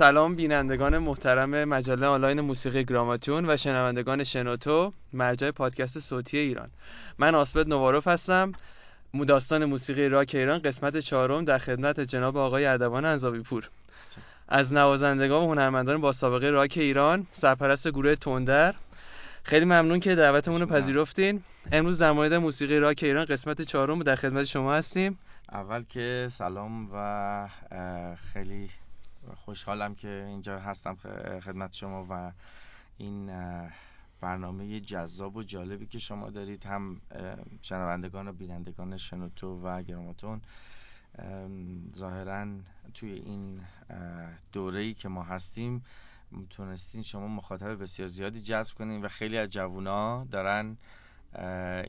[0.00, 6.70] سلام بینندگان محترم مجله آنلاین موسیقی گراماتون و شنوندگان شنوتو مرجع پادکست صوتی ایران.
[7.18, 8.52] من آسپد نواروف هستم
[9.28, 13.68] داستان موسیقی راک ایران قسمت چهارم در خدمت جناب آقای اردوان انزاوی پور
[14.48, 18.74] از نوازندگان و هنرمندان با سابقه راک ایران سرپرست گروه تندر
[19.42, 21.42] خیلی ممنون که دعوتمون رو پذیرفتین.
[21.72, 25.18] امروز در مورد موسیقی راک ایران قسمت چهارم در خدمت شما هستیم.
[25.52, 27.48] اول که سلام و
[28.32, 28.70] خیلی
[29.36, 30.94] خوشحالم که اینجا هستم
[31.40, 32.32] خدمت شما و
[32.98, 33.30] این
[34.20, 37.00] برنامه جذاب و جالبی که شما دارید هم
[37.62, 40.40] شنوندگان و بینندگان شنوتو و گراماتون.
[41.96, 42.46] ظاهرا
[42.94, 43.60] توی این
[44.52, 45.84] دوره‌ای که ما هستیم
[46.50, 50.76] تونستین شما مخاطب بسیار زیادی جذب کنین و خیلی از جوونا دارن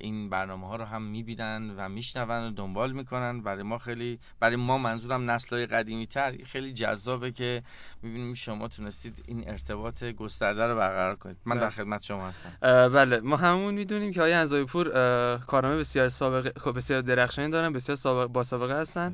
[0.02, 3.42] این برنامه ها رو هم می‌بینن و میشنون و دنبال می‌کنن.
[3.42, 7.64] برای ما خیلی برای ما منظورم نسل های قدیمی تر خیلی جذابه که
[8.02, 11.38] می‌بینیم شما تونستید این ارتباط گسترده رو برقرار کنید.
[11.46, 11.70] من در بله.
[11.70, 12.58] خدمت شما هستم.
[12.88, 13.20] بله.
[13.20, 14.90] ما همون می‌دونیم که آقای انزایی پور
[15.38, 19.14] کارنامه بسیار سابقه خب بسیار درخشانی دارن بسیار سابقه با سابقه هستن.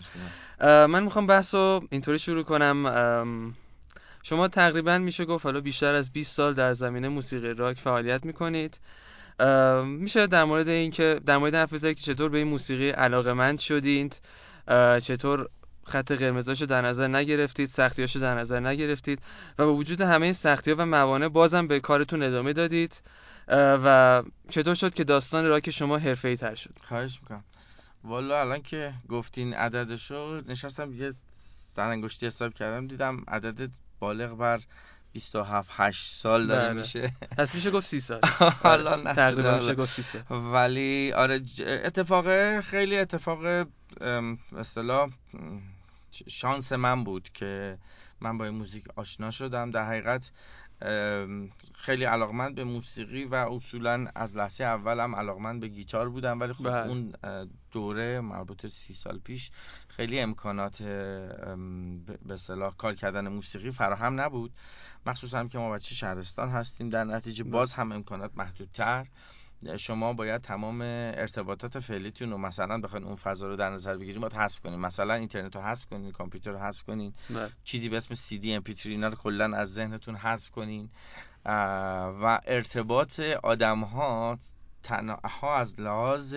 [0.62, 3.53] من می‌خوام بحث رو اینطوری شروع کنم.
[4.23, 8.80] شما تقریبا میشه گفت حالا بیشتر از 20 سال در زمینه موسیقی راک فعالیت می‌کنید.
[9.85, 14.21] میشه در مورد اینکه در مورد حرف که چطور به این موسیقی علاقمند شدید
[15.02, 15.49] چطور
[15.85, 19.19] خط قرمزاشو در نظر نگرفتید سختیاشو در نظر نگرفتید
[19.59, 23.02] و با وجود همه سختی ها و موانع بازم به کارتون ادامه دادید
[23.47, 27.44] و چطور شد که داستان راک شما حرفه‌ای تر شد؟ خواهش می‌کنم.
[28.03, 31.13] والا الان که گفتین عددشو نشستم یه
[31.75, 34.59] سرانگشتی حساب کردم دیدم عدد بالغ بر
[35.13, 36.73] 27 8 سال داره بله.
[36.73, 37.11] میشه.
[37.38, 38.19] پس میشه گفت 30 سال.
[38.63, 40.22] حالا نه تقریبا میشه گفت 30 سال.
[40.53, 43.67] ولی آره اتفاق خیلی اتفاق
[44.58, 45.09] اصطلاح
[46.28, 47.78] شانس من بود که
[48.22, 49.72] من با این موزیک آشنا شدم.
[49.72, 50.31] در حقیقت
[51.75, 56.53] خیلی علاقمند به موسیقی و اصولا از لحظه اول هم علاقمند به گیتار بودم ولی
[56.53, 56.88] خب بله.
[56.88, 57.13] اون
[57.72, 59.51] دوره مربوط سی سال پیش
[59.88, 60.84] خیلی امکانات
[62.25, 64.51] به صلاح کار کردن موسیقی فراهم نبود
[65.06, 67.53] مخصوصا که ما بچه شهرستان هستیم در نتیجه بله.
[67.53, 69.07] باز هم امکانات محدودتر
[69.78, 74.34] شما باید تمام ارتباطات فعلیتون رو مثلا بخواید اون فضا رو در نظر بگیریم باید
[74.34, 77.50] حذف کنین مثلا اینترنت رو حذف کنین کامپیوتر رو حذف کنین بله.
[77.63, 80.90] چیزی به اسم سی دی ام پی 3 اینا رو کلا از ذهنتون حذف کنین
[81.45, 84.38] و ارتباط آدم ها
[84.88, 86.36] تنها از لحاظ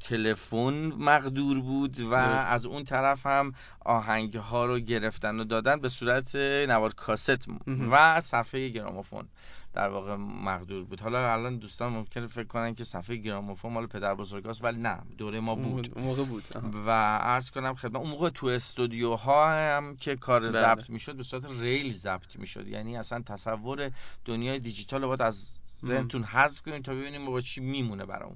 [0.00, 5.88] تلفن مقدور بود و از اون طرف هم آهنگ ها رو گرفتن و دادن به
[5.88, 7.46] صورت نوار کاست
[7.90, 9.28] و صفحه گرامافون
[9.74, 11.00] در واقع مقدور بود.
[11.00, 15.40] حالا الان دوستان ممکنه فکر کنن که صفحه گرامافون مال پدر بزرگاست ولی نه دوره
[15.40, 15.92] ما بود.
[15.94, 16.44] اون موقع بود
[16.86, 20.50] و عرض کنم خدمت اون موقع تو استودیوها هم که کار بله.
[20.50, 22.68] ضبط می‌شد به صورت ریل ضبط می‌شد.
[22.68, 23.90] یعنی اصلا تصور
[24.24, 28.30] دنیای دیجیتال رو باید از ذهنتون حذف کنید تا ببینیم با چی میمونه برای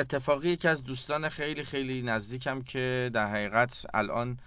[0.00, 4.38] اتفاقی یکی از دوستان خیلی خیلی نزدیکم که در حقیقت الان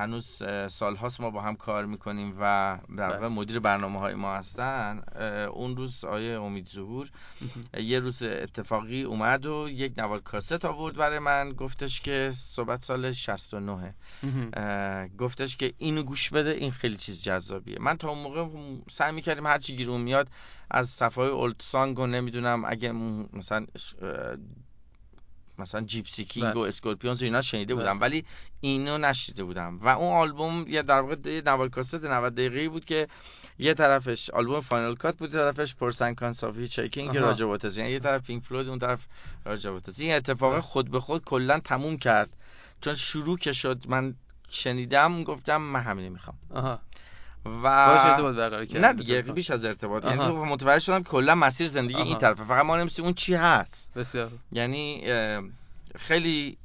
[0.00, 3.28] هنوز سالهاست ما با هم کار می‌کنیم و در واقع بله.
[3.28, 5.02] مدیر برنامه های ما هستن.
[5.52, 7.10] اون روز آیه امید ظهور
[7.74, 11.52] یه روز اتفاقی اومد و یک نوار کاست آورد برای من.
[11.52, 13.94] گفتش که صحبت سال 69
[15.18, 17.76] گفتش که اینو گوش بده این خیلی چیز جذابیه.
[17.80, 18.46] من تا اون موقع
[18.90, 20.28] سعی می‌کردیم هر چی گیرون میاد
[20.70, 22.92] از صفحه اولد سانگ و نمی‌دونم اگه
[23.32, 23.66] مثلا
[25.60, 28.08] مثلا جیپسی کینگ و اسکورپیونز اینا شنیده بودم بله.
[28.08, 28.24] ولی
[28.60, 29.78] اینو نشیده بودم.
[29.78, 33.08] و اون آلبوم یه در واقع یه نوار کاست 90 دقیقه‌ای بود که
[33.58, 38.42] یه طرفش آلبوم فاینال کات بود طرفش پرسن کانسافی چکینگ راجواتز یعنی یه طرف پینک
[38.44, 39.06] فلوید اون طرف
[39.44, 40.60] راجواتز این اتفاق بله.
[40.60, 42.36] خود به خود کلا تموم کرد.
[42.80, 44.14] چون شروع که شد من
[44.50, 46.36] شنیدم گفتم من همین می‌خوام.
[47.46, 50.04] و باش ارتباط برقرار کرد نه دیگه بیش از ارتباط.
[50.04, 52.04] یعنی تو متوجه شدم کلا مسیر زندگی آها.
[52.04, 52.44] این طرفه.
[52.44, 53.92] فقط ما نمیسی اون چی هست.
[53.94, 55.02] بسیار یعنی
[55.98, 56.58] خیلی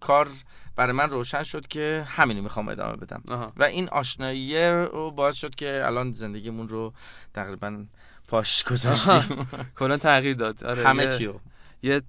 [0.00, 0.28] کار
[0.76, 3.22] برای من روشن شد که همینو می‌خوام ادامه بدم.
[3.28, 3.52] آها.
[3.56, 6.92] و این آشنایی رو باعث شد که الان زندگیمون رو
[7.34, 7.84] تقریبا
[8.28, 9.48] پاش گذاشتیم.
[9.78, 10.64] کلا تغییر داد.
[10.64, 11.34] آره همه چیو.
[11.82, 12.02] یه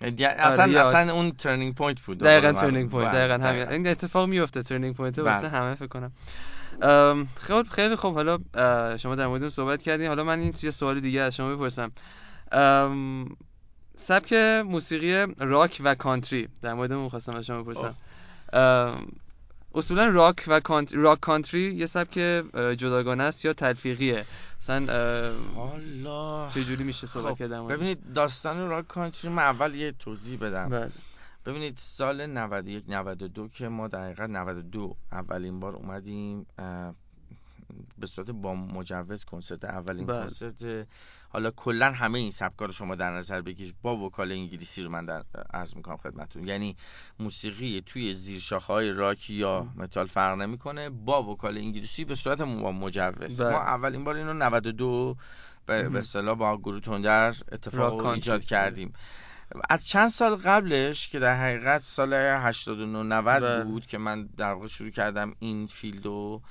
[0.00, 2.18] اصلا آره اصلا اون turning point بود.
[2.18, 3.68] دقیقاً turning point دقیقاً همین.
[3.68, 6.12] این اتفاق میفته turning point واسه همه فکر کنم.
[7.40, 8.14] خیلی خیلی خوب.
[8.14, 8.38] حالا
[8.96, 10.08] شما در مورد صحبت کردین.
[10.08, 11.92] حالا من این یه سوال دیگه از شما بپرسم.
[13.96, 14.32] سبک
[14.66, 16.48] موسیقی راک و country.
[16.62, 17.94] در مورد اون خواستم از شما بپرسم.
[19.74, 22.12] اصولا راک و country راک country یه سبک
[22.76, 24.24] جداگانه است یا تلفیقیه؟
[24.60, 24.86] مثلا
[25.54, 27.72] حالا چه جوری میشه صحبت خب.
[27.72, 30.68] ببینید داستان راک country من اول یه توضیح بدم.
[30.68, 30.90] بله.
[31.48, 36.46] ببینید سال 91 92 که ما دقیقا 92 اولین بار اومدیم
[37.98, 40.20] به صورت با مجوز کنسرت اولین بله.
[40.20, 40.86] کنسرت
[41.28, 43.74] حالا کلا همه این سبکا رو شما در نظر بگیرید.
[43.82, 46.48] با vocal انگلیسی رو من در عرض می‌کنم خدمتتون.
[46.48, 46.76] یعنی
[47.18, 50.90] موسیقی توی زیر های راک یا متال فرق نمی‌کنه.
[50.90, 53.42] با vocal انگلیسی به صورت با مجوز.
[53.42, 53.50] بله.
[53.50, 55.16] ما اولین بار اینو 92
[55.66, 58.92] به اصطلاح با گروه تندر اتفاق ایجاد کردیم.
[59.70, 63.64] از چند سال قبلش که در حقیقت سال 89 90 بله.
[63.64, 66.42] بود که من در واقع شروع کردم این فیلد و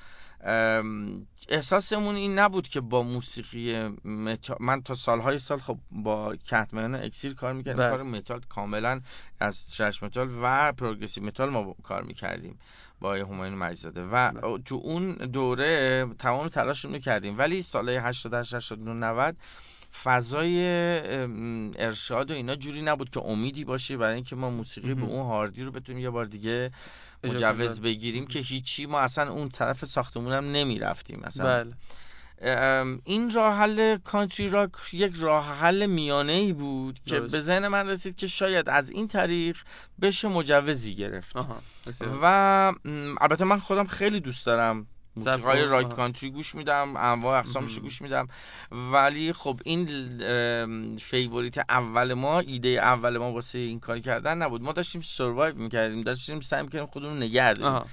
[1.48, 7.34] احساسمون این نبود که با موسیقی متال من تا سالهای سال خب با کتمن اکسیر
[7.34, 7.90] کار می‌کردم بله.
[7.90, 9.00] کار متال کاملا
[9.40, 12.58] از ترش متال و پروگرسیو متال ما کار می‌کردیم
[13.00, 14.58] با همایون مجزاده و بله.
[14.58, 19.36] تو اون دوره تمام تلاش رو کردیم ولی سال 88 89 90
[20.02, 20.66] فضای
[21.78, 25.62] ارشاد و اینا جوری نبود که امیدی باشه برای اینکه ما موسیقی به اون هاردی
[25.62, 26.70] رو بتونیم یه بار دیگه
[27.24, 31.74] مجوز بگیریم که هیچی ما اصلا اون طرف ساختمون هم نمی رفتیم مثلا بله.
[33.04, 37.88] این راه حل کانتری راک یک راه حل میانه ای بود که به ذهن من
[37.88, 39.56] رسید که شاید از این طریق
[40.00, 41.36] بشه مجوزی گرفت.
[42.22, 42.24] و
[43.20, 44.86] البته من خودم خیلی دوست دارم
[45.16, 48.28] موسیقی راک country گوش میدم انواع اقسامش گوش میدم.
[48.70, 49.86] ولی خب این
[50.96, 54.62] favorite اول ما ایده اول ما واسه این کار کردن نبود.
[54.62, 57.90] ما داشتیم survive می‌کردیم داشتیم سعی می‌کردیم خودمون نگه داریم.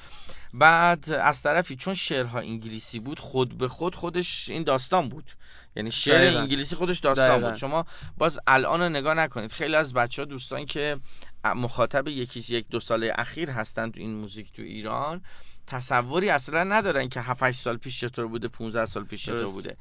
[0.53, 5.31] بعد از طرفی چون شعرها انگلیسی بود خود به خود خودش این داستان بود.
[5.75, 7.55] یعنی شعر انگلیسی خودش داستان بود.
[7.55, 7.85] شما
[8.17, 9.51] باز الان رو نگاه نکنید.
[9.51, 10.97] خیلی از بچه ها دوستان که
[11.45, 15.21] مخاطب یکی یک دو ساله اخیر هستن تو این music تو ایران
[15.67, 19.77] تصوری اصلا ندارن که 7 سال پیش چطور بوده 15 سال پیش چطور بوده.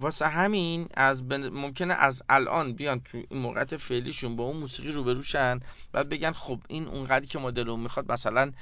[0.00, 5.60] واسه همین از ممکنه از الان بیان تو این موقعیت فعلیشون با اون موسیقی روبروشن
[5.92, 8.52] بعد بگن خب این اونقدری که ما دلمون می‌خواد مثلا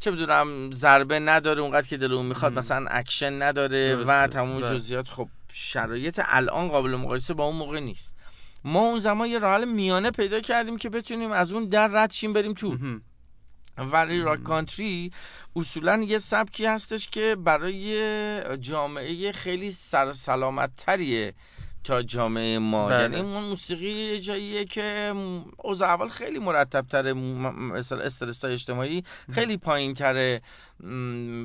[0.00, 4.70] چه بدونم ضربه نداره اونقدر که دلمون می‌خواد مثلا اکشن نداره و تمام بله.
[4.70, 5.08] جزئیات.
[5.08, 8.16] خب شرایط الان قابل مقایسه با اون موقع نیست.
[8.64, 12.54] ما اون زمان یه راه میانه پیدا کردیم که بتونیم از اون در رد بریم
[12.54, 13.00] تو.
[13.80, 15.12] ولی راک کانتری
[15.56, 21.34] اصولا یه سبکی هستش که برای جامعه خیلی سر سلامت تریه
[21.84, 22.88] تا جامعه ما.
[22.88, 23.02] بله.
[23.02, 25.14] یعنی اون موسیقی جاییه که
[25.56, 30.42] اوضاع اول خیلی مرتب تره مثلا استرس اجتماعی خیلی پایین تره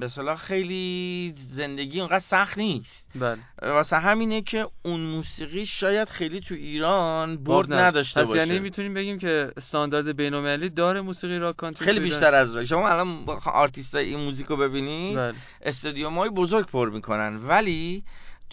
[0.02, 3.10] مثلا خیلی زندگی اونقدر سخت نیست.
[3.16, 3.38] بله.
[3.62, 9.20] واسه همینه که اون موسیقی شاید خیلی تو ایران برد نداشته باشه یعنی می‌تونیم بگیم
[9.20, 12.66] که استاندارد بین‌المللی داره موسیقی راک کانتری خیلی بیشتر از راک.
[12.66, 15.18] شما الان آرتیستای این موزیکو ببینید.
[15.18, 15.34] بله.
[15.62, 17.48] استادیوم‌های بزرگ پر می‌کنن.
[17.48, 18.04] ولی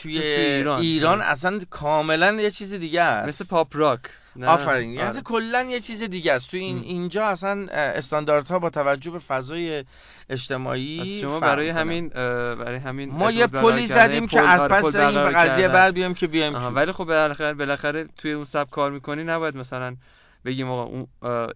[0.03, 3.29] توی, ایران, ایران اصلا کاملا یه چیز دیگه است.
[3.29, 4.01] مثل پاپ راک.
[4.47, 4.93] آفرین.
[4.93, 5.21] یعنی آره.
[5.21, 6.51] کلا یه چیز دیگه است.
[6.51, 9.85] تو این اینجا اصلا استانداردها با توجه به فضای
[10.31, 15.69] اجتماعی شما برای همین برای همین ما یه پلی زدیم که از پس این قضیه
[15.69, 19.25] بر بیام که بیایم ولی خب بالاخره بالاخره توی اون سب کار می‌کنی.
[19.25, 19.97] نباید مثلا
[20.45, 21.07] بگیم آقا اون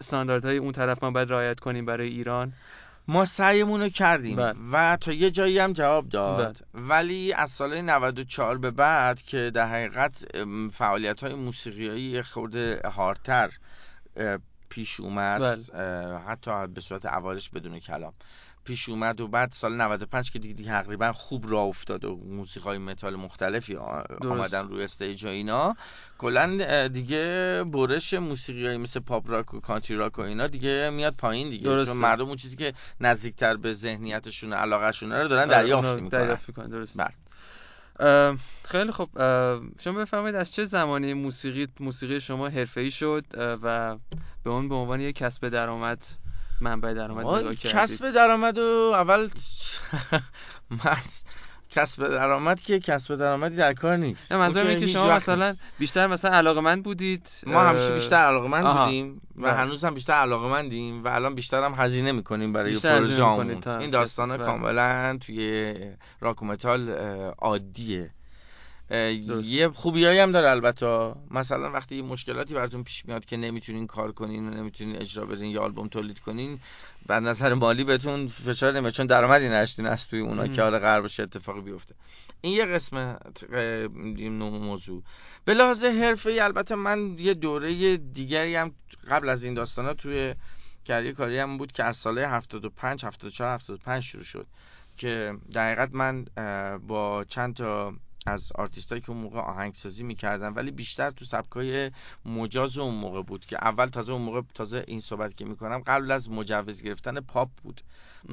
[0.00, 2.52] استانداردهای اون طرف ما باید رعایت کنیم برای ایران.
[3.08, 4.54] ما سعیمون رو کردیم بله.
[4.72, 6.84] و تا یه جایی هم جواب داد بله.
[6.88, 10.24] ولی از سال 94 به بعد که در حقیقت
[10.72, 13.50] فعالیت های موسیقی خورده هارتر
[14.76, 16.18] پیش اومد بله.
[16.18, 18.12] حتی به صورت اولش بدون کلام
[18.64, 23.16] پیش اومد و بعد سال 95 که دیگه, تقریبا خوب راه افتاد و موسیقای متال
[23.16, 23.76] مختلفی
[24.20, 25.76] آمدن روی stage و اینا
[26.18, 31.14] کلا دیگه برش موسیقی های مثل پاپ راک و کانتری راک و اینا دیگه میاد
[31.14, 31.92] پایین دیگه درسته.
[31.92, 36.48] چون مردم اون چیزی که نزدیکتر به ذهنیتشون علاقهشون رو دارن آره، دریافت می‌کنن دریافت
[36.48, 37.10] می‌کنن درست بله.
[38.64, 39.08] خیلی خب
[39.80, 43.24] شما بفرمایید از چه زمانی موسیقی موسیقی شما حرفه‌ای شد
[43.62, 43.96] و
[44.44, 46.06] به اون به عنوان یک کسب درآمد
[46.60, 49.28] منبع درآمد نگاه کردید؟ کسب درآمد و اول
[51.76, 54.32] کسب درآمد که کسب درآمدی در کار نیست.
[54.32, 58.48] نه منظورم اینه که شما مثلا بیشتر مثلا علاقه من بودید ما همیشه بیشتر علاقه
[58.48, 59.52] من بودیم و بله.
[59.52, 63.26] هنوز هم بیشتر علاقه مندیم و الان بیشتر هم هزینه می‌کنیم برای پروژه
[63.80, 64.46] این داستان بله.
[64.46, 65.74] کاملا توی
[66.20, 66.36] راک
[67.38, 68.10] عادیه.
[68.90, 71.14] یه خوبیایی هم داره البته.
[71.30, 75.50] مثلا وقتی یه مشکلاتی براتون پیش میاد که نمی‌تونین کار کنین و نمی‌تونین اجرا بدین
[75.50, 76.58] یا آلبوم تولید کنین
[77.06, 81.02] بر نظر مالی بهتون فشار نمیاد چون درآمدی نشتین از توی اونا که حالا قرار
[81.02, 81.94] باشه اتفاقی بیفته.
[82.40, 83.18] این یه قسم
[84.18, 85.02] نوع موضوع.
[85.44, 88.74] به لحاظ حرفه البته من یه دوره دیگری هم
[89.10, 90.34] قبل از این داستانا توی
[90.86, 94.46] کاری کاری هم بود که از سال 75 74 75 شروع شد
[94.96, 96.26] که در من
[96.86, 97.94] با چند تا
[98.26, 101.90] از آرتیستایی که اون موقع آهنگسازی می‌کردن ولی بیشتر تو سبکای
[102.24, 106.10] مجاز اون موقع بود که اول تازه اون موقع تازه این صحبت که می‌کنم قبل
[106.10, 107.80] از مجوز گرفتن پاپ بود.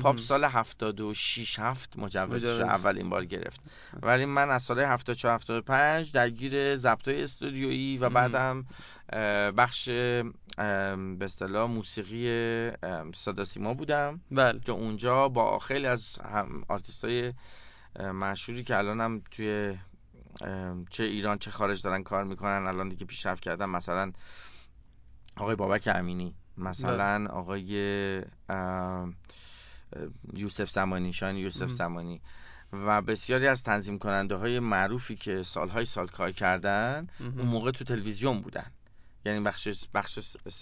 [0.02, 3.62] پاپ سال 76 هفت مجوز اولین بار گرفت.
[4.02, 8.66] ولی من از سال 74 75 درگیر ضبطای استودیویی و بعدم
[9.58, 12.72] بخش به اصطلاح موسیقی
[13.16, 14.60] صدا سیما بودم بله.
[14.60, 16.18] که اونجا با خیلی از
[16.68, 17.34] آرتیستای
[18.00, 19.78] مشهوری که الانم توی
[20.90, 23.66] چه ایران چه خارج دارن کار می‌کنن الان دیگه پیشرفت کردن.
[23.66, 24.12] مثلا
[25.38, 27.28] آقای بابک امینی مثلا بله.
[27.28, 27.66] آقای
[30.34, 32.22] یوسف زمانی شان یوسف زمانی.
[32.74, 37.84] و بسیاری از تنظیم کننده های معروفی که سالهای سال کار کردن اون موقع تو
[37.84, 38.72] تلویزیون بودن.
[39.26, 40.20] یعنی بخش بخش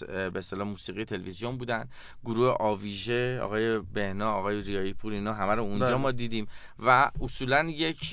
[0.08, 1.88] به اصطلاح موسیقی تلویزیون بودن.
[2.24, 5.96] گروه آویژه آقای بهنا آقای ریایی پور اینا همه رو اونجا بله.
[5.96, 6.48] ما دیدیم.
[6.78, 8.10] و اصولا یک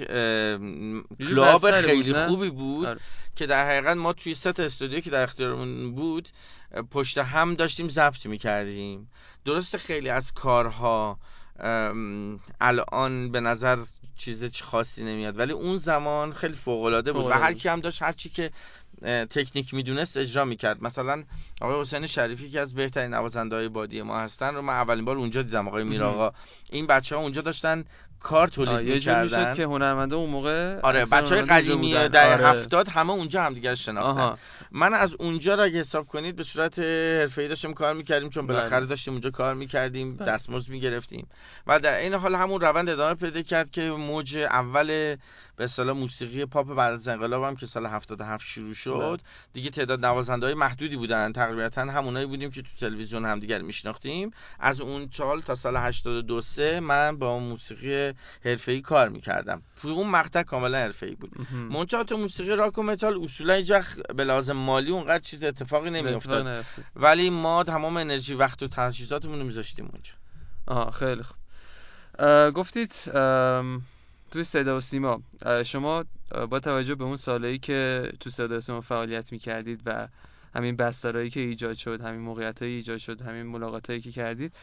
[1.30, 3.00] کلاب خیلی خوبی بود آره.
[3.36, 6.30] که در حقیقت ما توی ست استودیو که در اختیارمون بود
[6.92, 9.10] پشت هم داشتیم ضبط می‌کردیم.
[9.46, 11.20] درست خیلی از کارها
[12.62, 13.78] الان به نظر
[14.18, 18.02] چیز خاصی نمیاد ولی اون زمان خیلی فوق العاده بود و هر کی هم داشت
[18.02, 18.52] هر چی که
[19.30, 20.84] تکنیک می‌دونست اجرا می‌کرد.
[20.84, 21.24] مثلا
[21.62, 25.18] آقای حسین شریفی که از بهترین نوازنده های بادی ما هستن رو من اولین بار
[25.18, 26.32] اونجا دیدم آقای میراقا
[26.72, 27.86] این بچه ها اونجا داشتن
[28.20, 32.48] کار تولید می‌کردن یه می‌شد که هنرمنده اون موقع آره بچه های قدیمی در آره.
[32.48, 37.48] هفتاد همه اونجا هم دیگر شناختن من از اونجا را حساب کنید به صورت حرفه‌ای
[37.48, 38.90] داشتیم کار می‌کردیم چون بالاخره بله.
[38.90, 40.32] داشتیم اونجا کار می‌کردیم بله.
[40.32, 41.28] دستمزد می‌گرفتیم
[41.68, 45.16] و در این حال همون روند ادامه پیدا کرد که موج اول
[45.56, 49.18] به اصطلاح موسیقی پاپ بعد از انقلاب هم که سال 77 شروع شد بله.
[49.54, 54.32] دیگه تعداد نوازنده های محدودی بودن تقریبا همونایی بودیم که تو تلویزیون هم دیگر میشناختیم
[54.60, 58.09] از اون سال تا سال 82 3 من با موسیقی
[58.46, 59.62] حرفه‌ای کار می‌کردم.
[59.82, 61.32] تو اون مقطع کاملا حرفه‌ای بود.
[61.52, 65.90] منتها تو موسیقی راک و متال اصولا هیچ وقت به لازم مالی اونقدر چیز اتفاقی
[65.90, 66.66] نمیافتاد.
[66.96, 70.12] ولی ما تمام انرژی وقت و تجهیزاتمون رو میذاشتیم اونجا.
[70.68, 71.38] آها خیلی خوب.
[72.50, 72.94] گفتید
[74.32, 75.22] توی صدا و سیما
[75.66, 76.06] شما
[76.50, 80.08] با توجه به اون سالهایی که تو صدا و سیما فعالیت می‌کردید و
[80.56, 84.54] همین بسترهایی که ایجاد شد همین موقعیت ایجاد شد همین ملاقات که کردید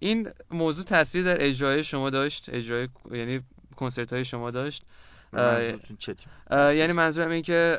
[0.00, 3.40] این موضوع تاثیر در اجرای شما داشت؟ اجرای یعنی
[3.76, 4.84] کنسرت های شما داشت؟
[6.52, 7.76] یعنی منظورم این که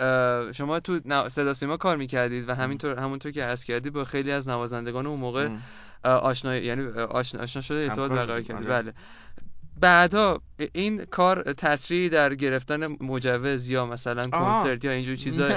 [0.53, 0.99] شما تو
[1.29, 5.19] صدا سیما کار می‌کردید و همینطور همونطور که عرض کردید با خیلی از نوازندگان اون
[5.19, 5.49] موقع
[6.03, 8.69] آشنا یعنی آشنا, آشنا شده ارتباط برقرار کردید.
[8.69, 8.81] آره.
[8.81, 8.93] بله.
[9.79, 10.39] بعدا
[10.73, 15.47] این کار تاثیری در گرفتن مجوز یا مثلا کنسرت یا اینجور چیزا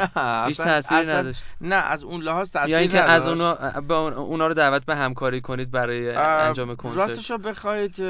[0.47, 1.45] هیچ تأثیری نداشت.
[1.61, 3.53] نه از اون لحاظ تاثیر یا اینکه از اونا
[4.11, 7.09] اونا رو دعوت به همکاری کنید برای انجام کنسرت.
[7.09, 8.03] راستش رو بخواید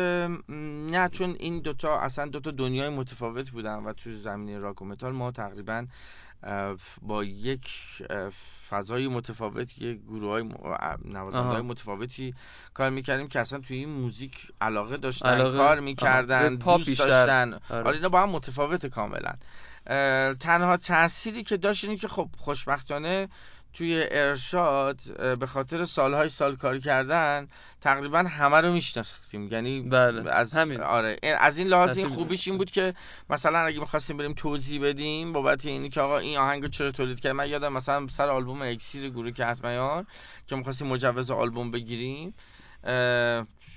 [0.90, 5.12] نه چون این دوتا اصلا دوتا دنیای متفاوت بودن و تو زمینه راک و متال
[5.12, 5.86] ما تقریبا
[7.02, 7.68] با یک
[8.70, 10.42] فضای متفاوت یک گروه های
[11.04, 12.34] نوازنده های متفاوتی
[12.74, 15.58] کار می‌کردیم که اصلا توی این موزیک علاقه داشتن علاقه.
[15.58, 17.58] کار می‌کردن دوست داشتن.
[17.70, 17.90] آره.
[17.90, 19.32] اینا با هم متفاوت کاملا.
[20.34, 23.28] تنها تأثیری که داشت اینه که خب خوشبختانه
[23.74, 25.00] توی ارشاد
[25.38, 27.48] به خاطر سالهای سال کار کردن
[27.80, 30.30] تقریبا همه رو میشناختیم یعنی بله.
[30.30, 30.80] از همین.
[30.80, 32.94] آره از این لحاظ این خوبیش این بود که
[33.30, 37.32] مثلا اگه می‌خواستیم بریم توضیح بدیم بابت اینی که آقا این آهنگو چرا تولید کرد
[37.32, 40.06] من یادم مثلا سر آلبوم اکسیر گروه که حتمیان
[40.46, 42.34] که می‌خواستیم مجوز آلبوم بگیریم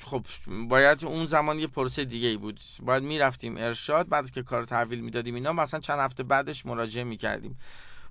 [0.04, 0.26] خب
[0.70, 5.00] باید اون زمان یه پروسه دیگه ای بود باید می‌رفتیم ارشاد بعد که کار تحویل
[5.00, 7.58] می‌دادیم اینا مثلا چند هفته بعدش مراجعه می‌کردیم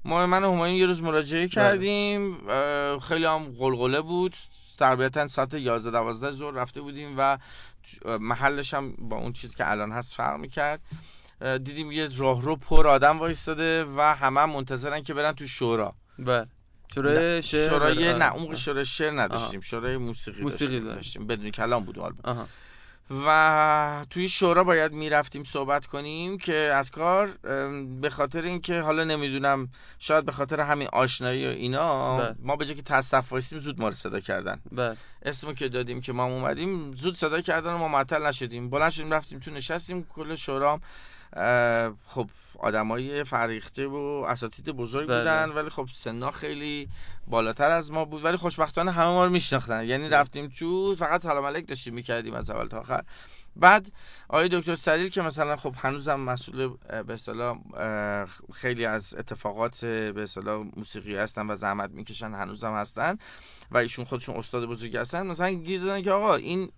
[0.06, 1.48] ما من و همایون یه روز مراجعه بله.
[1.48, 2.38] کردیم
[2.98, 4.34] خیلی هم قلقله بود.
[4.78, 7.38] تقریبا ساعت 11 12 ظهر رفته بودیم و
[8.04, 10.80] محلش هم با اون چیز که الان هست فرق می‌کرد.
[11.40, 15.94] دیدیم یه راهرو پر آدم وایستاده و همه هم منتظرن که برن تو شورا.
[16.18, 16.46] بله.
[16.94, 21.98] شورای شعر شورای نه اون شورای شعر نداشتیم شورای موسیقی, موسیقی داشتیم بدون کلام بود
[21.98, 22.48] آلبوم.
[23.10, 27.26] و توی شورا باید می‌رفتیم صحبت کنیم که از کار
[28.00, 32.34] به خاطر اینکه حالا نمی‌دونم شاید به خاطر همین آشنایی و اینا بله.
[32.42, 34.96] ما به جای که تصف وایسیم زود ما رو صدا کردن بله.
[35.22, 39.10] اسمو که دادیم که ما اومدیم زود صدا کردن و ما معطل نشدیم بلند شدیم
[39.10, 40.80] رفتیم تو نشستیم کل شورام
[42.06, 43.96] خب آدمای فریخته و
[44.28, 45.18] اساتید بزرگ بله.
[45.18, 46.88] بودن ولی خب سنا خیلی
[47.26, 50.16] بالاتر از ما بود ولی خوشبختانه همه ما رو میشناختن یعنی بله.
[50.16, 53.02] رفتیم تو فقط سلام علیک داشتیم می‌کردیم از اول تا آخر
[53.56, 53.92] بعد
[54.28, 56.68] آقای دکتر سلیل که مثلا خب هنوزم مسئول
[57.06, 57.58] به اصطلاح
[58.52, 63.18] خیلی از اتفاقات به اصطلاح موسیقی هستن و زحمت می‌کشن هنوزم هستن
[63.70, 66.72] و ایشون خودشون استاد بزرگی هستن مثلا گیر دادن که آقا این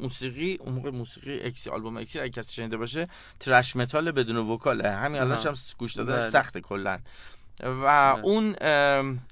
[0.00, 3.08] موسیقی اون موقع موسیقی اکسی آلبوم اکسی اگه کسی شنیده باشه
[3.40, 6.30] ترش متال بدون وکاله همین الانش هم گوش دادن بله.
[6.30, 6.98] سخت کلا
[7.60, 8.24] و بله.
[8.24, 8.56] اون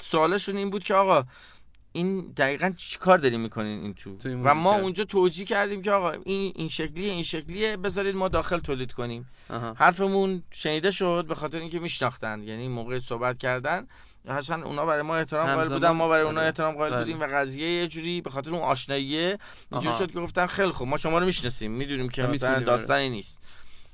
[0.00, 1.24] سوالشون این بود که آقا
[1.92, 6.52] این دقیقا کار داریم می‌کنین این تو؟ و ما اونجا توجیه کردیم که آقا این
[6.56, 9.30] این شکلیه این شکلیه بذارید ما داخل تولید کنیم.
[9.76, 13.86] حرفمون شنیده شد به خاطر اینکه میشناختن یعنی موقع صحبت کردن.
[14.28, 16.98] هرچند اونا برای ما احترام قائل بودن ما برای اونا احترام قائل بله.
[16.98, 19.38] بودیم و قضیه یه جوری به خاطر اون آشناییه
[19.72, 23.38] اینجوری شد که گفتن خیلی خوب ما شما رو می‌شناسیم می‌دونیم که مثلا داستانی نیست.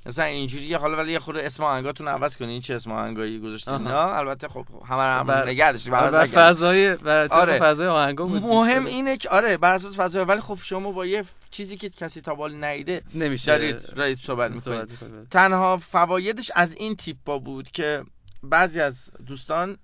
[0.07, 3.95] مثلا اینجوری حالا ولی یه خورده اسم آهنگاتون عوض کنین چه اسم آهنگایی گذاشتین؟ نه
[3.95, 5.31] البته خب همه رو هم.
[5.31, 6.89] نگه داشتیم بر فضای
[7.29, 7.59] آره.
[7.59, 11.23] فضای آهنگا بود مهم اینه که آره بر اساس فضای ولی خب شما با یه
[11.51, 14.89] چیزی که کسی تا بال نیده نمیشه دارید دارید صحبت می‌کنید.
[15.31, 18.03] تنها فوایدش از این تیپا بود که
[18.43, 19.77] بعضی از دوستان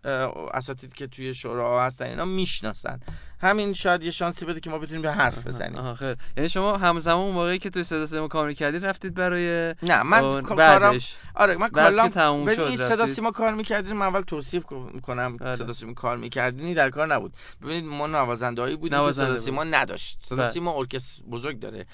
[0.53, 2.99] اساتید که توی شورا هستن اینا می‌شناسن.
[3.43, 5.75] همین شاید یه شانسی بده که ما بتونیم به حرف بزنیم.
[5.75, 6.15] آها خیلی.
[6.37, 10.41] یعنی شما همزمان اون موقعی که توی صدا سیما کار می‌کردید رفتید برای نه من
[10.41, 10.97] کارم
[11.35, 12.07] آره من کلا
[12.45, 15.55] به این صدا سیما کار می‌کردیم من اول توصیف می‌کنم آره.
[15.55, 17.33] صدا سیما کار می‌کردینی در کار نبود.
[17.61, 20.19] ببینید ما نوازنده‌ای بودیم که صدا سیما نداشت.
[20.21, 20.49] صدا بله.
[20.49, 21.85] سیما ارکستر بزرگ داره.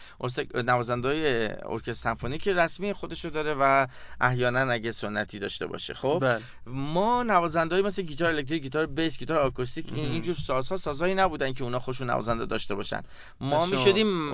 [0.55, 3.87] نوازنده‌ای ارکستر سمفونیک رسمی خودشو داره و
[4.21, 5.93] احیانا اگه سنتی داشته باشه.
[5.93, 6.41] خب؟ بله.
[6.65, 11.38] ما نوازنده‌ای مثل گیتار الکتریک گیتار بیس گیتار آکوستیک اینجور سازها سازهایی نبود.
[11.39, 13.03] بودن که اونا خودشون نوازنده داشته باشن.
[13.39, 14.33] ما می‌شدیم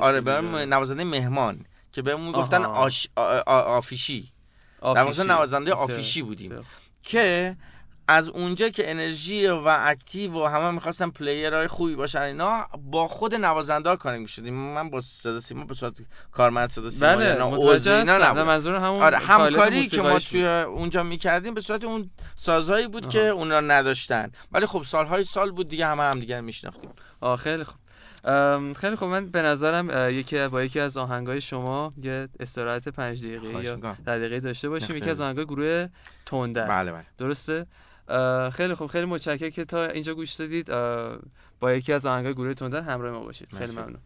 [0.00, 3.08] آره به نوازنده مهمان که بهمون گفتن آش...
[3.46, 4.32] آفیشی.
[4.80, 5.22] آفیشی.
[5.22, 6.66] نوازنده آفیشی بودیم.
[7.02, 7.56] که
[8.08, 13.34] از اونجا که انرژی و اکتیو و همه می‌خواستن پلیرهای خوبی باشن اینا با خود
[13.34, 15.94] نوازنده ها کاری می‌شدیم من با صدا سیما به صورت
[16.32, 21.60] کارمند صدا سیما بله اینا منظور همون آره همکاری که ما توی اونجا می‌کردیم به
[21.60, 23.12] صورت اون سازهایی بود آها.
[23.12, 24.32] که اونا نداشتن.
[24.52, 26.90] ولی خب سالهای سال بود دیگه همه هم دیگه میشناختیم.
[27.20, 27.76] آه خیلی خوب.
[28.72, 29.08] خیلی خوب.
[29.08, 34.40] من به نظرم یکی با یکی از آهنگای شما یه استراحت پنج دقیقه یا دقیقه
[34.40, 34.96] داشته باشیم.
[34.96, 35.88] یکی از آهنگای گروه
[36.26, 37.04] تونده بله بله.
[37.18, 37.66] درسته؟
[38.52, 40.70] خیلی خوب خیلی متشکرم که تا اینجا گوش دادید.
[41.60, 43.48] با یکی از آهنگای گروه تندر همراه ما باشید.
[43.54, 44.00] خیلی ممنون.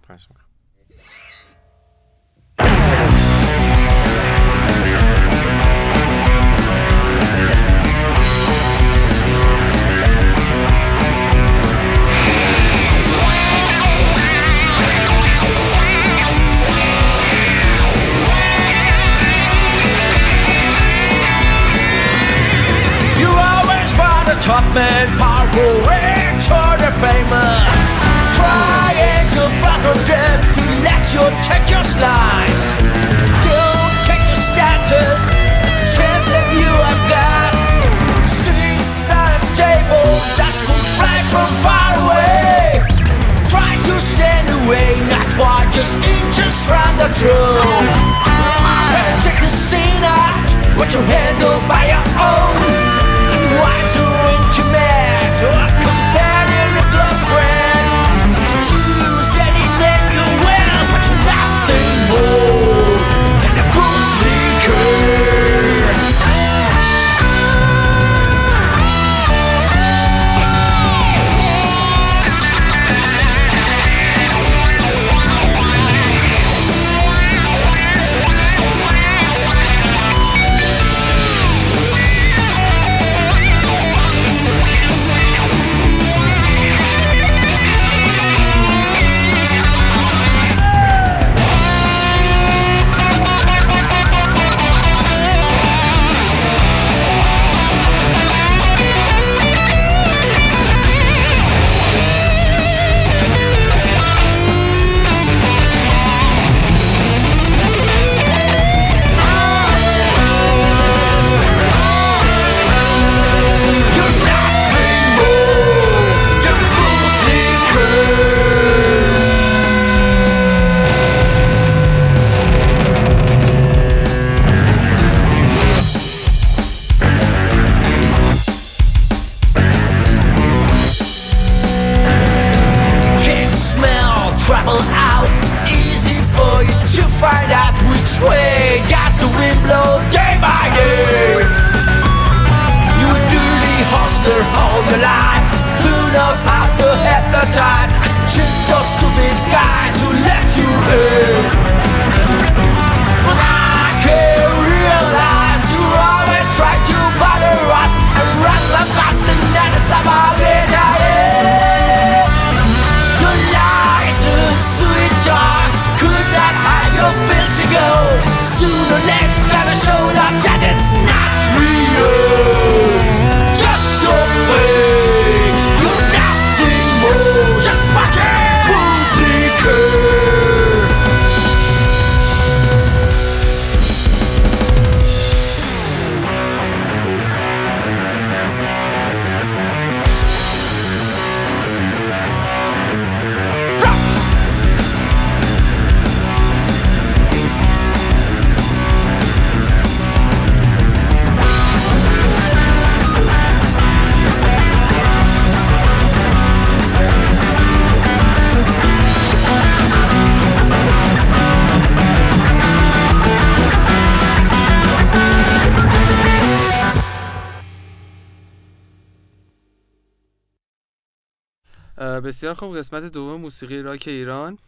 [222.41, 224.59] بسیار خوب قسمت دوم موسیقی راک ایران.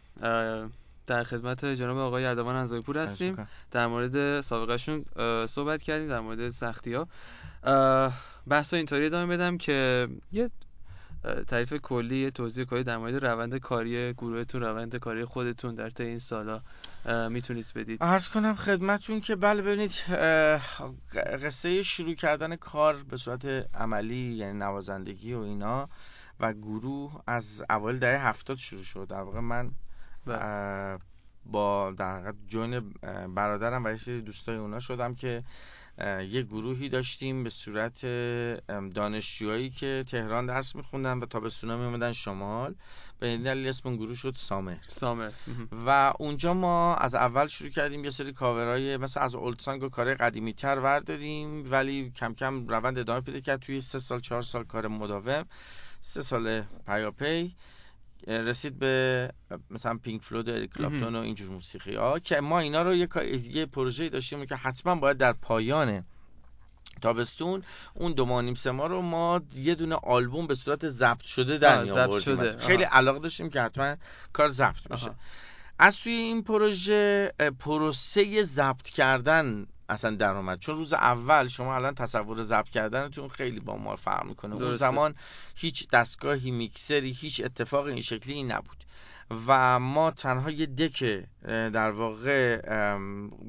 [1.07, 3.47] در خدمت جناب آقای اردوان انزایپور هستیم.
[3.71, 5.05] در مورد سابقهشون
[5.45, 7.07] صحبت کردیم در مورد سختی ها
[8.47, 10.49] بحث اینطوری ادامه بدم که یه
[11.47, 16.03] تعریف کلی یه توضیح کلی در مورد روند کاری گروهتون روند کاری خودتون در طی
[16.03, 16.61] این سالا
[17.29, 18.03] می‌تونید بدید.
[18.03, 19.91] عرض کنم خدمتون که بله ببینید
[21.43, 25.89] قصه شروع کردن کار به صورت عملی یعنی نوازندگی و اینا
[26.43, 29.07] و گروه از اول دهه هفتاد شروع شد.
[29.07, 29.71] در واقع من
[30.25, 30.99] بله.
[31.45, 32.93] با در حقیقت جون
[33.35, 35.43] برادرم و یه سری دوستای اونا شدم که
[36.29, 38.05] یه گروهی داشتیم به صورت
[38.93, 42.75] دانشجوهایی که تهران درس میخوندن و تابستونا میومدن شمال.
[43.19, 44.75] به این دلیل اسم گروه شد سامر.
[44.87, 45.31] سامر.
[45.85, 49.89] و اونجا ما از اول شروع کردیم یه سری کاورای مثل از اولد سانگ و
[49.89, 53.59] کار قدیمی تر ورداریم ولی کم کم روند ادامه پیدا کرد.
[53.59, 55.45] توی سه سال چهار سال کار مداوم.
[56.05, 57.55] سه سال پیاپی
[58.27, 59.29] رسید به
[59.69, 63.07] مثلا پینک فلود و کلاپتون و اینجور موسیقی ها که ما اینا رو یه,
[63.49, 66.05] یه پروژه داشتیم که حتما باید در پایان
[67.01, 67.63] تابستون
[67.93, 71.83] اون دو ماه سه ماه رو ما یه دونه آلبوم به صورت ضبط شده در
[71.83, 73.95] می خیلی علاقه داشتیم که حتما
[74.33, 75.11] کار ضبط بشه.
[75.79, 80.59] از توی این پروژه پروسه ضبط کردن اصلا در اومد.
[80.59, 84.55] چون روز اول شما الان تصور ضبط کردنتون خیلی با ما فرق می‌کنه.
[84.55, 85.15] اون زمان
[85.55, 88.82] هیچ دستگاهی میکسری هیچ اتفاق این شکلی نبود.
[89.47, 92.61] و ما تنها یه deck در واقع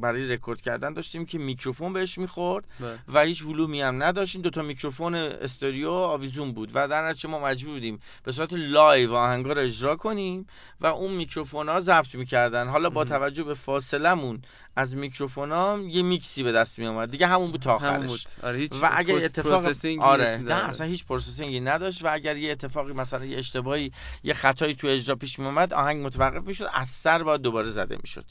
[0.00, 2.98] برای رکورد کردن داشتیم که میکروفون بهش می‌خورد بله.
[3.08, 4.42] و هیچ ولومی هم نداشتیم.
[4.42, 9.52] دوتا میکروفون استریو آویزون بود و در نتیجه ما مجبور بودیم به صورت live آهنگا
[9.52, 10.46] رو اجرا کنیم
[10.80, 12.68] و اون میکروفون ها ضبط می‌کردن.
[12.68, 14.42] حالا با توجه به فاصلمون
[14.76, 18.24] از میکروفون ها یه میکسی به دست می آمد دیگه همون بود تا آخرش.
[18.42, 22.92] آره و اگر اتفاق آره نه اصلا هیچ processing ی نداشت و اگر یه اتفاقی
[22.92, 23.92] مثلا یه اشتباهی
[24.24, 27.96] یه خطایی تو اجرا پیش می اومد آهنگ متوقف می‌شد از سر باید دوباره زده
[28.02, 28.24] می‌شد.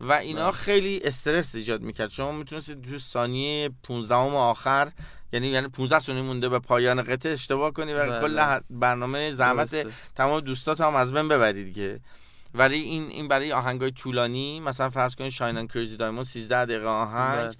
[0.00, 0.52] و اینا بله.
[0.52, 2.10] خیلی استرس ایجاد می‌کرد.
[2.10, 4.92] شما می‌تونستید تو ثانیه 15 آخر
[5.32, 8.20] یعنی یعنی 15 ثانیه مونده به پایان قطعه اشتباه کنی و بله.
[8.20, 12.00] کل برنامه زحمت تمام دوستات هم از بین ببرید دیگه
[12.54, 16.88] ولی این این برای آهنگای طولانی مثلا فرض کنید Shine On Crazy Diamond 13 دقیقه
[16.88, 17.56] آهنگ.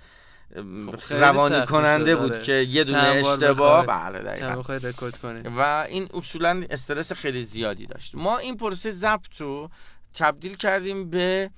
[0.56, 4.74] خب روانی کننده بود که یه دونه اشتباه بله دقیقاً.
[4.74, 8.14] رکورد کنه و این اصولا استرس خیلی زیادی داشت.
[8.14, 9.70] ما این پروسه ضبط رو
[10.14, 11.50] تبدیل کردیم به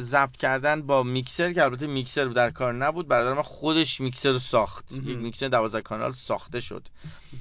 [0.00, 3.08] ضبط کردن با میکسر که البته میکسر در کار نبود.
[3.08, 4.92] برادر من خودش میکسر رو ساخت.
[4.92, 6.88] یک میکسر 12 کانال ساخته شد.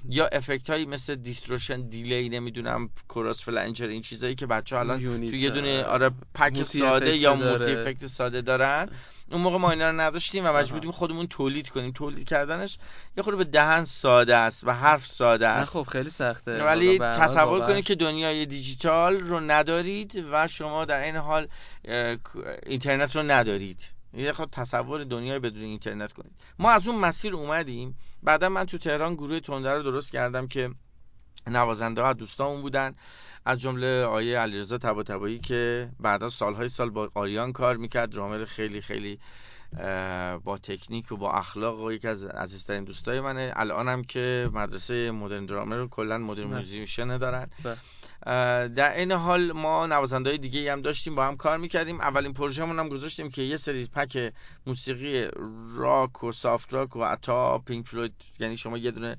[0.10, 5.00] یا افکت هایی مثل distortion delay نمی‌دونم chorus flanger این چیزایی که بچه ها الان
[5.00, 8.90] تو یه دونه آره pack ساده یا multi effect ساده دارن.
[9.32, 11.92] اون موقع ما اینا رو نداشتیم و مجبوریم خودمون تولید کنیم.
[11.92, 12.78] تولید کردنش
[13.18, 15.72] یه خورده به دهن ساده است و حرف ساده است.
[15.72, 16.64] خب خیلی سخته.
[16.64, 21.48] ولی تصور کنید که دنیای دیجیتال رو ندارید و شما در این حال
[22.66, 23.82] اینترنت رو ندارید.
[24.14, 26.32] یه خود تصور دنیای بدون اینترنت کنید.
[26.60, 27.98] ما از اون مسیر اومدیم.
[28.24, 30.70] بعدا من تو تهران گروه تنده رو درست کردم که
[31.48, 32.96] نوازنده ها دوستامون بودن.
[33.46, 38.10] از جمله آیه علیرضا طباطبایی که بعدا سالهای سال با آریان کار می‌کرد.
[38.10, 39.20] درامر خیلی خیلی
[40.44, 43.54] با تکنیک و با اخلاق و یکی از عزیزترین دوستای منه.
[43.56, 47.50] الانم که مدرسه Modern Drummer رو کلا Modern Musician دارن.
[48.76, 52.02] در این حال ما نوازنده های دیگه هم داشتیم با هم کار می‌کردیم.
[52.02, 54.34] اولین پروژهمون هم گذاشتیم که یه سری pack
[54.68, 55.28] موسیقی
[55.76, 59.18] راک و soft rock و حتی پینک فلوید یعنی شما یه دونه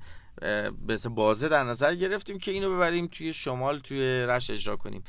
[0.87, 5.03] یه بازه در نظر گرفتیم که اینو ببریم توی شمال توی رشت اجرا کنیم.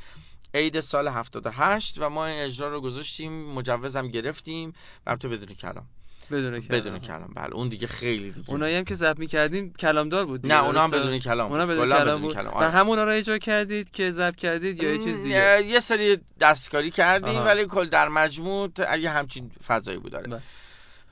[0.55, 4.73] عید سال 78 و ما این اجرا رو گذاشتیم مجوزم گرفتیم.
[5.21, 5.87] تو بدون کلام.
[6.31, 7.33] بدون کلام بدون کلام.
[7.37, 8.51] بله اون دیگه خیلی دیگه.
[8.51, 11.53] اونایی هم که ضبط می‌کردین کلامدار بود نه اونا هم بدون کلام.
[11.53, 12.35] اونا بدون کلام بود.
[12.35, 12.55] کلام.
[12.55, 12.71] آره.
[12.71, 17.45] همونا رو اجرا کردید که ضبط کردید یا یه چیز دیگه؟ یه سری دستکاری کردیم
[17.45, 20.43] ولی کل در مجموع اگه همچین فضایی بود داره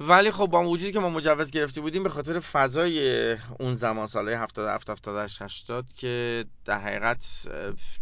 [0.01, 4.35] ولی خب با وجودی که ما مجوز گرفته بودیم به خاطر فضای اون زمان سالهای
[4.35, 7.27] 77 78 80 که در حقیقت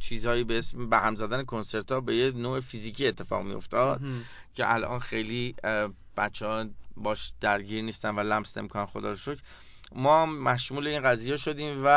[0.00, 4.00] چیزهایی به اسم به هم زدن کنسرت ها به یه نوع فیزیکی اتفاق می افتاد
[4.54, 5.54] که الان خیلی
[6.16, 6.64] بچه ها
[6.96, 9.40] باش درگیر نیستن و لمس نمی‌کنن خدا رو شکر.
[9.92, 11.88] ما مشمول این قضیه شدیم و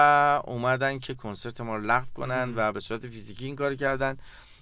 [0.46, 4.18] اومدن که کنسرت ما رو لغو کنن و به صورت فیزیکی این کار کردن.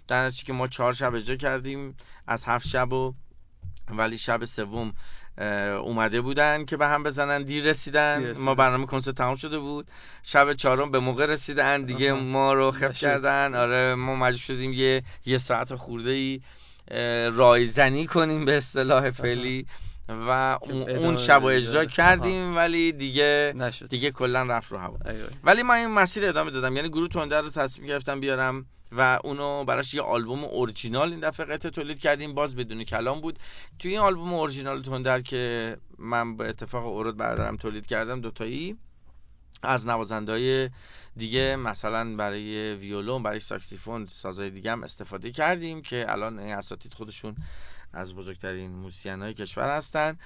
[0.07, 3.13] در که ما چهار شب اجرا کردیم از هفت شب و
[3.89, 4.93] ولی شب سوم
[5.83, 8.37] اومده بودن که به هم بزنن دیر رسیدن.
[8.37, 9.87] ما برنامه کنسرت تمام شده بود.
[10.23, 11.83] شب چهارم به موقع رسیدن.
[11.83, 13.55] دیگه ما رو خفت کردن.
[13.55, 16.41] آره ما مجبور شدیم یه یه ساعت خورده ای
[17.31, 19.67] رایزنی کنیم به اصطلاح فعلی.
[20.09, 20.57] و
[20.97, 23.89] اون شب اجرا کردیم ولی دیگه نشد.
[23.89, 24.97] دیگه کلا رفت رو هوا.
[25.43, 26.75] ولی من این مسیر ادامه دادم.
[26.75, 31.45] یعنی گروه تونده رو تصمیم گرفتم بیارم و اونو براش یه آلبوم اورجینال این دفعه
[31.45, 32.33] قطعه تولید کردیم.
[32.33, 33.39] باز بدون کلام بود.
[33.79, 38.77] توی این آلبوم اورجینال تندر که من به اتفاق اورود بردارم تولید کردم دوتایی.
[39.63, 40.69] از نوازندهای
[41.17, 46.93] دیگه مثلا برای ویولون برای ساکسیفون سازهای دیگه هم استفاده کردیم که الان این اساتید
[46.93, 47.35] خودشون
[47.93, 50.19] از بزرگترین موسیقین های کشور هستن.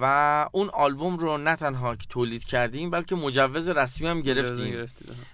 [0.00, 4.86] و اون آلبوم رو نه تنها تولید کردیم بلکه مجوز رسمی هم گرفتیم.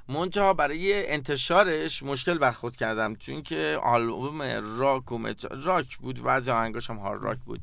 [0.08, 4.42] منتها برای انتشارش مشکل برخورد کردم چون که آلبوم
[4.78, 7.60] راک و راک بود بعضی آهنگاش هم هارد راک بود.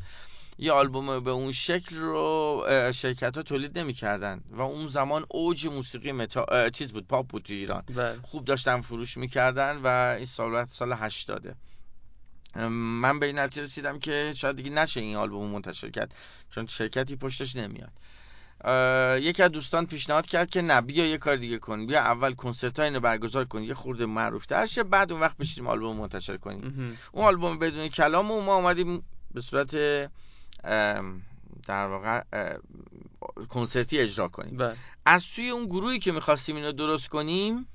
[0.59, 4.43] یه آلبوم به اون شکل رو شرکت ها تولید نمی کردن.
[4.51, 6.69] و اون زمان اوج موسیقی متا...
[6.69, 7.83] چیز بود پاپ بود تو ایران.
[7.95, 8.19] بله.
[8.21, 11.55] خوب داشتن فروش می‌کردن و این سال سال هشتاده.
[12.69, 16.13] من به این نتیجه رسیدم که شاید دیگه نشه این آلبوم منتشر کرد
[16.49, 17.91] چون شرکتی پشتش نمیاد.
[19.23, 22.79] یکی از دوستان پیشنهاد کرد که نه بیا یه کار دیگه کن بیا اول کنسرت
[22.79, 26.97] اینو برگزار کن یه خورده معروف تر شه بعد اون وقت بشیم آلبوم منتشر کنیم.
[27.11, 29.71] اون آلبوم بدون کلام و ما اومدیم به صورت
[31.67, 32.23] در واقع
[33.49, 34.57] کنسرتی اجرا کنیم.
[34.57, 34.75] بله.
[35.05, 37.67] از توی اون گروهی که می‌خواستیم اینو درست کنیم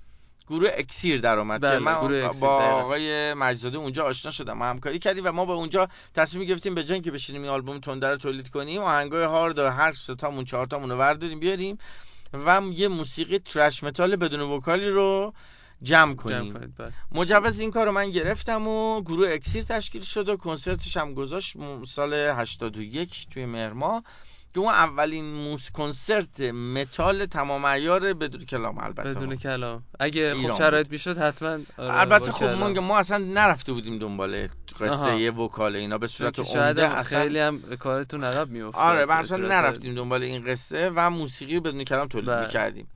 [0.53, 4.99] گروه اکسیر در اومد که بله، من با آقای مجزاده اونجا آشنا شدم ما همکاری
[4.99, 8.17] کردیم و ما به اونجا تصمیم گرفتیم به جای که بشینیم این آلبوم تندر رو
[8.17, 11.79] تولید کنیم آهنگای هارد و هر سه تامون چهار تامون رو ورداریم بیاریم
[12.33, 15.35] و یه موسیقی thrash metal بدون vocal ی رو
[15.83, 16.53] جمع کنیم.
[16.53, 16.93] بله.
[17.13, 21.57] مجوز این کار رو من گرفتم و گروه اکسیر تشکیل شد و کنسرتش هم گذاشت
[21.87, 24.03] سال 81 توی مهرماه
[24.55, 29.15] که اون اولین موس کنسرت متال تمام عیار بدون کلام البته.
[29.15, 29.83] بدون کلام.
[30.01, 34.49] اگه خوب شرایط می‌شد حتما آره البته خب ما, ما اصلا نرفته بودیم دنبال
[34.81, 39.49] قصه یه vocal اینا به صورت عمده اصلا خیلی هم کارتون عقب میافتاد آره مثلا
[39.49, 42.47] نرفتیم دنبال این قصه و موسیقی بدون کلام تولید بله.
[42.47, 42.89] می‌کردیم.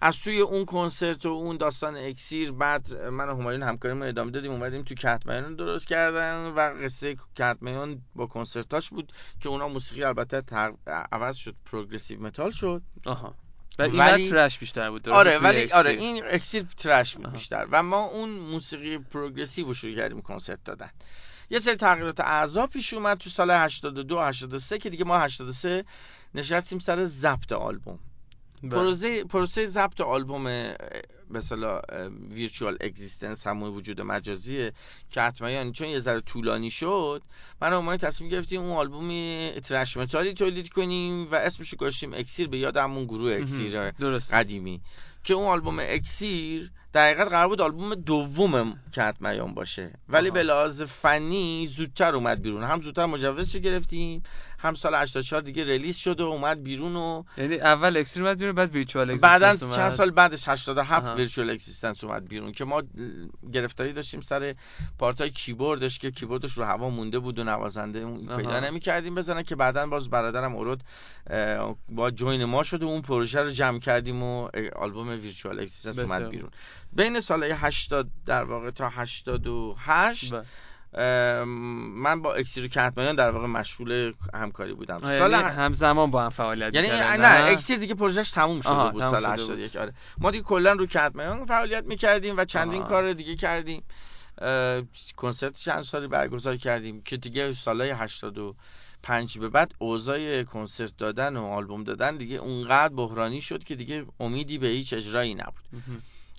[0.00, 4.50] از توی اون کنسرت و اون داستان اکسیر بعد من و همایون همکاریمون ادامه دادیم
[4.50, 10.42] اومدیم تو کتمیان درست کردن و قصه کتمیان با کنسرتاش بود که اونا موسیقی البته
[11.12, 12.82] عوض شد progressive metal شد.
[13.06, 13.34] آها.
[13.78, 15.76] ولی این thrash بیشتر بود آره ولی اکسیر.
[15.76, 20.64] آره این اکسیر thrash بود بیشتر و ما اون موسیقی progressive رو شروع کردیم کنسرت
[20.64, 20.90] دادن.
[21.50, 25.84] یه سری تغییرات اعضا پیش اومد تو سال 82 83 که دیگه ما 83
[26.34, 27.98] نشستیم سر ضبط آلبوم.
[28.70, 30.74] پروسه پروسه ضبط آلبوم
[31.30, 31.80] مثلا
[32.30, 34.72] Virtual Existence همون وجود مجازیه
[35.10, 37.22] که حتما یعنی چون یه ذره طولانی شد
[37.62, 39.10] من اومدیم تصمیم گرفتیم اون آلبوم
[39.50, 43.90] thrash متالی تولید کنیم و اسمشو گذاشتیم اکسیر به یاد همون گروه اکسیر
[44.30, 44.80] قدیمی.
[45.24, 49.92] که اون آلبوم اکسیر در حقیقت قرار بود آلبوم دوم کتمیان باشه.
[50.08, 52.64] ولی به لحاظ فنی زودتر اومد بیرون.
[52.64, 54.22] هم زودتر مجوزش گرفتیم
[54.58, 58.54] هم سال 84 دیگه release شد و اومد بیرون و یعنی اول اکسیر اومد بیرون
[58.54, 62.82] بعد Virtual Existence بعدا چند سال بعدش 87 Virtual Existence اومد بیرون که ما
[63.52, 64.54] گرفتاری داشتیم سر
[64.98, 69.42] part ای کیبوردش که کیبوردش رو هوا مونده بود و نوازنده اون پیدا نمی‌کردیم بزنن
[69.42, 70.82] که بعدا باز برادرم اورود
[71.88, 76.28] با join ما شد و اون پروژه رو جمع کردیم و آلبوم Virtual Existence اومد
[76.30, 76.50] بیرون.
[76.92, 80.34] بین سال 80 در واقع تا 88
[80.92, 85.00] من با اکسیر کتمایان در واقع مشغول همکاری بودم.
[85.00, 86.88] سال یعنی همزمان با هم فعالیت یعنی
[87.22, 89.92] نه اکسیر دیگه پروژهش تموم شده بود سال 81 آره.
[90.18, 92.88] ما دیگه کلا رو کتمایان فعالیت می‌کردیم و چندین آه.
[92.88, 93.82] کار دیگه کردیم.
[95.16, 101.44] کنسرت چند سالی برگزار کردیم که دیگه سالهای 85 به بعد اوضاع کنسرت دادن و
[101.44, 105.64] آلبوم دادن دیگه اونقدر بحرانی شد که دیگه امیدی به هیچ اجرایی نبود.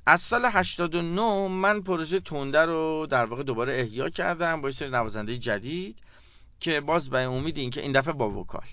[0.09, 5.37] از سال 89 من پروژه Thunder رو در واقع دوباره احیا کردم با سری نوازنده
[5.37, 5.97] جدید
[6.59, 8.65] که باز به امید این که این دفعه با vocal.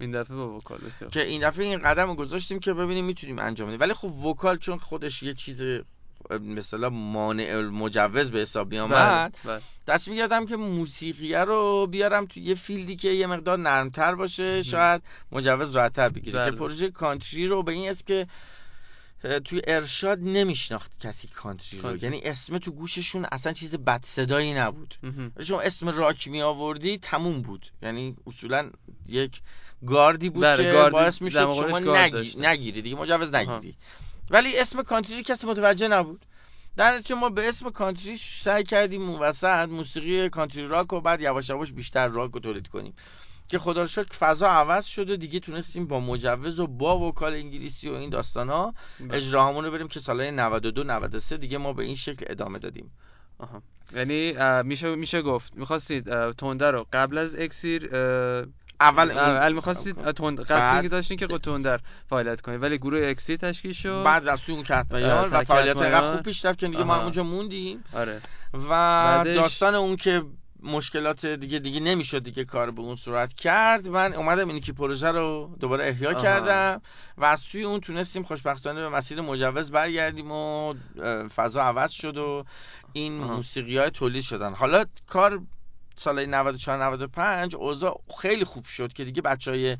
[0.00, 3.38] این دفعه با vocal بسیار که این دفعه این قدم رو گذاشتیم که ببینیم می‌تونیم
[3.38, 3.80] انجام بدیم.
[3.80, 5.62] ولی خب vocal چون خودش یه چیز
[6.40, 9.62] مثلا مانع مجوز به حساب می آمد بله، بله.
[9.86, 14.62] دست میگردم که موسیقیه رو بیارم تو یه field ی که یه مقدار نرمتر باشه
[14.62, 16.32] شاید مجوز راحتتر بگیره.
[16.44, 16.58] که بله.
[16.58, 18.26] پروژه کانتری رو به این اسم که
[19.44, 21.96] توی ارشاد نمیشناخت کسی کانتری رو.
[21.96, 24.94] یعنی اسم تو گوششون اصلا چیز بد صدایی نبود.
[25.42, 27.66] شما اسم راک می آوردی تموم بود.
[27.82, 28.70] یعنی اصولا
[29.06, 29.40] یک
[29.86, 32.38] گاردی بود بله، که باعث می‌شد شما نگی...
[32.38, 33.76] نگیری دیگه مجوز نگیری.
[34.30, 36.26] ولی اسم کانتری کسی متوجه نبود.
[36.76, 41.20] در نتیجه ما به اسم کانتری سعی کردیم اون وسط موسیقی کانتری راک و بعد
[41.20, 42.94] یواش یواش بیشتر راک رو تولید کنیم.
[43.48, 47.94] که خدا شکر فضا عوض شده دیگه تونستیم با مجوز و با vocal انگلیسی و
[47.94, 49.16] این داستان ها بله.
[49.16, 52.90] اجراهامون رو بریم که سالهای 92 93 دیگه ما به این شکل ادامه دادیم.
[53.38, 53.62] آها.
[53.94, 55.56] یعنی میشه میشه گفت.
[55.56, 57.96] می‌خواستید تونده رو قبل از اکسیر
[58.80, 61.80] اول اول می‌خواستید تند قصدی داشتین که تندر
[62.10, 62.62] فعالیت کنید.
[62.62, 64.02] ولی گروه اکسی تشکیل شد.
[64.04, 67.84] بعد رفتیم اون کتمیان و فعالیت انقدر خوب پیش رفت که دیگه ما اونجا موندیم.
[67.92, 68.20] آره.
[68.68, 70.22] و داستان اون که
[70.66, 73.88] مشکلات دیگه دیگه نمی‌شد دیگه کار به اون صورت کرد.
[73.88, 76.22] من اومدم اینی که پروژه رو دوباره احیا آها.
[76.22, 76.82] کردم
[77.18, 80.74] و از توی اون تونستیم خوشبختانه به مسیر مجوز برگردیم و
[81.36, 82.44] فضا عوض شد و
[82.92, 84.54] این موسیقی های تولید شدن.
[84.54, 85.42] حالا کار
[85.94, 89.78] سال 94 95 اوضاع خیلی خوب شد که دیگه بچه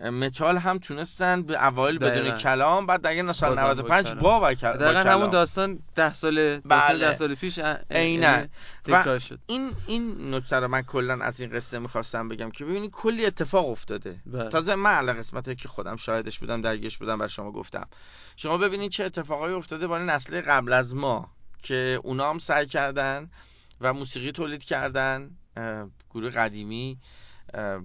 [0.00, 4.76] متال هم تونستن به اوایل بدون کلام بعد دیگه سال 95 با با کلام.
[4.76, 7.14] دقیقا همون داستان 10 سال داستان 10 بله.
[7.14, 8.46] سال پیش عینا.
[8.84, 9.38] تکرار شد.
[9.46, 13.68] این این نکته رو من کلا از این قصه می‌خواستم بگم که ببینید کلی اتفاق
[13.68, 14.20] افتاده.
[14.26, 14.48] بله.
[14.48, 17.88] تازه من الان قسمتی که خودم شاهدش بودم درگیرش بودم بر شما گفتم.
[18.36, 21.30] شما ببینید چه اتفاقایی افتاده برای نسل قبل از ما
[21.62, 23.30] که اونا هم سعی کردن
[23.80, 25.30] و موسیقی تولید کردن
[26.10, 26.98] گروه قدیمی.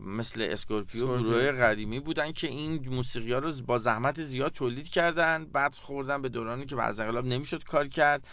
[0.05, 5.45] مثل اسکورپیو گروه قدیمی بودن که این موسیقی ها رو با زحمت زیاد تولید کردن
[5.45, 8.27] بعد خوردن به دورانی که بعد انقلاب نمی‌شد کار کرد.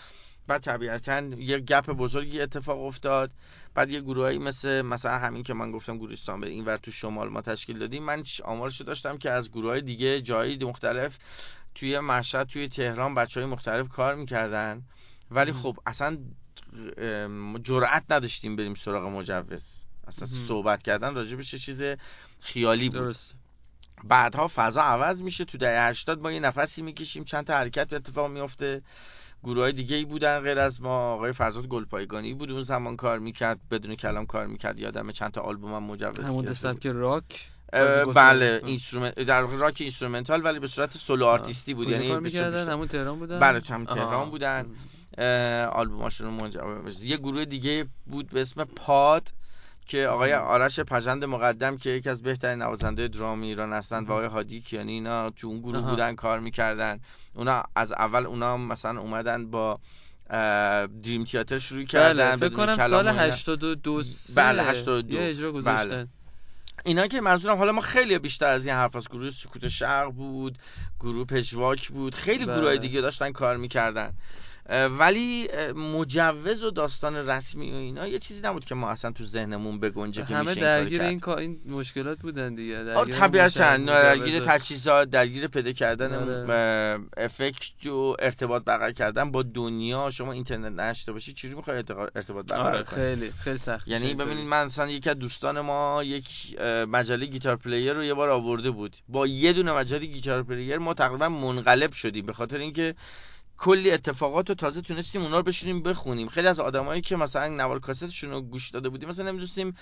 [0.46, 3.30] بعد طبیعتا یه gap بزرگی اتفاق افتاد.
[3.74, 7.28] بعد یه گروهایی مثل مثلا همین که من گفتم گروه به این ور تو شمال
[7.28, 8.02] ما تشکیل دادیم.
[8.02, 11.18] من آمارش داشتم که از گروه های دیگه جایی مختلف
[11.74, 14.82] توی مشهد توی تهران بچه های مختلف کار می‌کردن.
[15.30, 16.18] ولی خب اصلا
[17.62, 19.85] جرأت نداشتیم بریم سراغ مجوز.
[20.06, 21.84] اصلا صحبت کردن راجبش چه چیز
[22.40, 22.98] خیالی بود.
[22.98, 23.34] درست.
[24.04, 27.96] بعدها فضا عوض میشه تو دهه 80 ما یه نفسی می‌کشیم چند تا حرکت به
[27.96, 28.82] اتفاق میفته
[29.44, 33.18] گروه های دیگه ای بودن غیر از ما آقای فرزاد گلپایگانی بود اون زمان کار
[33.18, 34.78] می‌کرد بدون کلام کار می‌کرد.
[34.78, 37.48] یادم چند تا آلبوم هم مجوز همون که راک
[38.14, 41.88] بله instrument در راک instrumental ولی به صورت solo artist ی بود.
[41.88, 44.66] یعنی همون تهران بودن؟ بله تو هم تهران بودن.
[45.66, 46.52] آلبوماشون
[47.02, 49.28] یه گروه دیگه بود به اسم پاد.
[49.86, 54.26] که آقای آرش پژند مقدم که یکی از بهترین نوازنده درام ایران هستند و آقای
[54.26, 57.00] هادی کیانی اینا تو اون گروه بودن کار می‌کردن.
[57.34, 59.74] اونا از اول اونا مثلا اومدن با
[61.02, 64.02] Dream Theater شروع بله، کردن بله فکر کنم سال 82
[64.36, 66.08] بله 82 یه اجرا گذاشتن بله.
[66.84, 70.58] اینا که منظورم حالا ما خیلی بیشتر از این حرف از گروه سکوت شرق بود
[71.00, 72.56] گروه پژواک بود خیلی بله.
[72.56, 74.12] گروه دیگه داشتن کار می‌کردن.
[74.70, 79.80] ولی مجوز و داستان رسمی و اینا یه چیزی نبود که ما اصلا تو ذهنمون
[79.80, 82.84] بگنجه که همه درگیر این کار این مشکلات بودن دیگه.
[82.84, 87.00] درگیر طبیعتا درگیر تجهیزات درگیر پیدا کردن آره.
[87.16, 90.10] افکت و ارتباط برقرار کردن با دنیا.
[90.10, 94.64] شما اینترنت نشته باشی چجوری می‌خوای ارتباط برقرار آره خیلی خیلی سخت یعنی ببینید من
[94.66, 98.96] مثلا یکی از دوستان ما یک مجله Guitar Player رو یه بار آورده بود.
[99.08, 102.94] با یه دونه مجله Guitar Player ما تقریبا منقلب شدیم به خاطر اینکه
[103.58, 106.28] کلی اتفاقات رو تازه تونستیم اونا رو بشینیم بخونیم.
[106.28, 109.76] خیلی از آدمایی که مثلا نوار کاستشون رو گوش داده بودیم مثلا نمی‌دونستیم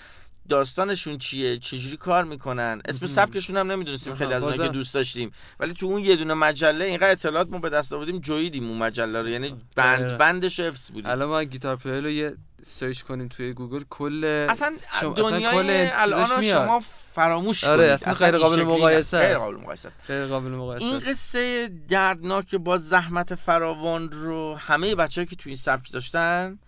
[0.49, 2.81] داستانشون چیه چجوری کار می‌کنن.
[2.85, 5.31] اسم سبکشون هم نمی‌دونستیم خیلی از اونایی که دوست داشتیم.
[5.59, 9.21] ولی تو اون یه دونه مجله اینقدر اطلاعات ما به دست آوردیم جویدیم اون مجله
[9.21, 9.29] رو.
[9.29, 11.09] یعنی بند بندش حفظ بودیم.
[11.09, 14.77] الان ما Guitar Player رو یه search کنیم توی گوگل کل اصلا
[15.15, 16.83] دنیای الان شما
[17.15, 17.89] فراموش آره کنید.
[17.89, 19.99] اصلا غیر قابل مقایسه غیر قابل مقایسه است.
[20.07, 25.57] غیر قابل مقایسه این قصه دردناک با زحمت فراوان رو همه بچه‌ها که توی این
[25.57, 26.59] سبک داشتن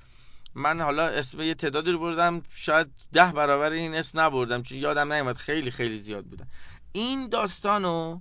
[0.56, 5.14] من حالا اسم یه تعدادی رو بردم شاید ده برابر این اسم نبردم چون یادم
[5.14, 6.48] نیومد خیلی خیلی زیاد بودن.
[6.92, 8.20] این داستانو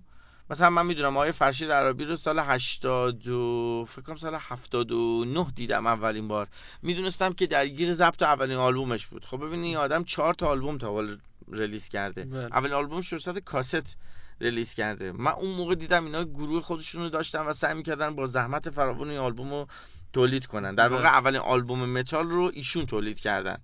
[0.50, 5.86] مثلا من می‌دونم آقای فرشید اعرابی رو سال 80 و فکر کنم سال 79 دیدم
[5.86, 6.46] اولین بار.
[6.82, 9.24] می‌دونستم که درگیر ضبط اولین آلبومش بود.
[9.24, 11.16] خب ببینید این آدم چهار تا آلبوم تا حالا
[11.52, 12.24] release کرده.
[12.24, 12.44] بله.
[12.44, 13.96] اولین آلبومش رو صورت کاست
[14.40, 15.12] release کرده.
[15.12, 19.10] من اون موقع دیدم اینا گروه خودشون رو داشتن و سعی می‌کردن با زحمت فراوان
[19.10, 19.66] این آلبوم رو
[20.12, 20.74] تولید کنن.
[20.74, 21.12] در واقع بله.
[21.12, 23.58] اولین آلبوم متال رو ایشون تولید کردن.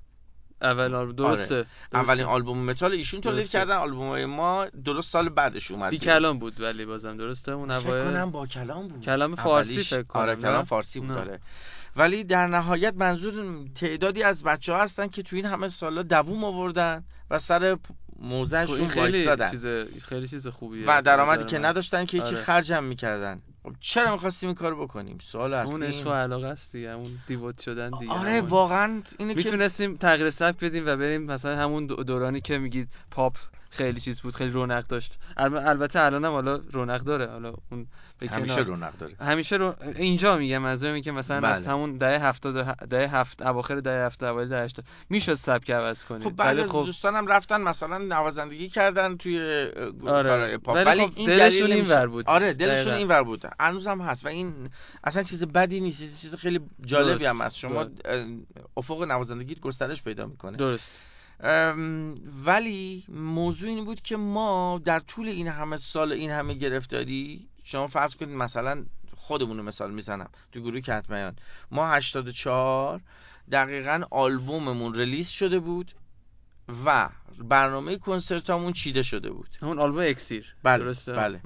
[0.63, 1.67] اول آلبوم درسته, آره.
[1.93, 3.77] اولین آلبوم متال ایشون تولید کردن.
[3.77, 8.11] آلبوم های ما درست سال بعدش اومد بی کلام بود ولی بازم درسته؟ اون فکر
[8.11, 9.01] کنم با کلام بود.
[9.01, 11.41] کلام فارسی فکر کنم آره کلام فارسی بود داره
[11.97, 16.45] ولی در نهایت منظور تعدادی از بچه ها هستن که تو این همه سالا دووم
[16.45, 17.77] آوردن و سر
[18.19, 19.67] موزهشون خیلی چیز
[20.05, 20.85] خیلی چیز خوبیه.
[20.87, 22.37] و درآمدی که نداشتن که چی آره.
[22.37, 23.43] خرجم می‌کردن.
[23.63, 27.19] خب چرا می‌خواستیم این کارو بکنیم؟ سوال هست اون عشق و علاقه است دیگه اون
[27.27, 32.41] دیوت شدن دیگه آره واقعا اینو می‌تونستیم تغییر سبک بدیم و بریم مثلا همون دورانی
[32.41, 33.37] که میگید پاپ
[33.73, 35.19] خیلی چیز بود خیلی رونق داشت.
[35.37, 37.87] البته الان هم حالا رونق داره حالا اون
[38.31, 39.15] همیشه رونق داره.
[39.21, 41.51] همیشه رو اینجا میگم منظورم که مثلا بله.
[41.51, 46.05] از همون دهه 70 دهه 7 اواخر دهه 70 اوایل دهه 80 می‌شد سبک عوض
[46.05, 49.69] کنید خب بعضی خب دوستانم رفتن مثلا نوازندگی کردن توی
[50.07, 50.59] آره.
[50.59, 52.25] پاپ ولی, خب این دلشون این ور بود.
[52.29, 53.45] آره دلشون این ور بود.
[53.61, 54.69] هنوز هم هست و این
[55.05, 57.57] اصلا چیز بدی نیست چیز خیلی جالبی هم هست.
[57.57, 57.87] شما
[58.77, 60.57] افق نوازندگی گسترش پیدا می‌کنه.
[60.57, 60.91] درست.
[62.45, 67.87] ولی موضوع این بود که ما در طول این همه سال این همه گرفتاری شما
[67.87, 68.85] فرض کنید مثلا
[69.17, 71.37] خودمون رو مثال می‌زنم تو گروه کتمیان.
[71.71, 73.01] ما 84
[73.53, 75.93] دقیقا آلبوممون release شده بود
[76.85, 79.49] و برنامه کنسرتامون چیده شده بود.
[79.63, 80.55] اون آلبوم اکسیر.
[80.63, 81.41] بله درسته؟ بله.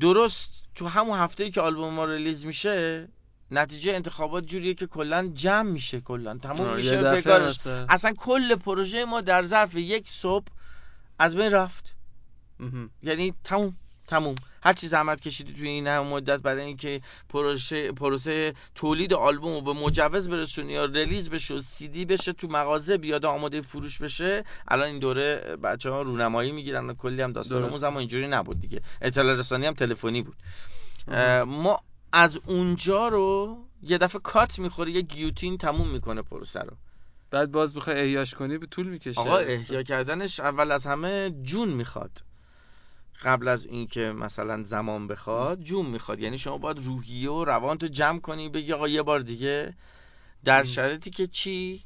[0.00, 3.08] درست تو همون هفته ای که آلبوم ما ریلیز میشه
[3.50, 6.38] نتیجه انتخابات جوریه که کلا جمع میشه کلا.
[6.38, 7.66] تموم میشه بکارش.
[7.66, 10.46] اصلا کل پروژه ما در ظرف یک صبح
[11.18, 11.94] از بین رفت.
[13.02, 13.76] یعنی تموم
[14.06, 14.34] تموم.
[14.62, 19.60] هر چی زحمت کشیدی توی این هم مدت برای اینکه پروسه پروسه تولید آلبوم رو
[19.60, 23.98] به مجوز برسونی یا ریلیز بشه و سی دی بشه تو مغازه بیاد آماده فروش
[23.98, 28.60] بشه الان این دوره بچه ها رونمایی می‌گیرن و کلی هم داستان اما اینجوری نبود
[28.60, 28.80] دیگه.
[29.02, 30.36] اطلاع رسانی هم تلفنی بود.
[31.46, 31.80] ما
[32.12, 36.76] از اونجا رو یه دفعه کات می‌خوره یه گیوتین تموم می‌کنه پروسه رو.
[37.30, 39.20] بعد باز بخوای احیاش کنی به طول می‌کشه.
[39.20, 42.22] آقا احیا کردنش اول از همه جون می‌خواد.
[43.22, 46.20] قبل از اینکه مثلا زمان بخواد جون می‌خواد.
[46.20, 49.74] یعنی شما باید روحیه و روان تو جمع کنی بگی آقا یه بار دیگه
[50.44, 51.84] در شرایطی که چی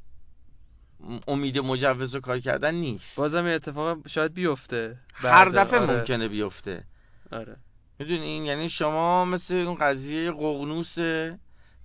[1.29, 3.18] امید مجوز رو کار کردن نیست.
[3.18, 5.97] بازم اتفاق شاید بیفته هر دفعه آره.
[5.97, 6.85] ممکنه بیفته.
[7.33, 7.57] آره.
[8.01, 11.38] می‌دونی این یعنی شما مثل اون قضیه قغنوسه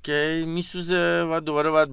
[0.03, 1.89] که میسوزه و دوباره باید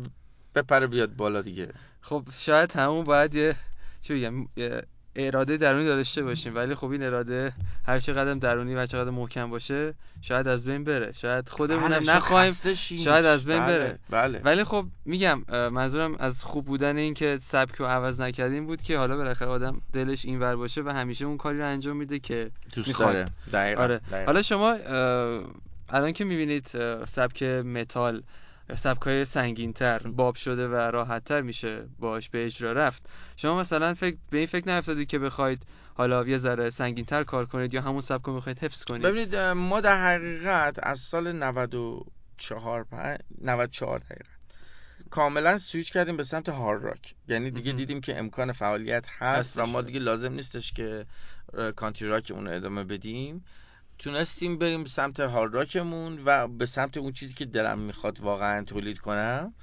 [0.54, 1.68] بپره بیاد بالا دیگه.
[2.00, 3.56] خب شاید همون باید یه
[4.02, 4.48] چی بگم
[5.16, 7.52] اراده درونی داشته باشیم ولی خب این اراده
[7.86, 12.52] هر چقدر درونی و چقدر محکم باشه شاید از بین بره شاید خودمونم بله نخواهیم
[12.74, 13.78] شاید از بین بله.
[13.78, 14.40] بره بله.
[14.44, 18.98] ولی خب میگم منظورم از خوب بودن این که سبک رو عوض نکردیم بود که
[18.98, 22.98] حالا بالاخره آدم دلش اینور باشه و همیشه اون کاری رو انجام میده که دوست
[22.98, 24.00] داره آره.
[24.26, 24.72] حالا شما
[25.88, 26.66] الان که می‌بینید
[27.04, 28.22] سبک متال
[28.74, 33.02] سبکای سنگینتر باب شده و راحتتر میشه باش به اجرا رفت.
[33.36, 37.74] شما مثلا فکر به این فکر نیفتادید که بخواید حالا یه ذره سنگینتر کار کنید
[37.74, 42.86] یا همون سبک رو می‌خواید حفظ کنید؟ ببینید ما در حقیقت از سال 94
[43.40, 44.30] 94 دقیقا
[45.10, 49.66] کاملا سویچ کردیم به سمت هارد راک یعنی دیگه دیدیم که امکان فعالیت هست و
[49.66, 51.06] ما دیگه لازم نیستش که
[51.76, 53.44] کانتری راک اون ادامه بدیم.
[54.02, 58.98] تونستیم بریم سمت هارد راکمون و به سمت اون چیزی که دلم می‌خواد واقعا تولید
[58.98, 59.54] کنم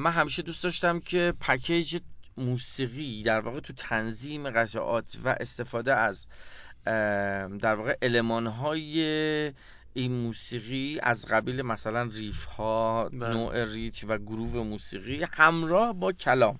[0.00, 1.98] من همیشه دوست داشتم که پکیج
[2.36, 6.26] موسیقی در واقع تو تنظیم قطعات و استفاده از
[7.60, 9.02] در واقع علمان های
[9.94, 13.28] این موسیقی از قبیل مثلا ریف ها بله.
[13.28, 16.58] نوع ریچ و گروه موسیقی همراه با کلام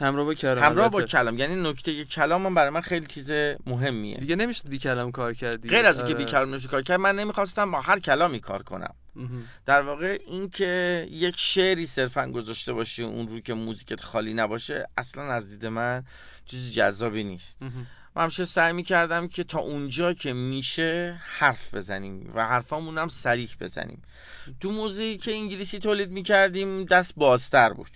[0.00, 3.30] همراه با کلام همراه با کلام یعنی نکته کلام هم برای من خیلی چیز
[3.66, 4.16] مهمیه.
[4.16, 5.68] دیگه نمیشه بی کلام کار کردی.
[5.68, 6.24] غیر از اینکه آره.
[6.24, 8.94] بی کلام نمیشه کار کرد من نمی‌خواستم با هر کلامی کار کنم.
[9.66, 15.32] در واقع اینکه یک شعری صرفا گذاشته باشی اون رو که موزیکت خالی نباشه اصلا
[15.32, 16.04] از دید من
[16.46, 17.62] چیز جذابی نیست.
[18.16, 23.50] من همیشه سعی می‌کردم که تا اونجا که میشه حرف بزنیم و حرفامون هم سریح
[23.60, 24.02] بزنیم.
[24.60, 27.90] تو موزیک که انگلیسی تولید می‌کردیم دست بازتر بود.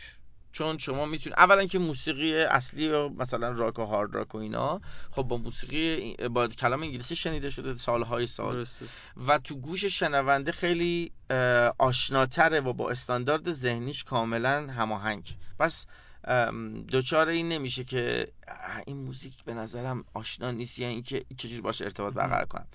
[0.53, 4.81] چون شما می‌تونید اولا که موسیقی اصلی و مثلا راک و هارد راک و اینا
[5.11, 8.67] خب با موسیقی با کلام انگلیسی شنیده شده سالهای سال.
[9.27, 11.13] و تو گوش شنونده خیلی
[11.79, 15.37] آشناتره و با استاندارد ذهنیش کاملا هماهنگ.
[15.59, 15.87] پس
[16.89, 18.33] دچار این نمیشه که
[18.87, 22.67] این موزیک به نظرم آشنا نیست یا اینکه چجوری باشه ارتباط برقرار کنم.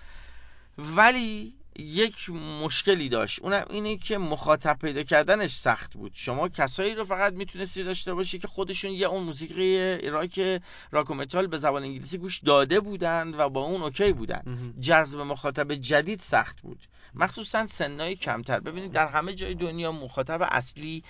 [0.77, 3.39] ولی یک مشکلی داشت.
[3.41, 6.11] اونم اینه که مخاطب پیدا کردنش سخت بود.
[6.15, 10.61] شما کسایی رو فقط می‌تونستی داشته باشی که خودشون یه اون موسیقی راک
[10.91, 14.73] راک و متال به زبان انگلیسی گوش داده بودند و با اون OK بودن.
[14.79, 16.79] جذب مخاطب جدید سخت بود.
[17.13, 18.59] مخصوصا سنای کمتر.
[18.59, 21.03] ببینید در همه جای دنیا مخاطب اصلی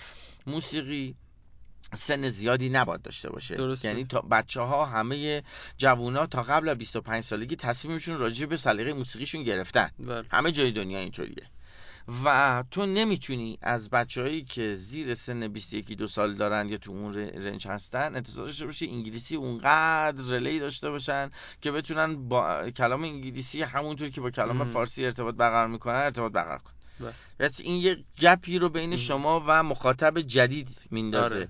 [0.46, 1.14] موسیقی
[1.94, 3.88] سن زیادی نباید داشته باشه درسته.
[3.88, 5.42] یعنی تا بچه ها همه
[5.78, 10.24] جوونا تا قبل از 25 سالگی تصمیمشون راجع به سلیقه موسیقیشون گرفتن بله.
[10.30, 11.46] همه جای دنیا اینطوریه
[12.24, 17.14] و تو نمی‌تونی از بچههایی که زیر سن 21 دو سال دارن یا تو اون
[17.14, 21.30] رنج هستن انتظار داشته باشی انگلیسی اونقدر رلی داشته باشن
[21.60, 26.58] که بتونن با کلام انگلیسی همونطور که با کلام فارسی ارتباط برقرار می‌کنن ارتباط برقرار
[26.58, 26.74] کنن
[27.38, 27.50] بله.
[27.60, 31.48] این یه گپی رو بین شما و مخاطب جدید میندازه آره.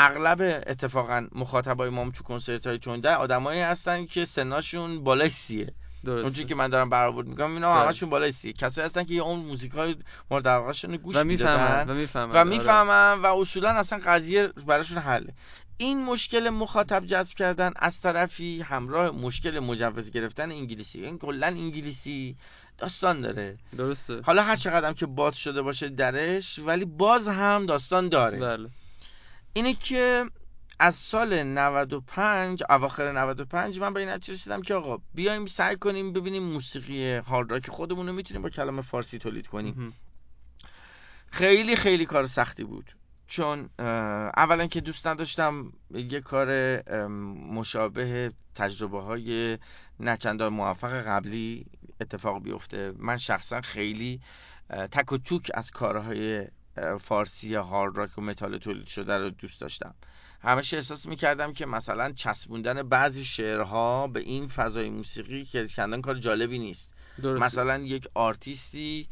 [0.00, 5.72] اغلب اتفاقا مخاطبای ما تو کنسرت های تونده آدمایی هستن که سناشون بالای سیه.
[6.06, 7.86] اونجوری که من دارم برآورد می‌کنم اینا بله.
[7.86, 9.96] همشون بالای سی کسایی هستن که اون موزیک های
[10.30, 15.34] مورد علاقهشون گوش میدن و می‌فهمن و می‌فهمن و اصولا اصلا قضیه براشون حله
[15.76, 21.04] این مشکل مخاطب جذب کردن از طرفی همراه مشکل مجوز گرفتن انگلیسی.
[21.04, 22.36] این کلا انگلیسی
[22.78, 23.58] داستان داره.
[23.78, 24.20] درسته.
[24.20, 28.38] حالا هر چقدر که باز شده باشه درش ولی باز هم داستان داره.
[28.38, 28.68] بله.
[29.52, 30.24] اینه که
[30.80, 36.12] از سال 95 اواخر 95 من به این نتیجه رسیدم که آقا بیایم سعی کنیم
[36.12, 39.94] ببینیم موسیقی هارد راک خودمون رو می‌تونیم با کلمه فارسی تولید کنیم.
[41.30, 42.92] خیلی خیلی کار سختی بود.
[43.26, 43.70] چون
[44.36, 46.48] اولا که دوست نداشتم یه کار
[47.52, 49.58] مشابه تجربه های
[50.00, 51.66] نچندان موفق قبلی
[52.00, 52.92] اتفاق بیفته.
[52.98, 54.20] من شخصا خیلی
[54.90, 56.46] تک و توک از کارهای
[57.00, 59.94] فارسی هارد راک و متال تولید شده رو دوست داشتم.
[60.42, 66.14] همیشه احساس می‌کردم که مثلا چسبوندن بعضی شعرها به این فضای موسیقی که چندان کار
[66.14, 66.92] جالبی نیست.
[67.22, 67.44] درسته.
[67.44, 69.08] مثلا یک آرتیستی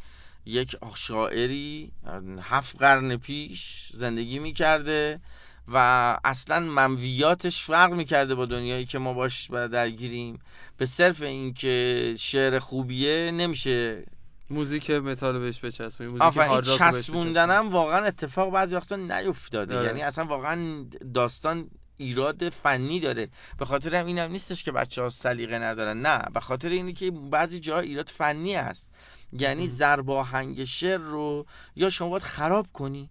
[0.47, 1.93] یک شاعری
[2.41, 5.21] هفت قرن پیش زندگی می‌کرده
[5.69, 5.77] و
[6.25, 10.39] اصلا منویاتش فرق می‌کرده با دنیایی که ما باش درگیریم.
[10.77, 14.05] به صرف اینکه شعر خوبیه نمیشه
[14.51, 19.75] موزیک متال بهش بچسبونیم موزیک هارد چسبوندنم واقعا اتفاق بعضی وقتا نیفتاده.
[19.75, 19.87] داره.
[19.87, 23.29] یعنی اصلا واقعا داستان ایراد فنی داره.
[23.59, 26.01] به خاطر هم اینم نیستش که بچه ها سلیقه ندارن.
[26.01, 28.91] نه به خاطر اینه که بعضی جاها ایراد فنی هست.
[29.33, 33.11] یعنی زرباهنگ شعر رو یا شما باید خراب کنی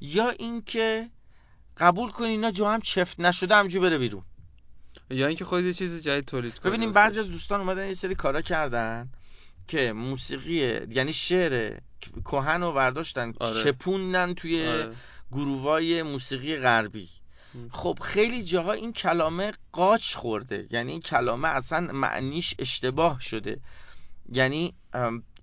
[0.00, 1.10] یا اینکه
[1.76, 4.22] قبول کنی اینا جو هم چفت نشده همجور بره بیرون.
[5.10, 8.14] یا اینکه خودت یه چیز جدید تولید کنی ببینیم بعضی از دوستان اومدن یه سری
[8.14, 9.10] کارا کردن.
[9.68, 11.78] که موسیقی یعنی شعر
[12.24, 13.64] کهن رو برداشتن آره.
[13.64, 14.94] چپوندن توی آره.
[15.32, 17.08] گروهای موسیقی غربی.
[17.70, 20.66] خب خیلی جاها این کلامه قاچ خورده.
[20.70, 23.60] یعنی این کلامه اصلا معنیش اشتباه شده.
[24.32, 24.74] یعنی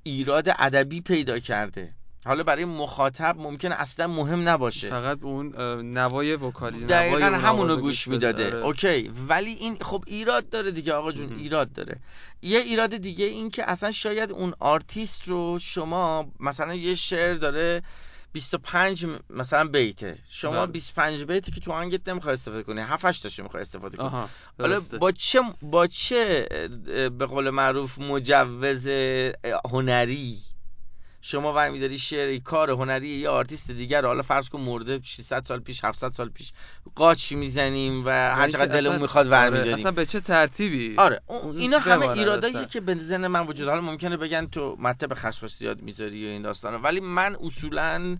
[0.03, 1.93] ایراد ادبی پیدا کرده.
[2.25, 4.89] حالا برای مخاطب ممکن اصلا مهم نباشه.
[4.89, 5.47] فقط اون
[5.97, 8.47] نوای vocal ی دقیقا همونو گوش می‌داده.
[8.47, 8.65] آره.
[8.65, 9.11] OK.
[9.27, 11.97] ولی این خب ایراد داره دیگه آقا جون ایراد داره.
[12.41, 17.83] یه ایراد دیگه این که اصلا شاید اون آرتیست رو شما مثلا یه شعر داره
[18.33, 20.17] 25 مثلا بیته.
[20.29, 21.25] شما 25 بله.
[21.25, 22.81] بیتی که تو آهنگت نمی‌خوای استفاده کنی.
[22.81, 24.09] 7 8 تاشو می‌خوای استفاده کنی.
[24.59, 26.47] حالا با چه با چه
[27.17, 28.87] به قول معروف مجوز
[29.71, 30.37] هنری؟
[31.27, 35.43] شما ور میداری شعر کار هنری یه آرتیست دیگر رو حالا فرض کن مرده 600
[35.43, 36.51] سال پیش 700 سال پیش
[36.95, 41.21] قاچ می‌زنیم و هر یعنی چقدر دلمون می‌خواد ور آره اصلا به چه ترتیبی؟ آره
[41.57, 46.25] اینا همه ایراداییه که به ذهن من وجود حالا ممکنه بگن تو مطلب خصوصیات می‌ذاری
[46.25, 46.79] و این داستانا.
[46.79, 48.17] ولی من اصولا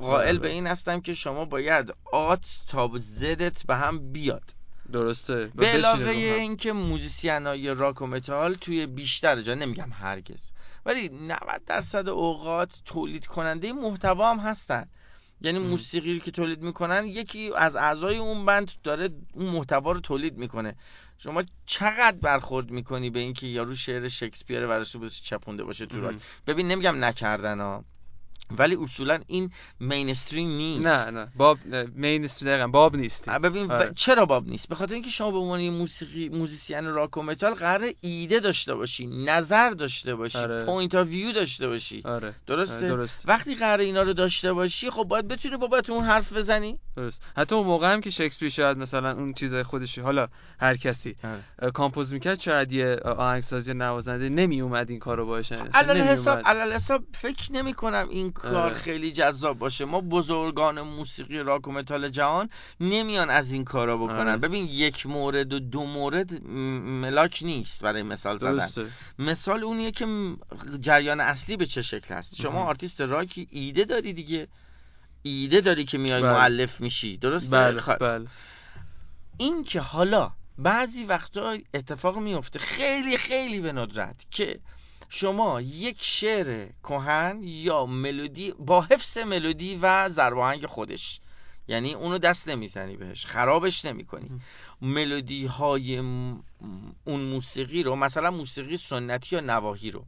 [0.00, 4.54] قائل به این هستم که شما باید A تا Z ت به هم بیاد.
[4.92, 5.50] درسته.
[5.54, 10.40] به علاوه اینکه موزیسین های راک و متال توی بیشتر جا نمیگم هرگز.
[10.88, 14.88] ولی 90 درصد اوقات تولید کننده محتوا هم هستن.
[15.40, 20.36] یعنی موسیقی که تولید می‌کنن یکی از اعضای اون band داره اون محتوا رو تولید
[20.36, 20.76] می‌کنه.
[21.18, 26.16] شما چقدر برخورد می‌کنی به اینکه یارو شعر شکسپیر براش چپونده باشه تو راک؟
[26.46, 27.84] ببین نمیگم نکردن ها.
[28.58, 31.58] ولی اصولا این mainstream نیست نه نه باب
[31.94, 33.92] mainstream باب نیست ببین آره.
[33.96, 37.90] چرا باب نیست به خاطر اینکه شما به عنوان موسیقی موزیسین راک و متال قرار
[38.00, 40.64] ایده داشته باشی نظر داشته باشی آره.
[40.64, 42.34] point of view داشته باشی آره.
[42.46, 42.88] درسته آره.
[42.88, 43.22] درست.
[43.24, 47.66] وقتی قرار اینا رو داشته باشی خب باید بتونی بابت حرف بزنی درست حتی اون
[47.66, 50.28] موقع هم که شکسپیر شاید مثلا اون چیزای خودشی حالا
[50.60, 51.70] هر کسی آره.
[51.70, 57.74] compose می‌کرد شاید یه آهنگسازی نوازنده نمی اومد این کارو باشه علی‌الحساب علی‌الحساب فکر نمی
[57.74, 58.74] کنم این کار آره.
[58.74, 62.50] خیلی جذاب باشه ما بزرگان موسیقی راک و متال جهان
[62.80, 64.36] نمیان از این کارا بکنن آره.
[64.36, 70.06] ببین یک مورد و دو مورد ملاک نیست برای مثال زدن مثال اونیه که
[70.80, 74.48] جریان اصلی به چه شکل هست شما آرتیست راکی ایده داری دیگه
[75.22, 76.32] ایده داری که میای بله.
[76.32, 77.80] مؤلف میشی درسته بله.
[77.80, 77.98] خب.
[77.98, 78.26] بله.
[79.38, 84.60] این که حالا بعضی وقتا اتفاق میفته خیلی خیلی به ندرت که
[85.08, 91.20] شما یک شعر کهن یا ملودی با حفظ ملودی و ضرب خودش
[91.68, 94.40] یعنی اونو دست نمی‌زنی بهش خرابش نمی‌کنی.
[94.82, 100.04] ملودی های اون موسیقی رو مثلا موسیقی سنتی یا نواهی رو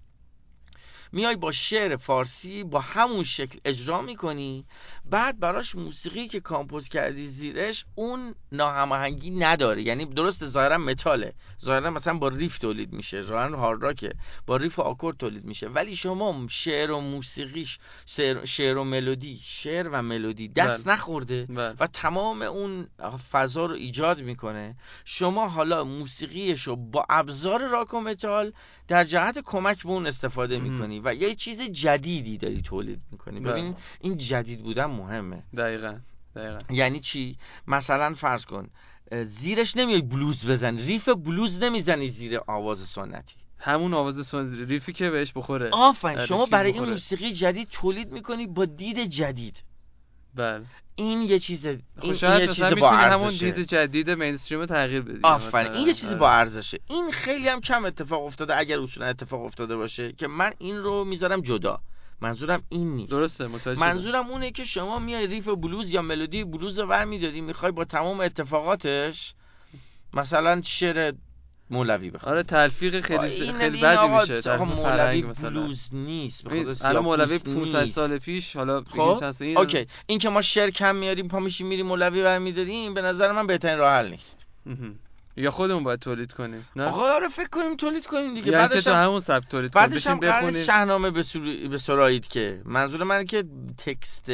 [1.12, 4.64] میای با شعر فارسی با همون شکل اجرا می‌کنی
[5.10, 9.82] بعد براش موسیقی که compose کردی زیرش اون ناهماهنگی نداره.
[9.82, 11.34] یعنی درست ظاهرا متاله.
[11.64, 13.22] ظاهرا مثلا با riff تولید میشه.
[13.22, 14.12] ظاهرا hard rock ه
[14.46, 15.68] با riff و آکورد تولید میشه.
[15.68, 17.78] ولی شما شعر و موسیقیش
[18.44, 20.92] شعر, و ملودی شعر و ملودی دست بل.
[20.92, 21.74] نخورده بل.
[21.80, 22.86] و تمام اون
[23.32, 24.76] فضا رو ایجاد می‌کنه.
[25.04, 28.52] شما حالا موسیقیش رو با ابزار راک و متال
[28.88, 33.40] در جهت کمک به اون استفاده می‌کنی و یه چیز جدیدی داری تولید می‌کنی.
[33.40, 33.52] بله.
[33.52, 35.42] ببین این جدید بودن مهمه.
[35.56, 35.94] دقیقا
[36.36, 36.58] دقیقا.
[36.70, 37.36] یعنی چی؟
[37.66, 38.68] مثلا فرض کن
[39.24, 40.82] زیرش نمیای بلوز بزنی.
[40.82, 43.34] ریف بلوز نمی‌زنی زیر آواز سنتی.
[43.58, 45.70] همون آواز سنتی ریفی که بهش بخوره.
[45.72, 49.62] آفرین شما برای این موسیقی جدید تولید می‌کنی با دید جدید.
[50.34, 50.64] بله.
[50.94, 55.20] این یه چیز این, این یه چیز با ارزشه همون دید جدید مینستریم تغییر بدی.
[55.22, 56.78] آفرین این یه چیزی با ارزشه.
[56.86, 61.04] این خیلی هم کم اتفاق افتاده اگر اصولا اتفاق افتاده باشه که من این رو
[61.04, 61.80] می‌ذارم جدا.
[62.20, 63.10] منظورم این نیست.
[63.10, 67.72] درسته منظورم اونه که شما میای ریف بلوز یا ملودی بلوز رو ور میداری می‌خوای
[67.72, 69.34] با تمام اتفاقاتش
[70.14, 71.12] مثلا شعر
[71.70, 74.40] مولوی بخونه آره تلفیق خیلی خیلی بدی میشه.
[74.40, 79.86] تلفیق مولوی بلوز نیست به الان مولوی 500 سال پیش حالا خب این اوکی.
[80.06, 83.78] این که ما شعر کم میاریم پا میشیم میریم مولوی برمیداریم به نظر من بهترین
[83.78, 84.46] راه حل نیست.
[85.36, 88.52] یا خودمون باید تولید کنیم نه؟ آقا آره فکر کنیم تولید کنیم دیگه.
[88.52, 91.24] یعنی بعدش هم همون سبک تولید بعدش هم قرار شهنامه به
[91.68, 92.62] به سرایید که.
[92.64, 93.44] منظور من که
[93.78, 94.30] تکست